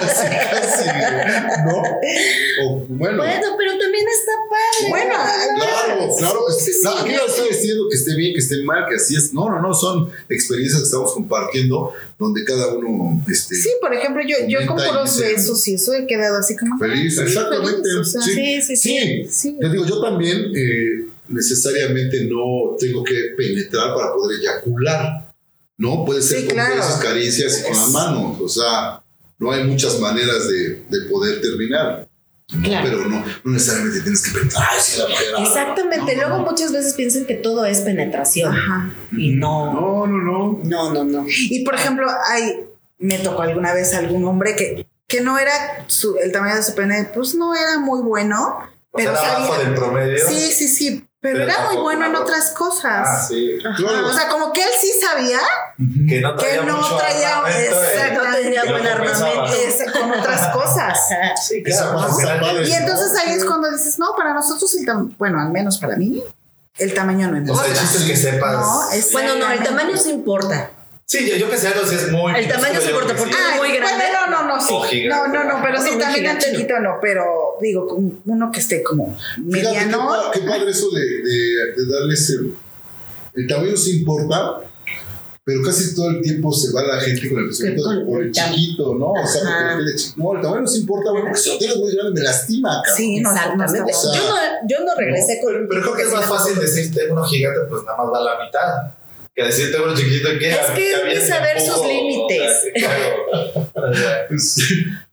casi, 0.00 0.26
casi, 0.50 0.88
¿no? 1.66 1.82
O 2.64 2.86
bueno. 2.88 3.18
Bueno, 3.18 3.46
pero 3.58 3.78
también 3.78 4.06
está 4.08 4.32
padre. 4.48 4.88
Bueno, 4.88 5.14
Claro, 5.56 6.16
claro 6.16 6.40
que 6.48 6.64
sí. 6.64 6.72
sí, 6.72 6.80
No, 6.82 6.90
aquí 6.90 7.12
no 7.12 7.26
estoy 7.26 7.48
diciendo 7.50 7.84
que 7.90 7.96
esté 7.96 8.14
bien, 8.16 8.32
que 8.32 8.38
esté 8.38 8.62
mal, 8.62 8.86
que 8.88 8.96
así 8.96 9.14
es. 9.16 9.32
No, 9.34 9.50
no, 9.50 9.60
no, 9.60 9.74
son 9.74 10.10
experiencias 10.28 10.80
que 10.80 10.86
estamos 10.86 11.12
compartiendo 11.12 11.92
donde 12.18 12.44
cada 12.44 12.74
uno 12.74 13.22
este, 13.30 13.54
Sí, 13.54 13.70
por 13.80 13.92
ejemplo, 13.94 14.22
yo, 14.26 14.36
yo 14.48 14.66
con 14.66 14.76
puros 14.76 15.18
besos 15.18 15.66
y 15.68 15.74
eso 15.74 15.92
he 15.94 16.06
quedado 16.06 16.38
así 16.38 16.56
como. 16.56 16.78
feliz. 16.78 17.18
Exactamente. 17.18 17.88
feliz, 17.88 18.00
o 18.00 18.04
sea, 18.04 18.22
sí. 18.22 18.32
Sí, 18.32 18.62
sí, 18.62 18.76
sí. 18.76 18.98
Sí. 18.98 19.28
Sí. 19.30 19.56
Yo 19.60 19.68
digo, 19.68 19.86
yo 19.86 20.00
también 20.00 20.50
eh, 20.56 21.04
necesariamente 21.30 22.24
no 22.26 22.76
tengo 22.78 23.02
que 23.04 23.34
penetrar 23.36 23.94
para 23.94 24.12
poder 24.12 24.40
eyacular. 24.40 25.32
¿No? 25.78 26.04
Puede 26.04 26.20
ser 26.20 26.40
Sí, 26.40 26.46
con 26.46 26.54
claro. 26.56 26.76
besos, 26.76 26.96
caricias 26.96 27.60
y 27.60 27.62
con 27.62 27.72
las 27.72 27.88
manos. 27.90 28.38
O 28.40 28.48
sea, 28.48 29.02
no 29.38 29.50
hay 29.50 29.64
muchas 29.64 29.98
maneras 29.98 30.46
de, 30.48 30.84
de 30.90 31.08
poder 31.08 31.40
terminar. 31.40 32.06
¿no? 32.52 32.62
Claro. 32.62 32.86
Pero 32.90 33.08
no, 33.08 33.24
no 33.44 33.52
necesariamente 33.52 34.00
tienes 34.02 34.20
que 34.22 34.38
penetrar. 34.38 34.62
Ay, 34.70 34.78
sí, 34.82 34.98
la 35.00 35.08
mujer, 35.08 35.26
ah, 35.38 35.42
Exactamente. 35.42 36.16
no, 36.16 36.22
no, 36.22 36.28
Luego 36.28 36.44
no. 36.44 36.50
muchas 36.50 36.72
veces 36.72 36.92
piensan 36.94 37.24
que 37.24 37.34
todo 37.36 37.64
es 37.64 37.80
penetración. 37.80 38.52
Ajá. 38.54 38.92
Y 39.16 39.30
no. 39.30 39.72
No, 39.72 40.06
no, 40.06 40.18
no. 40.18 40.60
No, 40.64 40.92
no, 40.92 41.04
no. 41.04 41.24
Y 41.28 41.64
por 41.64 41.74
ejemplo, 41.76 42.06
hay, 42.28 42.60
me 42.98 43.18
tocó 43.18 43.40
alguna 43.40 43.72
vez 43.72 43.94
algún 43.94 44.24
hombre 44.26 44.56
que, 44.56 44.86
que 45.06 45.22
no 45.22 45.38
era 45.38 45.84
su, 45.86 46.16
el 46.18 46.30
tamaño 46.30 46.56
de 46.56 46.62
su 46.62 46.74
pene, 46.74 47.08
pues 47.14 47.34
no 47.34 47.54
era 47.54 47.78
muy 47.78 48.02
bueno, 48.02 48.58
O 48.90 48.96
pero 48.98 49.16
sea, 49.16 49.46
sabía. 49.46 49.64
del 49.64 49.74
promedio. 49.74 50.18
Sí, 50.28 50.52
sí, 50.52 50.68
sí, 50.68 51.04
pero, 51.20 51.38
Pero 51.38 51.44
era 51.52 51.64
muy 51.70 51.76
bueno 51.82 52.06
en 52.06 52.16
otras 52.16 52.50
cosas. 52.50 53.06
Ah, 53.06 53.26
sí. 53.28 53.58
Claro. 53.76 54.06
O 54.08 54.12
sea, 54.12 54.28
como 54.28 54.52
que 54.52 54.62
él 54.62 54.70
sí 54.74 54.90
sabía 55.00 55.38
Que 56.08 56.20
no 56.20 56.34
que 56.36 56.44
traía 56.46 56.62
no 56.62 56.76
mucho 56.78 56.96
traía 56.96 57.36
armamento, 57.36 57.82
eh. 57.82 57.88
exacto, 57.94 58.24
No 58.24 58.34
tenía 58.36 58.64
Y 58.64 58.68
lo 58.68 58.72
buen 58.72 58.86
armamento. 58.86 59.98
con 60.00 60.10
otras 60.18 60.48
cosas. 60.54 60.98
Sí, 61.46 61.62
claro. 61.62 61.92
¿no? 62.00 62.62
Y 62.62 62.72
entonces 62.72 63.12
ahí 63.22 63.32
es 63.34 63.44
cuando 63.44 63.70
dices, 63.70 63.98
no, 63.98 64.14
para 64.16 64.32
nosotros 64.32 64.74
el 64.76 64.86
tamaño, 64.86 65.10
bueno, 65.18 65.40
al 65.40 65.50
menos 65.50 65.78
para 65.78 65.96
mí, 65.96 66.22
el 66.78 66.94
tamaño 66.94 67.28
no 67.28 67.34
O 67.34 67.38
importa. 67.40 67.64
sea, 67.64 67.72
el 67.72 67.78
chiste 67.78 67.98
es 67.98 68.04
que 68.04 68.16
sepas. 68.16 68.52
No, 68.54 68.90
es- 68.92 69.12
Bueno, 69.12 69.34
no, 69.36 69.50
el 69.50 69.62
tamaño 69.62 69.96
sí 69.98 70.10
importa. 70.10 70.70
Sí, 71.10 71.28
yo, 71.28 71.36
yo 71.38 71.50
que 71.50 71.58
sé 71.58 71.66
algo 71.66 71.84
si 71.84 71.96
es 71.96 72.12
muy. 72.12 72.32
El 72.36 72.46
tamaño 72.46 72.80
se 72.80 72.92
corta 72.92 73.16
sí. 73.18 73.24
Ay, 73.24 73.58
muy 73.58 73.72
grande. 73.76 74.04
Bueno, 74.04 74.30
no, 74.30 74.42
no, 74.46 74.54
no, 74.54 74.60
sí. 74.60 74.72
O 74.72 74.80
gigante. 74.82 75.28
No, 75.28 75.44
no, 75.44 75.52
no, 75.56 75.60
pero 75.60 75.78
No, 75.78 75.82
sí, 75.84 75.98
también 75.98 76.24
tan 76.24 76.36
no. 76.36 76.40
chiquito 76.40 76.78
no, 76.78 76.98
pero 77.02 77.24
digo, 77.60 77.88
uno 78.26 78.52
que 78.52 78.60
esté 78.60 78.84
como 78.84 79.16
Fíjate 79.18 79.40
mediano. 79.42 79.98
Qué, 79.98 80.06
pa- 80.06 80.30
qué 80.34 80.40
padre 80.58 80.70
eso 80.70 80.88
de, 80.92 81.00
de, 81.00 81.82
de 81.82 81.92
darles 81.92 82.30
el, 82.30 82.54
el 83.34 83.46
tamaño 83.48 83.76
sí 83.76 83.98
importa, 83.98 84.60
pero 85.42 85.62
casi 85.64 85.96
todo 85.96 86.10
el 86.10 86.20
tiempo 86.22 86.52
se 86.52 86.72
va 86.72 86.82
la 86.84 87.00
gente 87.00 87.28
con 87.28 87.40
el 87.40 87.46
pensamiento 87.46 87.90
de 87.90 88.04
por 88.04 88.22
el 88.22 88.30
chiquito, 88.30 88.94
¿no? 88.94 89.06
O 89.10 89.26
sea, 89.26 89.42
Ajá. 89.42 89.68
porque 89.74 89.90
el 89.90 89.96
chi- 89.96 90.12
no, 90.14 90.36
el 90.36 90.42
tamaño 90.42 90.66
sí 90.68 90.78
importa, 90.78 91.10
porque 91.10 91.34
si 91.36 91.50
lo 91.50 91.58
tienes 91.58 91.76
muy 91.76 91.92
grande 91.96 92.20
me 92.20 92.24
lastima, 92.24 92.70
cabrón. 92.84 92.96
Sí, 92.96 93.18
no, 93.20 93.30
no, 93.32 93.34
no 93.56 93.64
Exactamente. 93.64 93.92
O 93.92 94.00
sea, 94.00 94.14
yo, 94.14 94.28
no, 94.28 94.36
yo 94.68 94.84
no 94.84 94.94
regresé 94.94 95.40
con 95.42 95.66
Pero, 95.68 95.82
creo 95.82 95.94
que 95.96 96.02
es 96.02 96.12
más 96.12 96.26
fácil 96.26 96.56
decir 96.56 96.94
tengo 96.94 97.14
uno 97.14 97.24
gigante, 97.24 97.58
pues 97.68 97.82
nada 97.82 97.98
más 97.98 98.06
va 98.12 98.18
a 98.18 98.22
la 98.38 98.44
mitad. 98.44 98.99
Que 99.40 99.46
decir 99.46 99.72
tengo 99.72 99.84
uno 99.86 99.94
chiquito 99.96 100.28
que 100.38 100.50
Es 100.50 100.56
que 100.74 100.94
hay 100.94 101.14
que 101.14 101.20
saber 101.20 101.60
sus 101.60 101.86
límites. 101.86 102.50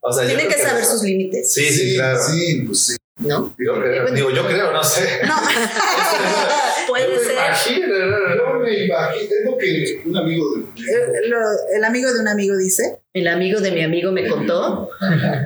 O 0.02 0.12
sea, 0.14 0.26
Tienen 0.28 0.48
que 0.48 0.58
saber 0.58 0.84
sus 0.86 1.04
límites. 1.04 1.54
Sí, 1.54 1.66
sí, 1.66 1.96
claro. 1.96 2.20
Sí, 2.20 2.62
pues 2.66 2.80
sí. 2.80 2.96
¿no? 3.20 3.56
Yo 3.58 3.82
creo, 3.82 4.12
digo, 4.12 4.30
yo 4.30 4.46
creo, 4.46 4.72
no 4.72 4.84
sé. 4.84 5.22
No, 5.26 5.34
Puede 6.88 7.16
Yo 7.16 7.20
ser. 7.20 7.32
imagino. 7.34 7.88
Yo 7.88 8.60
me 8.60 8.86
imagino, 8.86 9.24
es 9.24 9.46
lo 9.46 9.58
que 9.58 10.02
un 10.06 10.18
amigo 10.18 10.46
de 10.56 10.62
eh, 10.62 11.28
lo- 11.28 11.76
el 11.76 11.84
amigo 11.84 12.14
de 12.14 12.20
un 12.20 12.28
amigo 12.28 12.56
dice. 12.58 13.00
El 13.14 13.28
amigo 13.28 13.60
de 13.60 13.72
mi 13.72 13.84
amigo 13.84 14.12
me 14.12 14.28
contó. 14.30 14.90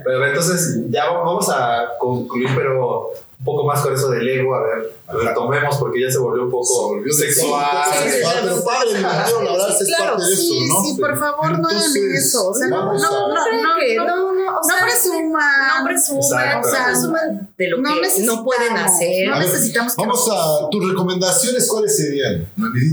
Pero 0.03 0.27
entonces 0.27 0.79
ya 0.89 1.05
vamos 1.09 1.47
a 1.49 1.87
concluir, 1.99 2.49
pero 2.55 3.13
un 3.41 3.45
poco 3.45 3.65
más 3.65 3.81
con 3.81 3.91
eso 3.93 4.09
del 4.11 4.27
ego. 4.29 4.53
A 4.53 4.61
ver, 4.61 4.93
retomemos 5.11 5.75
porque 5.77 5.99
ya 6.03 6.11
se 6.11 6.19
volvió 6.19 6.43
un 6.43 6.51
poco 6.51 6.93
sexual. 7.09 7.65
Sí, 10.35 10.97
por 10.99 11.17
favor, 11.17 11.59
no 11.59 11.67
hagan 11.67 11.81
eso. 12.15 12.49
O 12.49 12.53
sea, 12.53 12.67
no, 12.67 12.93
no, 12.93 12.93
no, 12.93 13.27
no, 13.29 13.79
que- 13.79 13.95
no, 13.95 14.05
no, 14.05 14.31
no, 14.33 14.51
o 14.51 14.53
no 14.53 14.63
sea, 14.63 14.85
presuman. 14.85 15.67
No 15.79 15.85
presuman, 15.85 16.59
o 16.59 16.63
sea, 16.63 16.85
presuman 16.85 17.49
de 17.57 17.67
lo 17.69 17.77
No 17.77 17.89
que 17.95 18.23
no 18.23 18.43
pueden 18.43 18.77
hacer. 18.77 19.27
No 19.27 19.39
necesitamos 19.39 19.95
que 19.95 20.01
Vamos 20.01 20.29
a 20.31 20.69
tus 20.69 20.89
recomendaciones, 20.89 21.67
¿cuáles 21.67 21.97
serían? 21.97 22.47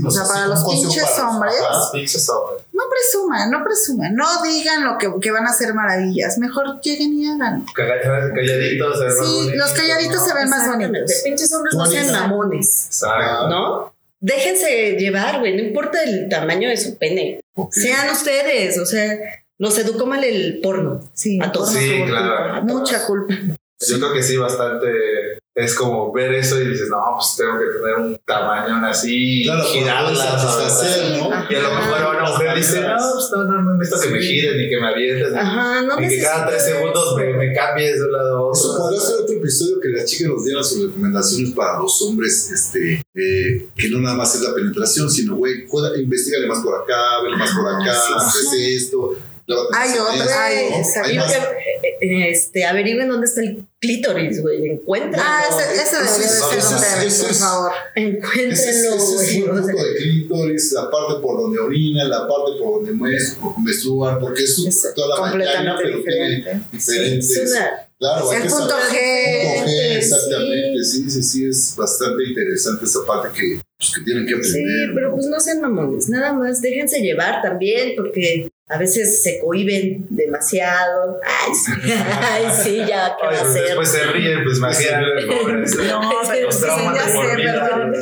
O 0.05 0.09
sea, 0.11 0.23
para 0.25 0.47
los 0.47 0.63
pinches 0.63 1.19
hombres. 1.19 1.53
Pinches 1.93 2.27
hombres. 2.29 2.63
No 2.73 2.83
presuman, 2.89 3.51
no 3.51 3.61
presuman, 3.63 4.15
no 4.15 4.41
digan 4.41 4.85
lo 4.85 4.97
que, 4.97 5.11
que 5.21 5.31
van 5.31 5.45
a 5.45 5.49
hacer 5.49 5.73
maravillas, 5.73 6.37
mejor 6.37 6.79
lleguen 6.81 7.13
y 7.13 7.27
hagan. 7.29 7.65
Calladitos. 7.75 8.97
se 8.97 9.03
ven 9.05 9.17
más 9.17 9.27
Sí, 9.27 9.35
bonitos, 9.35 9.55
los 9.57 9.71
calladitos 9.71 10.15
¿no? 10.21 10.25
se 10.25 10.33
ven 10.39 10.49
más 10.49 10.67
bonitos. 10.67 11.11
Pinches 11.23 11.53
hombres 11.53 11.75
no 11.75 11.85
sean 11.85 12.11
mamones, 12.11 12.85
Exacto. 12.87 13.47
¿no? 13.49 13.93
Déjense 14.21 14.97
llevar, 14.97 15.39
güey, 15.39 15.55
no 15.55 15.61
importa 15.63 16.03
el 16.03 16.27
tamaño 16.29 16.69
de 16.69 16.77
su 16.77 16.97
pene. 16.97 17.39
Sean 17.71 18.09
ustedes, 18.09 18.77
o 18.77 18.85
sea, 18.85 19.17
nos 19.57 19.77
educó 19.77 20.05
mal 20.05 20.23
el 20.23 20.59
porno. 20.61 21.09
Sí, 21.13 21.39
A 21.41 21.51
todos. 21.51 21.71
Sí, 21.71 22.03
claro. 22.05 22.61
culpa, 22.61 22.73
Mucha 22.73 23.05
culpa. 23.05 23.33
Yo 23.87 23.97
creo 23.97 24.13
que 24.13 24.23
sí, 24.23 24.35
bastante 24.37 24.87
es 25.59 25.75
como 25.75 26.11
ver 26.13 26.33
eso 26.33 26.59
y 26.61 26.67
dices, 26.67 26.87
no, 26.89 26.97
pues 27.15 27.35
tengo 27.37 27.59
que 27.59 27.65
tener 27.79 27.95
un 27.99 28.17
tamaño 28.25 28.85
así, 28.87 29.43
Claro, 29.43 29.59
para 29.61 29.71
girarla, 29.73 30.09
poder 30.09 30.39
satisfacer, 30.39 31.17
¿no? 31.17 31.29
Y 31.49 31.55
a 31.55 31.59
lo 31.61 31.69
mejor 31.75 32.15
una 32.15 32.29
mujer 32.31 32.55
dice, 32.55 32.81
no, 32.81 32.95
pues 33.13 33.25
no, 33.35 33.43
no, 33.43 33.61
no 33.63 33.77
necesito 33.77 34.01
que 34.07 34.09
me 34.15 34.21
gires 34.21 34.55
ni 34.55 34.69
que 34.69 34.79
me 34.79 34.87
avientes, 34.87 35.31
ni- 35.33 35.37
Ajá, 35.39 35.81
no 35.83 35.95
ni 35.99 36.07
que 36.07 36.21
cada 36.21 36.47
tres 36.47 36.63
segundos 36.63 37.15
me, 37.17 37.33
me 37.33 37.53
cambies 37.53 37.99
de 37.99 38.05
un 38.05 38.11
lado 38.13 38.49
a 38.49 38.53
Eso 38.53 38.71
otro. 38.71 38.83
podría 38.83 38.99
ser 39.01 39.15
otro 39.23 39.35
episodio 39.35 39.79
que 39.81 39.89
las 39.89 40.05
chicas 40.05 40.27
nos 40.33 40.45
dieran 40.45 40.63
sus 40.63 40.81
recomendaciones 40.87 41.51
para 41.51 41.79
los 41.79 42.01
hombres, 42.03 42.51
este, 42.51 43.01
eh, 43.15 43.67
que 43.75 43.89
no 43.89 43.99
nada 43.99 44.15
más 44.15 44.33
es 44.35 44.41
la 44.41 44.53
penetración, 44.53 45.09
sino, 45.09 45.35
güey, 45.35 45.65
juega- 45.67 45.97
investigale 45.97 46.47
más 46.47 46.59
por 46.59 46.81
acá, 46.81 47.21
vele 47.23 47.35
más 47.37 47.51
por 47.51 47.67
acá, 47.67 47.93
Ah, 48.15 48.31
sí, 48.51 48.75
esto. 48.75 49.15
Hay 49.73 49.89
las 49.89 49.99
otra, 49.99 50.15
manos, 50.15 50.31
hay- 50.33 50.69
¿no? 50.69 50.75
exacto. 50.77 51.09
Hay 51.09 51.15
Y, 51.15 51.17
más. 51.17 51.33
eh, 51.33 52.29
este, 52.31 52.65
averigüen 52.65 53.07
dónde 53.09 53.25
está 53.25 53.41
el 53.41 53.65
clítoris, 53.79 54.41
güey. 54.41 54.67
Encuéntrenlo. 54.69 55.17
Ah, 55.25 55.43
ese, 55.49 55.81
ese 55.81 55.95
debería 55.95 56.17
de 56.17 56.23
ser 56.27 56.57
es- 56.59 56.71
un 56.71 56.79
tema, 56.79 57.03
es- 57.03 57.23
por 57.23 57.33
favor. 57.33 57.71
Es, 57.95 58.03
Encuéntrenlo, 58.05 58.95
es 58.95 59.13
güey. 59.15 59.41
un 59.43 59.49
O 59.49 59.63
sea, 59.63 59.73
poco 59.73 59.83
de 59.85 59.95
clítoris, 59.95 60.71
la 60.73 60.91
parte 60.91 61.21
por 61.21 61.41
donde 61.41 61.59
orina, 61.59 62.03
la 62.05 62.19
parte 62.27 62.51
por 62.61 62.85
donde 62.85 62.91
menstruan, 62.93 64.19
porque 64.19 64.43
es, 64.43 64.59
Es 64.59 64.93
toda 64.95 65.07
la 65.07 65.15
completamente 65.29 65.71
vagina, 65.71 65.75
pero 65.81 65.97
diferente. 65.97 66.49
tiene 66.51 66.63
diferentes. 66.71 67.37
es 67.37 67.51
una- 67.51 67.85
Claro, 67.99 68.31
El 68.31 68.41
punto 68.43 68.55
G. 68.55 68.55
Punto 68.59 68.75
G, 68.93 69.67
Sí. 69.67 69.95
exactamente. 69.97 70.83
Sí, 70.85 71.09
sí, 71.11 71.21
sí, 71.23 71.45
es 71.49 71.75
bastante 71.75 72.23
interesante 72.29 72.85
esa 72.85 72.99
parte 73.05 73.27
que, 73.37 73.59
pues, 73.77 73.91
que 73.93 74.01
tienen 74.05 74.25
que 74.25 74.41
Sí, 74.41 74.51
aprender. 74.51 74.91
pero 74.95 75.09
¿no? 75.09 75.15
pues 75.15 75.25
no 75.27 75.37
sean 75.41 75.59
mamones, 75.59 76.07
nada 76.07 76.31
más 76.31 76.61
déjense 76.61 77.01
llevar 77.01 77.41
también, 77.41 77.95
porque 77.97 78.49
a 78.71 78.77
veces 78.77 79.23
se 79.23 79.39
cohiben 79.39 80.05
demasiado. 80.09 81.19
Ay, 81.25 81.53
sí, 81.55 81.71
Ay, 82.21 82.45
sí 82.63 82.77
ya, 82.87 83.15
¿qué 83.19 83.25
va 83.25 83.29
Oye, 83.31 83.37
a 83.37 83.41
pues 83.41 83.49
hacer? 83.51 83.63
después 83.65 83.89
se 83.89 84.03
ríen, 84.03 84.43
pues 84.43 84.57
imagínate, 84.59 85.25
pobres. 85.27 85.75
No, 85.75 86.01
pero 86.29 86.45
Los 86.45 86.55
sí, 86.55 86.61
traumas 86.61 86.95
ya 86.95 87.05
sé, 87.05 87.35
perdón. 87.43 87.95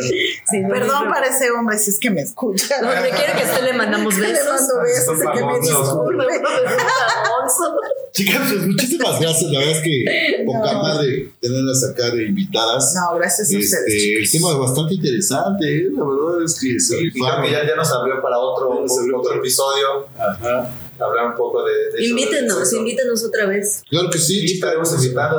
Sí, 0.50 0.60
no, 0.62 0.70
Perdón 0.70 1.06
no, 1.06 1.14
para 1.14 1.28
ese 1.28 1.52
hombre 1.52 1.78
si 1.78 1.90
es 1.92 2.00
que 2.00 2.10
me 2.12 2.22
escucha. 2.22 2.82
Donde 2.82 3.10
quiera 3.12 3.34
que 3.34 3.44
esté 3.44 3.62
le 3.62 3.74
mandamos 3.74 4.18
Le 4.20 4.28
besos. 4.32 4.46
mando 4.46 4.82
besos 4.82 5.20
que 5.20 5.26
me 5.26 5.40
famosos. 5.40 5.98
disculpe. 7.48 7.88
Chicas, 8.14 8.42
pues 8.52 8.68
muchísimas 8.68 9.20
gracias. 9.20 9.52
La 9.52 9.60
verdad 9.60 9.78
es 9.78 9.84
que 9.84 10.44
poca 10.46 10.74
No. 10.74 10.82
madre 10.82 11.32
tenerlas 11.40 11.84
acá 11.84 12.10
de 12.12 12.26
invitadas. 12.26 12.94
No, 12.96 13.18
gracias 13.18 13.48
a 13.54 13.58
ustedes. 13.58 13.74
Este, 13.74 14.18
el 14.18 14.26
chicos. 14.26 14.32
tema 14.50 14.52
es 14.54 14.60
bastante 14.70 14.94
interesante, 14.96 15.78
¿eh? 15.78 15.90
la 15.96 16.04
verdad 16.04 16.44
es 16.44 16.60
que 16.60 16.80
se 16.80 16.98
que 16.98 17.20
ya, 17.52 17.66
ya 17.68 17.76
nos 17.76 17.92
abrió 17.92 18.22
para 18.22 18.38
otro, 18.38 18.84
otro 19.16 19.34
episodio, 19.36 20.08
Ajá. 20.18 20.70
Hablar 21.04 21.28
un 21.28 21.36
poco 21.36 21.64
de, 21.64 21.92
de 21.98 22.06
Invítenos, 22.06 22.74
invítenos 22.74 23.24
otra 23.26 23.46
vez. 23.48 23.84
Claro 23.90 24.10
que 24.10 24.18
sí, 24.20 24.48
Sí, 24.48 24.54
estaremos 24.56 24.94
invitando, 24.94 25.38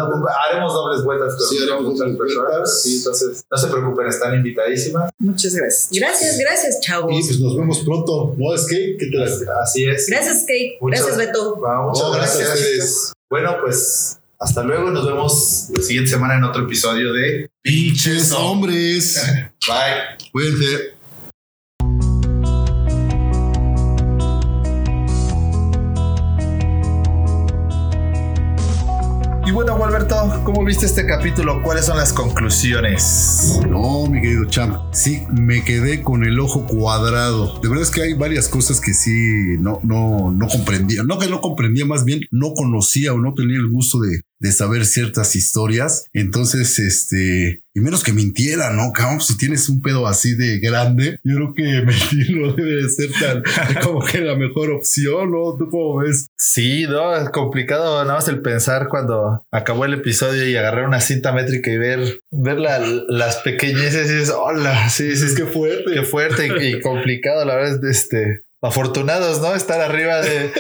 haremos 0.49 0.73
dobles 0.73 1.03
vueltas 1.05 1.35
con, 1.37 1.47
Sí, 1.49 1.59
muchas 1.61 1.99
dobles 1.99 2.17
personas. 2.19 2.49
vueltas. 2.51 2.83
Sí, 2.83 2.97
entonces 2.99 3.45
no 3.51 3.59
se 3.59 3.67
preocupen, 3.69 4.07
están 4.09 4.35
invitadísimas. 4.35 5.11
Muchas 5.19 5.55
gracias. 5.55 5.89
Gracias, 5.93 6.39
gracias, 6.39 6.81
chavos. 6.81 7.13
Y 7.13 7.23
pues 7.27 7.41
nos 7.41 7.57
vemos 7.57 7.79
pronto. 7.81 8.35
¿No 8.37 8.55
es 8.55 8.67
que? 8.67 8.97
¿Qué 8.99 9.07
te 9.11 9.17
las... 9.17 9.43
Así 9.63 9.85
es. 9.85 10.07
Gracias, 10.09 10.41
Kate. 10.43 10.79
Muchas- 10.81 11.07
Gracias, 11.07 11.27
Beto. 11.27 11.61
Va, 11.61 11.83
muchas 11.87 12.03
No, 12.05 12.11
gracias. 12.13 13.13
Bueno, 13.31 13.57
pues 13.61 14.19
hasta 14.39 14.63
luego. 14.63 14.91
Nos 14.91 15.07
vemos 15.07 15.69
la 15.77 15.83
siguiente 15.83 16.11
semana 16.11 16.37
en 16.37 16.45
otro 16.45 16.65
episodio 16.65 17.13
de 17.13 17.51
Pinches 17.63 18.33
hombres. 18.33 19.21
Bye. 19.67 20.31
Cuídense. 20.33 20.98
Y 29.49 29.51
bueno, 29.51 29.79
Gualberto, 29.79 30.43
¿cómo 30.45 30.63
viste 30.63 30.85
este 30.85 31.07
capítulo? 31.07 31.63
¿Cuáles 31.63 31.87
son 31.87 31.97
las 31.97 32.13
conclusiones? 32.13 33.59
No, 33.67 34.05
mi 34.05 34.21
querido 34.21 34.45
Champ, 34.45 34.77
sí, 34.93 35.23
me 35.31 35.65
quedé 35.65 36.03
con 36.03 36.23
el 36.23 36.39
ojo 36.39 36.67
cuadrado. 36.67 37.59
De 37.61 37.67
verdad 37.71 37.85
es 37.85 37.91
que 37.91 38.03
hay 38.03 38.13
varias 38.13 38.47
cosas 38.47 38.79
que 38.79 38.93
sí 38.93 39.57
no, 39.59 39.81
no, 39.83 40.31
no 40.33 40.49
comprendía. 40.49 41.03
No 41.03 41.19
que 41.19 41.29
no 41.29 41.41
comprendía, 41.41 41.87
más 41.87 42.05
bien 42.05 42.21
no 42.31 42.53
conocía 42.53 43.15
o 43.15 43.19
no 43.21 43.33
tenía 43.33 43.57
el 43.57 43.71
gusto 43.71 44.01
de, 44.01 44.21
de 44.41 44.53
saber 44.53 44.85
ciertas 44.87 45.35
historias. 45.37 46.07
Entonces, 46.13 46.79
este, 46.79 47.61
y 47.75 47.81
menos 47.81 48.03
que 48.05 48.13
mintiera, 48.13 48.71
¿no? 48.73 48.93
Cabrón, 48.93 49.21
si 49.21 49.37
tienes 49.37 49.69
un 49.69 49.83
pedo 49.83 50.07
así 50.07 50.35
de 50.35 50.59
grande, 50.59 51.19
yo 51.25 51.37
creo 51.37 51.55
que 51.55 51.63
mentir 51.87 52.37
no 52.37 52.53
debe 52.53 52.83
de 52.83 52.89
ser 52.89 53.11
tan 53.21 53.43
como 53.83 54.05
que 54.05 54.21
la 54.21 54.37
mejor 54.37 54.71
opción, 54.71 55.31
¿no? 55.33 55.57
¿Tú 55.59 55.69
cómo 55.71 55.97
ves? 55.99 56.27
Sí, 56.39 56.85
no, 56.89 57.17
es 57.17 57.31
complicado 57.31 58.03
nada 58.05 58.15
más 58.17 58.29
el 58.29 58.41
pensar 58.43 58.89
cuando 58.89 59.43
acabó 59.51 59.85
el 59.85 59.95
episodio 59.95 60.47
y 60.49 60.57
agarrar 60.57 60.87
una 60.87 61.01
cinta 61.01 61.33
métrica 61.33 61.71
y 61.71 61.79
ver, 61.79 62.21
ver 62.31 62.59
la- 62.59 62.79
las 63.09 63.37
pequeñeces 63.39 64.09
y 64.11 64.15
dices, 64.15 64.31
hola, 64.37 64.89
sí, 64.89 65.17
sí, 65.17 65.25
es 65.27 65.35
que 65.35 65.45
fuerte, 65.47 65.85
qué 65.95 66.03
fuerte 66.03 66.49
y, 66.63 66.77
y 66.77 66.81
complicado, 66.81 67.45
la 67.45 67.57
verdad, 67.57 67.85
este, 67.89 68.43
afortunados, 68.61 69.41
¿no? 69.41 69.55
Estar 69.55 69.81
arriba 69.81 70.21
de, 70.21 70.53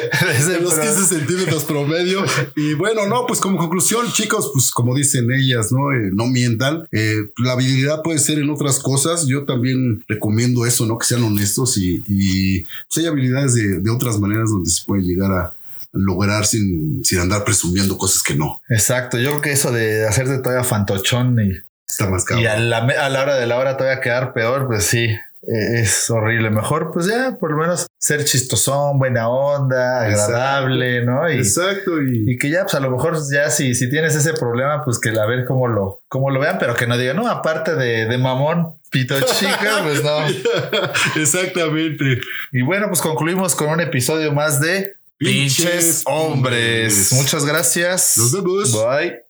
los 0.61 0.75
pro- 0.75 0.83
15 0.83 1.05
centímetros 1.07 1.65
promedio. 1.65 2.25
Y 2.57 2.75
bueno, 2.75 3.07
no, 3.07 3.27
pues 3.27 3.41
como 3.41 3.59
conclusión, 3.59 4.11
chicos, 4.13 4.51
pues 4.53 4.71
como 4.71 4.95
dicen 4.95 5.31
ellas, 5.33 5.73
¿no? 5.73 5.93
Eh, 5.93 6.11
no 6.13 6.27
mientan. 6.27 6.87
Eh, 6.93 7.17
la 7.39 7.53
habilidad 7.53 8.03
puede 8.03 8.19
ser 8.19 8.39
en 8.39 8.51
otras 8.51 8.79
cosas. 8.79 9.27
Yo 9.27 9.45
también 9.45 10.05
recomiendo 10.09 10.65
eso, 10.67 10.87
¿no? 10.87 10.97
Que 10.99 11.07
sean 11.07 11.23
honestos 11.25 11.77
y, 11.79 12.03
y 12.07 12.61
pues, 12.61 12.99
hay 12.99 13.07
habilidades 13.07 13.55
de, 13.55 13.79
de 13.81 13.91
otras 13.91 14.19
maneras 14.19 14.51
donde 14.51 14.71
se 14.71 14.85
puede 14.87 15.03
llegar 15.03 15.33
a 15.33 15.53
lograr 15.93 16.45
sin, 16.47 17.03
sin 17.05 17.19
andar 17.19 17.45
presumiendo 17.45 17.97
cosas 17.99 18.23
que 18.23 18.35
no. 18.37 18.61
Exacto, 18.69 19.19
yo 19.19 19.31
creo 19.31 19.41
que 19.41 19.53
eso 19.53 19.73
de 19.73 20.07
hacerte 20.07 20.39
todavía 20.39 20.63
fantochón 20.63 21.37
y, 21.41 21.57
Está 21.89 22.09
más 22.11 22.23
y 22.25 22.27
cabrón. 22.27 22.47
a, 22.47 22.57
la, 22.59 22.85
me- 22.85 22.93
a 22.95 23.09
la 23.09 23.23
hora 23.23 23.37
de 23.37 23.47
la 23.47 23.57
hora 23.57 23.77
todavía 23.79 24.01
quedar 24.03 24.35
peor, 24.35 24.67
pues 24.67 24.85
sí, 24.85 25.09
es 25.51 26.11
horrible. 26.11 26.51
Mejor, 26.51 26.91
pues 26.93 27.07
ya, 27.07 27.37
por 27.39 27.53
lo 27.53 27.59
menos 27.59 27.87
ser 27.99 28.25
chistosón, 28.25 28.99
buena 28.99 29.29
onda, 29.29 30.09
Exacto. 30.09 30.35
agradable, 30.35 31.05
¿no? 31.05 31.31
Y, 31.31 31.39
Exacto. 31.39 32.03
Y, 32.03 32.33
y 32.33 32.39
que 32.39 32.51
ya, 32.51 32.63
pues 32.63 32.75
a 32.75 32.81
lo 32.81 32.91
mejor 32.91 33.17
ya 33.33 33.49
si, 33.51 33.75
si 33.75 33.89
tienes 33.89 34.15
ese 34.15 34.35
problema, 34.35 34.85
pues 34.85 34.99
que 34.99 35.11
a 35.11 35.27
ver 35.27 35.45
cómo 35.47 35.69
lo, 35.69 36.03
cómo 36.09 36.31
lo 36.31 36.41
vean, 36.41 36.59
pero 36.59 36.75
que 36.75 36.87
no 36.87 36.99
digan, 36.99 37.17
no, 37.17 37.29
aparte 37.29 37.75
de, 37.75 38.07
de 38.07 38.19
mamón, 38.19 38.75
pito 38.91 39.15
chica, 39.21 39.81
pues 39.83 40.03
no. 40.03 40.19
Exactamente. 41.21 42.21
Y 42.53 42.63
bueno, 42.63 42.89
pues 42.89 43.01
concluimos 43.01 43.55
con 43.55 43.69
un 43.69 43.81
episodio 43.81 44.33
más 44.33 44.61
de 44.61 44.95
Pinches 45.19 45.65
Pinches 45.65 46.03
Hombres. 46.07 47.13
Hombres. 47.13 47.13
Muchas 47.13 47.45
gracias. 47.45 48.15
Nos 48.19 48.33
vemos. 48.33 48.73
Bye. 48.73 49.28